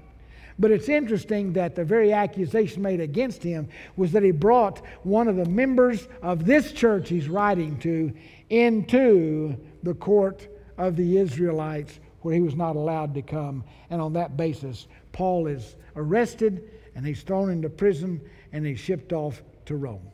But 0.59 0.71
it's 0.71 0.89
interesting 0.89 1.53
that 1.53 1.75
the 1.75 1.85
very 1.85 2.13
accusation 2.13 2.83
made 2.83 3.01
against 3.01 3.43
him 3.43 3.69
was 3.97 4.13
that 4.13 4.23
he 4.23 4.33
brought 4.33 4.83
one 5.03 5.29
of 5.29 5.37
the 5.37 5.45
members 5.45 6.09
of 6.21 6.45
this 6.45 6.73
church 6.73 7.09
he's 7.09 7.29
writing 7.29 7.79
to 7.81 8.13
into 8.51 9.57
the 9.83 9.95
court 9.95 10.49
of 10.79 10.97
the 10.97 11.19
Israelites 11.19 12.01
where 12.23 12.35
he 12.35 12.41
was 12.41 12.57
not 12.57 12.75
allowed 12.75 13.15
to 13.15 13.23
come. 13.23 13.63
And 13.91 14.01
on 14.01 14.13
that 14.15 14.37
basis, 14.37 14.89
Paul 15.13 15.47
is 15.47 15.77
arrested 15.95 16.71
and 16.95 17.07
he's 17.07 17.23
thrown 17.23 17.51
into 17.51 17.69
prison 17.69 18.21
and 18.53 18.67
he's 18.67 18.81
shipped 18.81 19.13
off 19.13 19.43
to 19.67 19.77
Rome. 19.77 20.11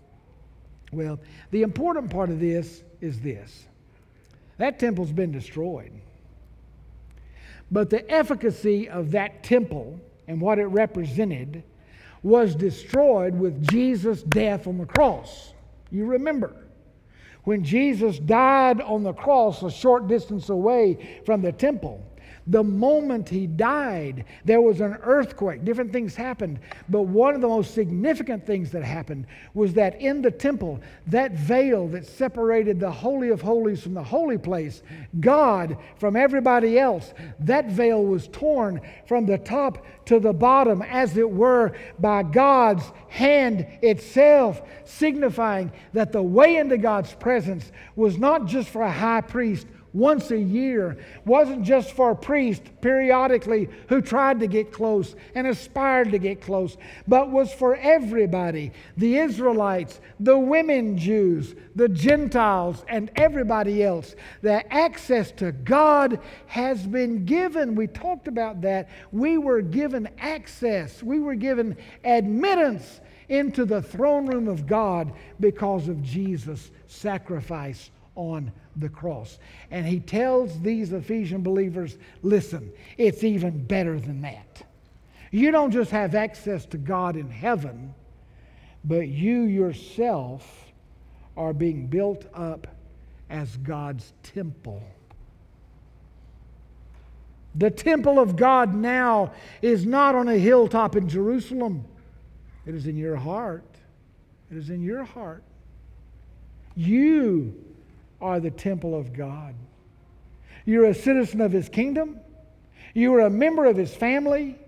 Well, 0.92 1.18
the 1.52 1.62
important 1.62 2.10
part 2.10 2.30
of 2.30 2.38
this 2.38 2.82
is 3.02 3.20
this 3.20 3.66
that 4.58 4.78
temple's 4.78 5.12
been 5.12 5.32
destroyed. 5.32 5.90
But 7.70 7.90
the 7.90 8.08
efficacy 8.10 8.88
of 8.88 9.10
that 9.12 9.42
temple 9.42 9.98
and 10.28 10.40
what 10.40 10.58
it 10.58 10.66
represented 10.66 11.64
was 12.22 12.54
destroyed 12.54 13.34
with 13.34 13.66
Jesus' 13.68 14.22
death 14.22 14.66
on 14.66 14.78
the 14.78 14.86
cross. 14.86 15.52
You 15.90 16.06
remember 16.06 16.54
when 17.44 17.64
Jesus 17.64 18.18
died 18.18 18.80
on 18.80 19.02
the 19.02 19.12
cross 19.12 19.62
a 19.62 19.70
short 19.70 20.06
distance 20.06 20.48
away 20.48 21.22
from 21.26 21.42
the 21.42 21.52
temple. 21.52 22.04
The 22.46 22.64
moment 22.64 23.28
he 23.28 23.46
died, 23.46 24.24
there 24.44 24.60
was 24.60 24.80
an 24.80 24.98
earthquake. 25.02 25.64
Different 25.64 25.92
things 25.92 26.16
happened. 26.16 26.58
But 26.88 27.02
one 27.02 27.34
of 27.34 27.40
the 27.40 27.48
most 27.48 27.74
significant 27.74 28.44
things 28.44 28.70
that 28.72 28.82
happened 28.82 29.26
was 29.54 29.74
that 29.74 30.00
in 30.00 30.22
the 30.22 30.30
temple, 30.30 30.80
that 31.06 31.32
veil 31.32 31.86
that 31.88 32.06
separated 32.06 32.80
the 32.80 32.90
Holy 32.90 33.28
of 33.28 33.42
Holies 33.42 33.82
from 33.82 33.94
the 33.94 34.02
holy 34.02 34.38
place, 34.38 34.82
God 35.20 35.76
from 35.96 36.16
everybody 36.16 36.78
else, 36.78 37.14
that 37.40 37.70
veil 37.70 38.04
was 38.04 38.28
torn 38.28 38.80
from 39.06 39.26
the 39.26 39.38
top 39.38 39.84
to 40.06 40.18
the 40.18 40.32
bottom, 40.32 40.82
as 40.82 41.16
it 41.16 41.30
were, 41.30 41.72
by 42.00 42.24
God's 42.24 42.84
hand 43.08 43.66
itself, 43.82 44.62
signifying 44.84 45.70
that 45.92 46.10
the 46.10 46.22
way 46.22 46.56
into 46.56 46.76
God's 46.76 47.14
presence 47.14 47.70
was 47.94 48.18
not 48.18 48.46
just 48.46 48.68
for 48.68 48.82
a 48.82 48.90
high 48.90 49.20
priest 49.20 49.66
once 49.92 50.30
a 50.30 50.38
year 50.38 50.96
wasn't 51.24 51.62
just 51.62 51.92
for 51.92 52.10
a 52.10 52.16
priest 52.16 52.62
periodically 52.80 53.68
who 53.88 54.00
tried 54.00 54.40
to 54.40 54.46
get 54.46 54.72
close 54.72 55.14
and 55.34 55.46
aspired 55.46 56.10
to 56.12 56.18
get 56.18 56.40
close, 56.40 56.76
but 57.06 57.30
was 57.30 57.52
for 57.52 57.76
everybody 57.76 58.72
the 58.96 59.18
Israelites, 59.18 60.00
the 60.20 60.38
women 60.38 60.96
Jews, 60.96 61.54
the 61.74 61.88
Gentiles, 61.88 62.84
and 62.88 63.10
everybody 63.16 63.82
else. 63.82 64.14
The 64.40 64.70
access 64.72 65.30
to 65.32 65.52
God 65.52 66.20
has 66.46 66.86
been 66.86 67.24
given. 67.24 67.74
We 67.74 67.86
talked 67.86 68.28
about 68.28 68.62
that. 68.62 68.88
We 69.10 69.38
were 69.38 69.62
given 69.62 70.08
access, 70.18 71.02
we 71.02 71.20
were 71.20 71.34
given 71.34 71.76
admittance 72.04 73.00
into 73.28 73.64
the 73.64 73.80
throne 73.80 74.26
room 74.26 74.48
of 74.48 74.66
God 74.66 75.12
because 75.40 75.88
of 75.88 76.02
Jesus' 76.02 76.70
sacrifice 76.86 77.90
on 78.14 78.52
the 78.76 78.88
cross. 78.88 79.38
And 79.70 79.86
he 79.86 80.00
tells 80.00 80.60
these 80.60 80.92
Ephesian 80.92 81.42
believers 81.42 81.96
listen, 82.22 82.72
it's 82.98 83.24
even 83.24 83.64
better 83.64 83.98
than 83.98 84.22
that. 84.22 84.62
You 85.30 85.50
don't 85.50 85.70
just 85.70 85.90
have 85.90 86.14
access 86.14 86.66
to 86.66 86.78
God 86.78 87.16
in 87.16 87.30
heaven, 87.30 87.94
but 88.84 89.08
you 89.08 89.42
yourself 89.42 90.72
are 91.36 91.54
being 91.54 91.86
built 91.86 92.26
up 92.34 92.66
as 93.30 93.56
God's 93.58 94.12
temple. 94.22 94.82
The 97.54 97.70
temple 97.70 98.18
of 98.18 98.36
God 98.36 98.74
now 98.74 99.32
is 99.60 99.84
not 99.86 100.14
on 100.14 100.28
a 100.28 100.36
hilltop 100.36 100.96
in 100.96 101.08
Jerusalem. 101.08 101.84
It 102.66 102.74
is 102.74 102.86
in 102.86 102.96
your 102.96 103.16
heart. 103.16 103.64
It 104.50 104.56
is 104.56 104.70
in 104.70 104.82
your 104.82 105.04
heart. 105.04 105.42
You 106.74 107.54
are 108.22 108.40
the 108.40 108.50
temple 108.50 108.98
of 108.98 109.12
God. 109.12 109.54
You're 110.64 110.86
a 110.86 110.94
citizen 110.94 111.40
of 111.40 111.52
His 111.52 111.68
kingdom. 111.68 112.20
You 112.94 113.14
are 113.14 113.20
a 113.20 113.30
member 113.30 113.66
of 113.66 113.76
His 113.76 113.94
family. 113.94 114.58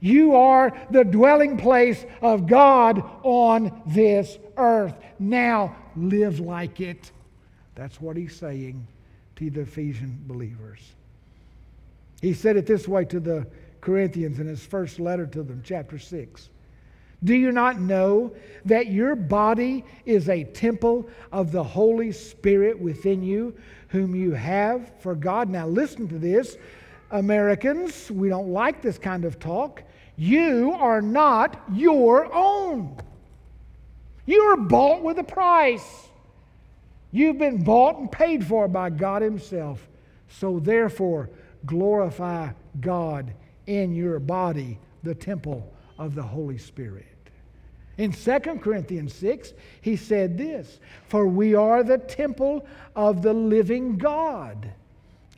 You 0.00 0.34
are 0.34 0.76
the 0.90 1.04
dwelling 1.04 1.56
place 1.56 2.04
of 2.20 2.46
God 2.46 3.02
on 3.22 3.82
this 3.86 4.38
earth. 4.56 4.94
Now 5.18 5.76
live 5.96 6.40
like 6.40 6.80
it. 6.80 7.10
That's 7.74 8.00
what 8.00 8.16
He's 8.16 8.36
saying 8.36 8.86
to 9.36 9.50
the 9.50 9.62
Ephesian 9.62 10.18
believers. 10.26 10.80
He 12.20 12.34
said 12.34 12.56
it 12.56 12.66
this 12.66 12.88
way 12.88 13.04
to 13.06 13.20
the 13.20 13.46
Corinthians 13.80 14.40
in 14.40 14.46
his 14.46 14.64
first 14.64 14.98
letter 14.98 15.26
to 15.26 15.42
them, 15.42 15.62
chapter 15.64 15.98
6. 15.98 16.48
Do 17.24 17.34
you 17.34 17.52
not 17.52 17.80
know 17.80 18.34
that 18.64 18.88
your 18.88 19.14
body 19.14 19.84
is 20.04 20.28
a 20.28 20.44
temple 20.44 21.08
of 21.32 21.52
the 21.52 21.62
Holy 21.62 22.12
Spirit 22.12 22.78
within 22.78 23.22
you, 23.22 23.54
whom 23.88 24.14
you 24.14 24.32
have 24.32 24.90
for 25.00 25.14
God? 25.14 25.48
Now, 25.48 25.66
listen 25.66 26.08
to 26.08 26.18
this. 26.18 26.56
Americans, 27.10 28.10
we 28.10 28.28
don't 28.28 28.48
like 28.48 28.82
this 28.82 28.98
kind 28.98 29.24
of 29.24 29.38
talk. 29.38 29.82
You 30.16 30.72
are 30.72 31.00
not 31.00 31.62
your 31.72 32.32
own. 32.32 32.96
You 34.26 34.40
are 34.42 34.56
bought 34.56 35.02
with 35.02 35.18
a 35.18 35.24
price. 35.24 36.08
You've 37.12 37.38
been 37.38 37.62
bought 37.62 37.98
and 37.98 38.10
paid 38.10 38.44
for 38.44 38.66
by 38.66 38.90
God 38.90 39.22
Himself. 39.22 39.86
So, 40.28 40.58
therefore, 40.58 41.30
glorify 41.64 42.50
God 42.80 43.32
in 43.66 43.94
your 43.94 44.18
body, 44.18 44.78
the 45.02 45.14
temple 45.14 45.72
of 45.98 46.14
the 46.14 46.22
Holy 46.22 46.58
Spirit. 46.58 47.06
In 47.98 48.12
2 48.12 48.38
Corinthians 48.60 49.14
6, 49.14 49.54
he 49.80 49.96
said 49.96 50.36
this 50.36 50.78
For 51.08 51.26
we 51.26 51.54
are 51.54 51.82
the 51.82 51.98
temple 51.98 52.66
of 52.94 53.22
the 53.22 53.32
living 53.32 53.96
God. 53.96 54.70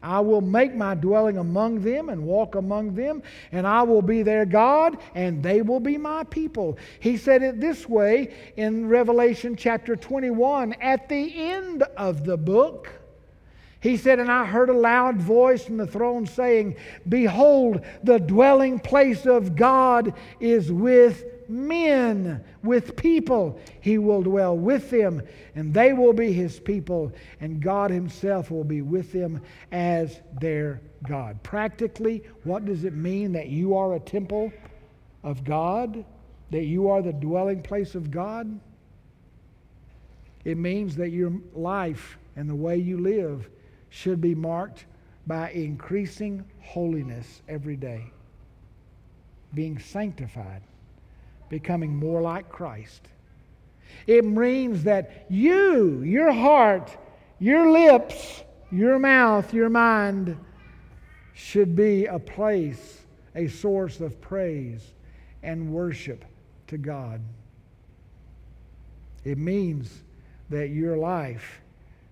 I 0.03 0.21
will 0.21 0.41
make 0.41 0.75
my 0.75 0.95
dwelling 0.95 1.39
among 1.39 1.81
them 1.81 2.09
and 2.09 2.23
walk 2.23 2.55
among 2.55 2.95
them, 2.95 3.23
and 3.51 3.67
I 3.67 3.83
will 3.83 4.03
be 4.03 4.23
their 4.23 4.47
God, 4.47 4.97
and 5.15 5.43
they 5.43 5.61
will 5.63 5.81
be 5.81 5.99
my 5.99 6.23
people. 6.25 6.79
He 7.01 7.17
said 7.17 7.43
it 7.43 7.61
this 7.61 7.89
way 7.89 8.33
in 8.57 8.89
Revelation 8.89 9.57
chapter 9.57 9.97
21 9.97 10.75
at 10.75 11.09
the 11.09 11.35
end 11.37 11.83
of 11.97 12.25
the 12.25 12.37
book. 12.37 12.93
He 13.81 13.97
said, 13.97 14.19
And 14.19 14.31
I 14.31 14.45
heard 14.45 14.71
a 14.71 14.75
loud 14.75 15.17
voice 15.17 15.65
from 15.65 15.77
the 15.77 15.87
throne 15.87 16.27
saying, 16.27 16.77
Behold, 17.09 17.85
the 18.03 18.19
dwelling 18.19 18.81
place 18.81 19.25
of 19.25 19.55
God 19.55 20.15
is 20.41 20.73
with 20.73 21.25
men, 21.49 22.45
with 22.63 22.97
people. 22.97 23.61
He 23.81 23.99
will 23.99 24.23
dwell 24.23 24.57
with 24.57 24.91
them, 24.91 25.23
and 25.55 25.73
they 25.73 25.93
will 25.93 26.13
be 26.13 26.33
his 26.33 26.59
people, 26.59 27.13
and 27.41 27.63
God 27.63 27.91
himself 27.91 28.51
will 28.51 28.65
be 28.65 28.83
with 28.83 29.13
them 29.13 29.41
as 29.71 30.21
their 30.41 30.81
God. 31.07 31.41
Practically, 31.45 32.25
what 32.43 32.65
does 32.65 32.85
it 32.85 32.95
mean 32.95 33.33
that 33.33 33.49
you 33.49 33.77
are 33.77 33.95
a 33.95 34.01
temple 34.01 34.53
of 35.23 35.45
God? 35.45 36.05
That 36.51 36.65
you 36.65 36.89
are 36.89 37.01
the 37.01 37.13
dwelling 37.13 37.63
place 37.63 37.95
of 37.95 38.11
God? 38.11 38.59
It 40.45 40.57
means 40.57 40.97
that 40.97 41.11
your 41.11 41.33
life 41.55 42.19
and 42.37 42.49
the 42.49 42.55
way 42.55 42.77
you 42.77 42.99
live 42.99 43.49
should 43.91 44.21
be 44.21 44.35
marked 44.35 44.87
by 45.27 45.51
increasing 45.51 46.45
holiness 46.61 47.43
every 47.49 47.77
day, 47.77 48.11
being 49.55 49.79
sanctified, 49.79 50.63
becoming 51.49 51.95
more 51.95 52.23
like 52.23 52.49
Christ. 52.49 53.09
It 54.07 54.25
means 54.25 54.85
that 54.85 55.27
you, 55.29 56.03
your 56.03 56.33
heart, 56.33 56.97
your 57.39 57.71
lips, 57.71 58.43
your 58.71 58.99
mouth, 58.99 59.53
your 59.53 59.71
mind 59.71 60.39
should 61.35 61.77
be 61.77 62.07
a 62.07 62.19
place, 62.19 63.03
a 63.35 63.49
source 63.49 64.01
of 64.01 64.21
praise 64.21 64.95
and 65.43 65.73
worship 65.73 66.25
to 66.67 66.77
God. 66.77 67.21
It 69.25 69.39
means 69.39 70.03
that 70.51 70.71
your 70.71 70.97
life 70.97 71.61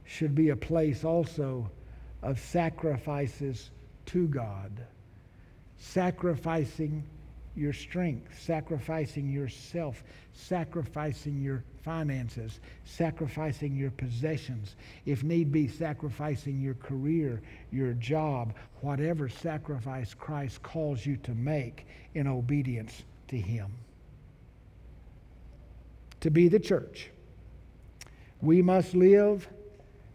should 0.06 0.34
be 0.34 0.50
a 0.50 0.56
place 0.56 1.04
also 1.04 1.70
of 2.22 2.38
sacrifices 2.38 3.70
to 4.06 4.28
God. 4.28 4.72
Sacrificing 5.78 7.04
your 7.56 7.72
strength, 7.72 8.38
sacrificing 8.40 9.30
yourself, 9.30 10.02
sacrificing 10.32 11.40
your 11.40 11.64
finances, 11.82 12.60
sacrificing 12.84 13.74
your 13.74 13.90
possessions, 13.92 14.76
if 15.06 15.22
need 15.22 15.50
be, 15.50 15.66
sacrificing 15.66 16.60
your 16.60 16.74
career, 16.74 17.40
your 17.72 17.94
job, 17.94 18.54
whatever 18.82 19.28
sacrifice 19.28 20.12
Christ 20.14 20.62
calls 20.62 21.06
you 21.06 21.16
to 21.18 21.34
make 21.34 21.86
in 22.14 22.26
obedience 22.26 23.02
to 23.28 23.38
Him. 23.38 23.72
To 26.20 26.30
be 26.30 26.48
the 26.48 26.60
church, 26.60 27.10
we 28.40 28.60
must 28.62 28.94
live 28.94 29.48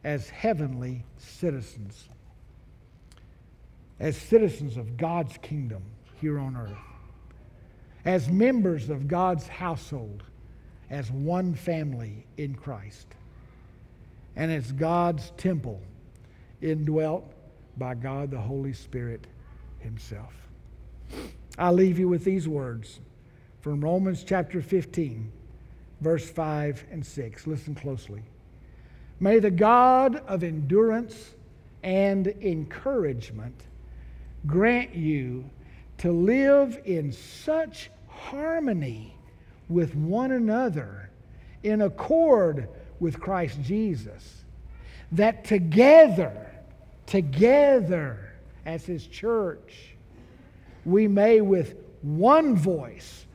as 0.04 0.30
heavenly 0.30 1.04
citizens, 1.18 2.08
as 4.00 4.18
citizens 4.18 4.78
of 4.78 4.98
God's 4.98 5.38
kingdom 5.38 5.84
here 6.20 6.40
on 6.40 6.56
earth, 6.56 6.78
as 8.06 8.30
members 8.30 8.90
of 8.90 9.08
God's 9.08 9.48
household, 9.48 10.24
as 10.90 11.12
one 11.12 11.54
family 11.54 12.26
in 12.38 12.56
Christ, 12.56 13.08
and 14.36 14.52
as 14.52 14.72
God's 14.72 15.32
temple 15.38 15.82
indwelt 16.62 17.32
by 17.78 17.96
God 17.96 18.32
the 18.32 18.40
Holy 18.40 18.74
Spirit 18.74 19.28
Himself. 19.80 20.34
I 21.58 21.72
leave 21.72 22.00
you 22.00 22.08
with 22.08 22.24
these 22.24 22.48
words 22.48 23.00
from 23.60 23.82
Romans 23.82 24.24
chapter 24.24 24.62
15, 24.62 25.32
verse 26.00 26.30
5 26.30 26.86
and 26.92 27.06
6. 27.06 27.48
Listen 27.48 27.76
closely. 27.76 28.24
May 29.22 29.38
the 29.38 29.52
God 29.52 30.16
of 30.28 30.44
endurance 30.44 31.36
and 31.84 32.26
encouragement 32.28 33.54
grant 34.48 34.96
you 34.96 35.48
to 36.00 36.12
live 36.12 36.82
in 36.86 37.12
such 37.12 37.92
harmony 38.08 39.16
with 39.70 39.96
one 39.96 40.32
another 40.32 41.12
in 41.62 41.84
accord 41.84 42.68
with 43.00 43.20
Christ 43.20 43.62
Jesus 43.62 44.44
that 45.12 45.46
together, 45.46 46.52
together 47.06 48.34
as 48.66 48.86
His 48.86 49.06
church, 49.06 49.96
we 50.84 51.08
may 51.08 51.42
with 51.42 51.76
one 52.02 52.56
voice 52.56 53.28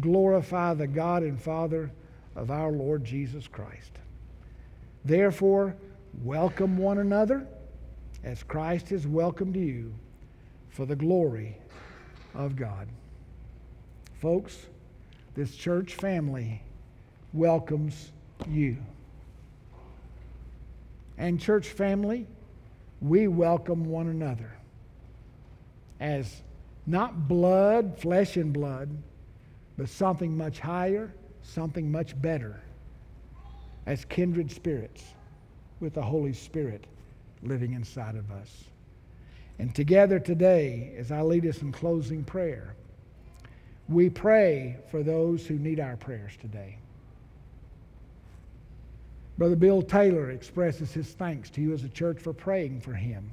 glorify 0.00 0.72
the 0.72 0.86
God 0.86 1.22
and 1.22 1.38
Father 1.38 1.90
of 2.34 2.50
our 2.50 2.72
Lord 2.72 3.04
Jesus 3.04 3.46
Christ. 3.46 3.98
Therefore, 5.04 5.76
welcome 6.22 6.78
one 6.78 6.98
another 6.98 7.46
as 8.22 8.42
Christ 8.42 8.88
has 8.88 9.06
welcomed 9.06 9.56
you 9.56 9.94
for 10.70 10.86
the 10.86 10.96
glory 10.96 11.58
of 12.34 12.56
God. 12.56 12.88
Folks, 14.20 14.66
this 15.34 15.54
church 15.54 15.94
family 15.94 16.62
welcomes 17.32 18.12
you. 18.48 18.78
And, 21.18 21.40
church 21.40 21.68
family, 21.68 22.26
we 23.00 23.28
welcome 23.28 23.84
one 23.84 24.08
another 24.08 24.52
as 26.00 26.42
not 26.86 27.28
blood, 27.28 27.98
flesh 27.98 28.36
and 28.36 28.52
blood, 28.52 28.88
but 29.76 29.88
something 29.88 30.36
much 30.36 30.60
higher, 30.60 31.12
something 31.42 31.90
much 31.90 32.20
better, 32.20 32.62
as 33.86 34.04
kindred 34.04 34.50
spirits 34.50 35.02
with 35.80 35.94
the 35.94 36.02
Holy 36.02 36.32
Spirit 36.32 36.86
living 37.42 37.74
inside 37.74 38.16
of 38.16 38.30
us. 38.30 38.64
And 39.58 39.74
together 39.74 40.18
today, 40.18 40.94
as 40.98 41.12
I 41.12 41.22
lead 41.22 41.46
us 41.46 41.62
in 41.62 41.70
closing 41.70 42.24
prayer, 42.24 42.74
we 43.88 44.08
pray 44.08 44.78
for 44.90 45.02
those 45.02 45.46
who 45.46 45.58
need 45.58 45.78
our 45.78 45.96
prayers 45.96 46.32
today. 46.40 46.78
Brother 49.36 49.56
Bill 49.56 49.82
Taylor 49.82 50.30
expresses 50.30 50.92
his 50.92 51.10
thanks 51.10 51.50
to 51.50 51.60
you 51.60 51.72
as 51.72 51.84
a 51.84 51.88
church 51.88 52.18
for 52.18 52.32
praying 52.32 52.80
for 52.80 52.94
him. 52.94 53.30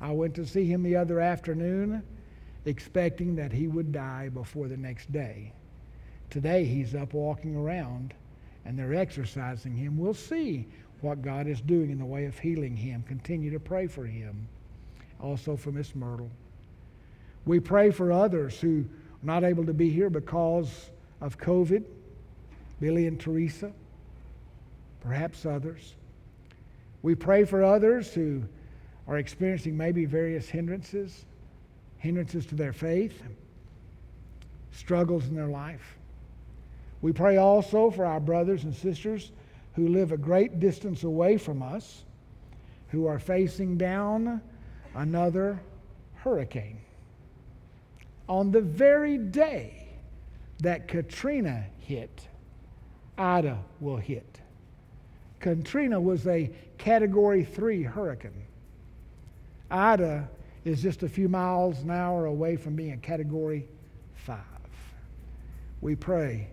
I 0.00 0.10
went 0.12 0.34
to 0.34 0.46
see 0.46 0.66
him 0.66 0.82
the 0.82 0.96
other 0.96 1.20
afternoon 1.20 2.02
expecting 2.64 3.36
that 3.36 3.52
he 3.52 3.68
would 3.68 3.92
die 3.92 4.28
before 4.28 4.68
the 4.68 4.76
next 4.76 5.12
day. 5.12 5.52
Today 6.30 6.64
he's 6.64 6.94
up 6.94 7.12
walking 7.12 7.54
around 7.56 8.14
and 8.66 8.78
they're 8.78 8.94
exercising 8.94 9.74
him. 9.74 9.96
We'll 9.96 10.14
see 10.14 10.66
what 11.00 11.22
God 11.22 11.46
is 11.46 11.60
doing 11.60 11.90
in 11.90 11.98
the 11.98 12.04
way 12.04 12.24
of 12.26 12.38
healing 12.38 12.76
him. 12.76 13.04
Continue 13.06 13.50
to 13.50 13.60
pray 13.60 13.86
for 13.86 14.04
him. 14.04 14.48
Also 15.20 15.56
for 15.56 15.70
Miss 15.70 15.94
Myrtle. 15.94 16.30
We 17.44 17.60
pray 17.60 17.90
for 17.90 18.12
others 18.12 18.60
who 18.60 18.80
are 18.80 19.26
not 19.26 19.44
able 19.44 19.64
to 19.66 19.72
be 19.72 19.88
here 19.88 20.10
because 20.10 20.90
of 21.20 21.38
COVID. 21.38 21.84
Billy 22.80 23.06
and 23.06 23.18
Teresa, 23.18 23.72
perhaps 25.00 25.46
others. 25.46 25.94
We 27.02 27.14
pray 27.14 27.44
for 27.44 27.64
others 27.64 28.12
who 28.12 28.42
are 29.08 29.16
experiencing 29.16 29.76
maybe 29.76 30.04
various 30.04 30.48
hindrances 30.48 31.24
hindrances 31.98 32.46
to 32.46 32.54
their 32.54 32.72
faith, 32.72 33.22
struggles 34.70 35.26
in 35.26 35.34
their 35.34 35.48
life. 35.48 35.96
We 37.02 37.12
pray 37.12 37.36
also 37.36 37.90
for 37.90 38.04
our 38.04 38.20
brothers 38.20 38.64
and 38.64 38.74
sisters 38.74 39.32
who 39.74 39.88
live 39.88 40.12
a 40.12 40.16
great 40.16 40.58
distance 40.58 41.04
away 41.04 41.36
from 41.36 41.62
us, 41.62 42.04
who 42.88 43.06
are 43.06 43.18
facing 43.18 43.76
down 43.76 44.40
another 44.94 45.60
hurricane. 46.14 46.78
On 48.28 48.50
the 48.50 48.60
very 48.60 49.18
day 49.18 49.88
that 50.60 50.88
Katrina 50.88 51.66
hit, 51.78 52.26
Ida 53.18 53.58
will 53.80 53.98
hit. 53.98 54.40
Katrina 55.38 56.00
was 56.00 56.26
a 56.26 56.50
category 56.78 57.44
three 57.44 57.82
hurricane. 57.82 58.46
Ida 59.70 60.28
is 60.64 60.82
just 60.82 61.02
a 61.02 61.08
few 61.08 61.28
miles 61.28 61.80
an 61.82 61.90
hour 61.90 62.26
away 62.26 62.56
from 62.56 62.74
being 62.74 62.92
a 62.92 62.96
category 62.96 63.68
five. 64.14 64.40
We 65.80 65.94
pray 65.94 66.48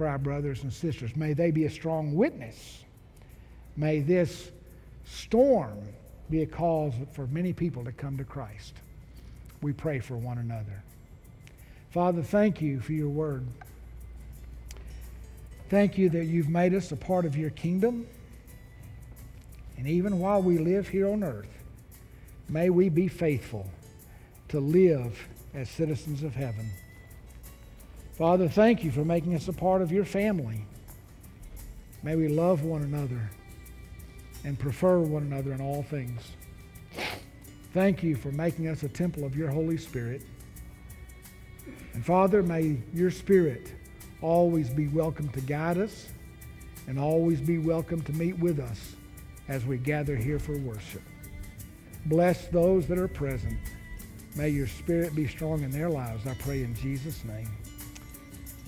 for 0.00 0.08
our 0.08 0.16
brothers 0.16 0.62
and 0.62 0.72
sisters. 0.72 1.14
May 1.14 1.34
they 1.34 1.50
be 1.50 1.66
a 1.66 1.70
strong 1.70 2.14
witness. 2.14 2.84
May 3.76 4.00
this 4.00 4.50
storm 5.04 5.78
be 6.30 6.40
a 6.40 6.46
cause 6.46 6.94
for 7.12 7.26
many 7.26 7.52
people 7.52 7.84
to 7.84 7.92
come 7.92 8.16
to 8.16 8.24
Christ. 8.24 8.72
We 9.60 9.74
pray 9.74 9.98
for 9.98 10.16
one 10.16 10.38
another. 10.38 10.82
Father, 11.90 12.22
thank 12.22 12.62
you 12.62 12.80
for 12.80 12.94
your 12.94 13.10
word. 13.10 13.46
Thank 15.68 15.98
you 15.98 16.08
that 16.08 16.24
you've 16.24 16.48
made 16.48 16.72
us 16.72 16.92
a 16.92 16.96
part 16.96 17.26
of 17.26 17.36
your 17.36 17.50
kingdom. 17.50 18.06
And 19.76 19.86
even 19.86 20.18
while 20.18 20.40
we 20.40 20.56
live 20.56 20.88
here 20.88 21.10
on 21.10 21.22
earth, 21.22 21.60
May 22.48 22.70
we 22.70 22.88
be 22.88 23.06
faithful 23.06 23.70
to 24.48 24.60
live 24.60 25.28
as 25.52 25.68
citizens 25.68 26.22
of 26.22 26.34
heaven. 26.34 26.70
Father, 28.20 28.50
thank 28.50 28.84
you 28.84 28.90
for 28.90 29.02
making 29.02 29.34
us 29.34 29.48
a 29.48 29.52
part 29.54 29.80
of 29.80 29.90
your 29.90 30.04
family. 30.04 30.66
May 32.02 32.16
we 32.16 32.28
love 32.28 32.64
one 32.64 32.82
another 32.82 33.30
and 34.44 34.58
prefer 34.58 34.98
one 34.98 35.22
another 35.22 35.54
in 35.54 35.62
all 35.62 35.82
things. 35.84 36.20
Thank 37.72 38.02
you 38.02 38.16
for 38.16 38.30
making 38.30 38.68
us 38.68 38.82
a 38.82 38.90
temple 38.90 39.24
of 39.24 39.34
your 39.34 39.48
Holy 39.48 39.78
Spirit. 39.78 40.20
And 41.94 42.04
Father, 42.04 42.42
may 42.42 42.82
your 42.92 43.10
Spirit 43.10 43.72
always 44.20 44.68
be 44.68 44.88
welcome 44.88 45.30
to 45.30 45.40
guide 45.40 45.78
us 45.78 46.08
and 46.88 46.98
always 46.98 47.40
be 47.40 47.56
welcome 47.56 48.02
to 48.02 48.12
meet 48.12 48.38
with 48.38 48.60
us 48.60 48.96
as 49.48 49.64
we 49.64 49.78
gather 49.78 50.14
here 50.14 50.38
for 50.38 50.58
worship. 50.58 51.00
Bless 52.04 52.48
those 52.48 52.86
that 52.88 52.98
are 52.98 53.08
present. 53.08 53.56
May 54.36 54.50
your 54.50 54.66
spirit 54.66 55.14
be 55.14 55.26
strong 55.26 55.62
in 55.62 55.70
their 55.70 55.88
lives. 55.88 56.26
I 56.26 56.34
pray 56.34 56.62
in 56.62 56.74
Jesus' 56.74 57.24
name. 57.24 57.48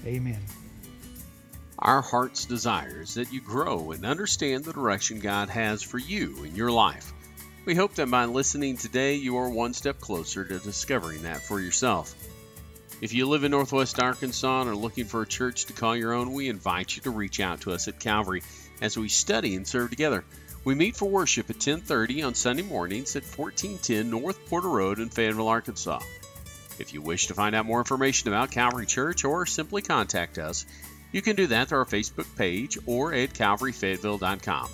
Amen. 0.06 0.40
Our 1.78 2.00
heart's 2.00 2.44
desire 2.44 3.02
is 3.02 3.14
that 3.14 3.32
you 3.32 3.40
grow 3.40 3.90
and 3.90 4.06
understand 4.06 4.64
the 4.64 4.72
direction 4.72 5.18
God 5.20 5.48
has 5.48 5.82
for 5.82 5.98
you 5.98 6.44
in 6.44 6.54
your 6.54 6.70
life. 6.70 7.12
We 7.64 7.74
hope 7.74 7.94
that 7.94 8.10
by 8.10 8.24
listening 8.24 8.76
today, 8.76 9.14
you 9.14 9.36
are 9.36 9.48
one 9.48 9.74
step 9.74 10.00
closer 10.00 10.44
to 10.44 10.58
discovering 10.58 11.22
that 11.22 11.42
for 11.42 11.60
yourself. 11.60 12.14
If 13.00 13.12
you 13.12 13.28
live 13.28 13.42
in 13.42 13.50
Northwest 13.50 14.00
Arkansas 14.00 14.60
and 14.60 14.70
are 14.70 14.76
looking 14.76 15.06
for 15.06 15.22
a 15.22 15.26
church 15.26 15.64
to 15.66 15.72
call 15.72 15.96
your 15.96 16.12
own, 16.12 16.32
we 16.32 16.48
invite 16.48 16.94
you 16.94 17.02
to 17.02 17.10
reach 17.10 17.40
out 17.40 17.62
to 17.62 17.72
us 17.72 17.88
at 17.88 17.98
Calvary 17.98 18.42
as 18.80 18.96
we 18.96 19.08
study 19.08 19.56
and 19.56 19.66
serve 19.66 19.90
together. 19.90 20.24
We 20.64 20.76
meet 20.76 20.96
for 20.96 21.08
worship 21.08 21.50
at 21.50 21.58
10:30 21.58 22.22
on 22.22 22.36
Sunday 22.36 22.62
mornings 22.62 23.16
at 23.16 23.24
1410 23.24 24.08
North 24.08 24.38
Porter 24.46 24.68
Road 24.68 25.00
in 25.00 25.08
Fayetteville, 25.08 25.48
Arkansas. 25.48 26.00
If 26.82 26.92
you 26.92 27.00
wish 27.00 27.28
to 27.28 27.34
find 27.34 27.54
out 27.54 27.64
more 27.64 27.78
information 27.78 28.26
about 28.28 28.50
Calvary 28.50 28.86
Church 28.86 29.24
or 29.24 29.46
simply 29.46 29.82
contact 29.82 30.36
us, 30.36 30.66
you 31.12 31.22
can 31.22 31.36
do 31.36 31.46
that 31.46 31.68
through 31.68 31.78
our 31.78 31.84
Facebook 31.84 32.26
page 32.36 32.76
or 32.86 33.14
at 33.14 33.34
calvaryfayetteville.com. 33.34 34.68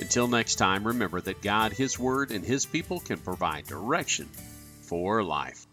Until 0.00 0.26
next 0.26 0.56
time, 0.56 0.84
remember 0.84 1.20
that 1.20 1.40
God, 1.40 1.72
His 1.72 1.96
Word, 1.96 2.32
and 2.32 2.44
His 2.44 2.66
people 2.66 2.98
can 2.98 3.18
provide 3.18 3.66
direction 3.66 4.28
for 4.82 5.22
life. 5.22 5.67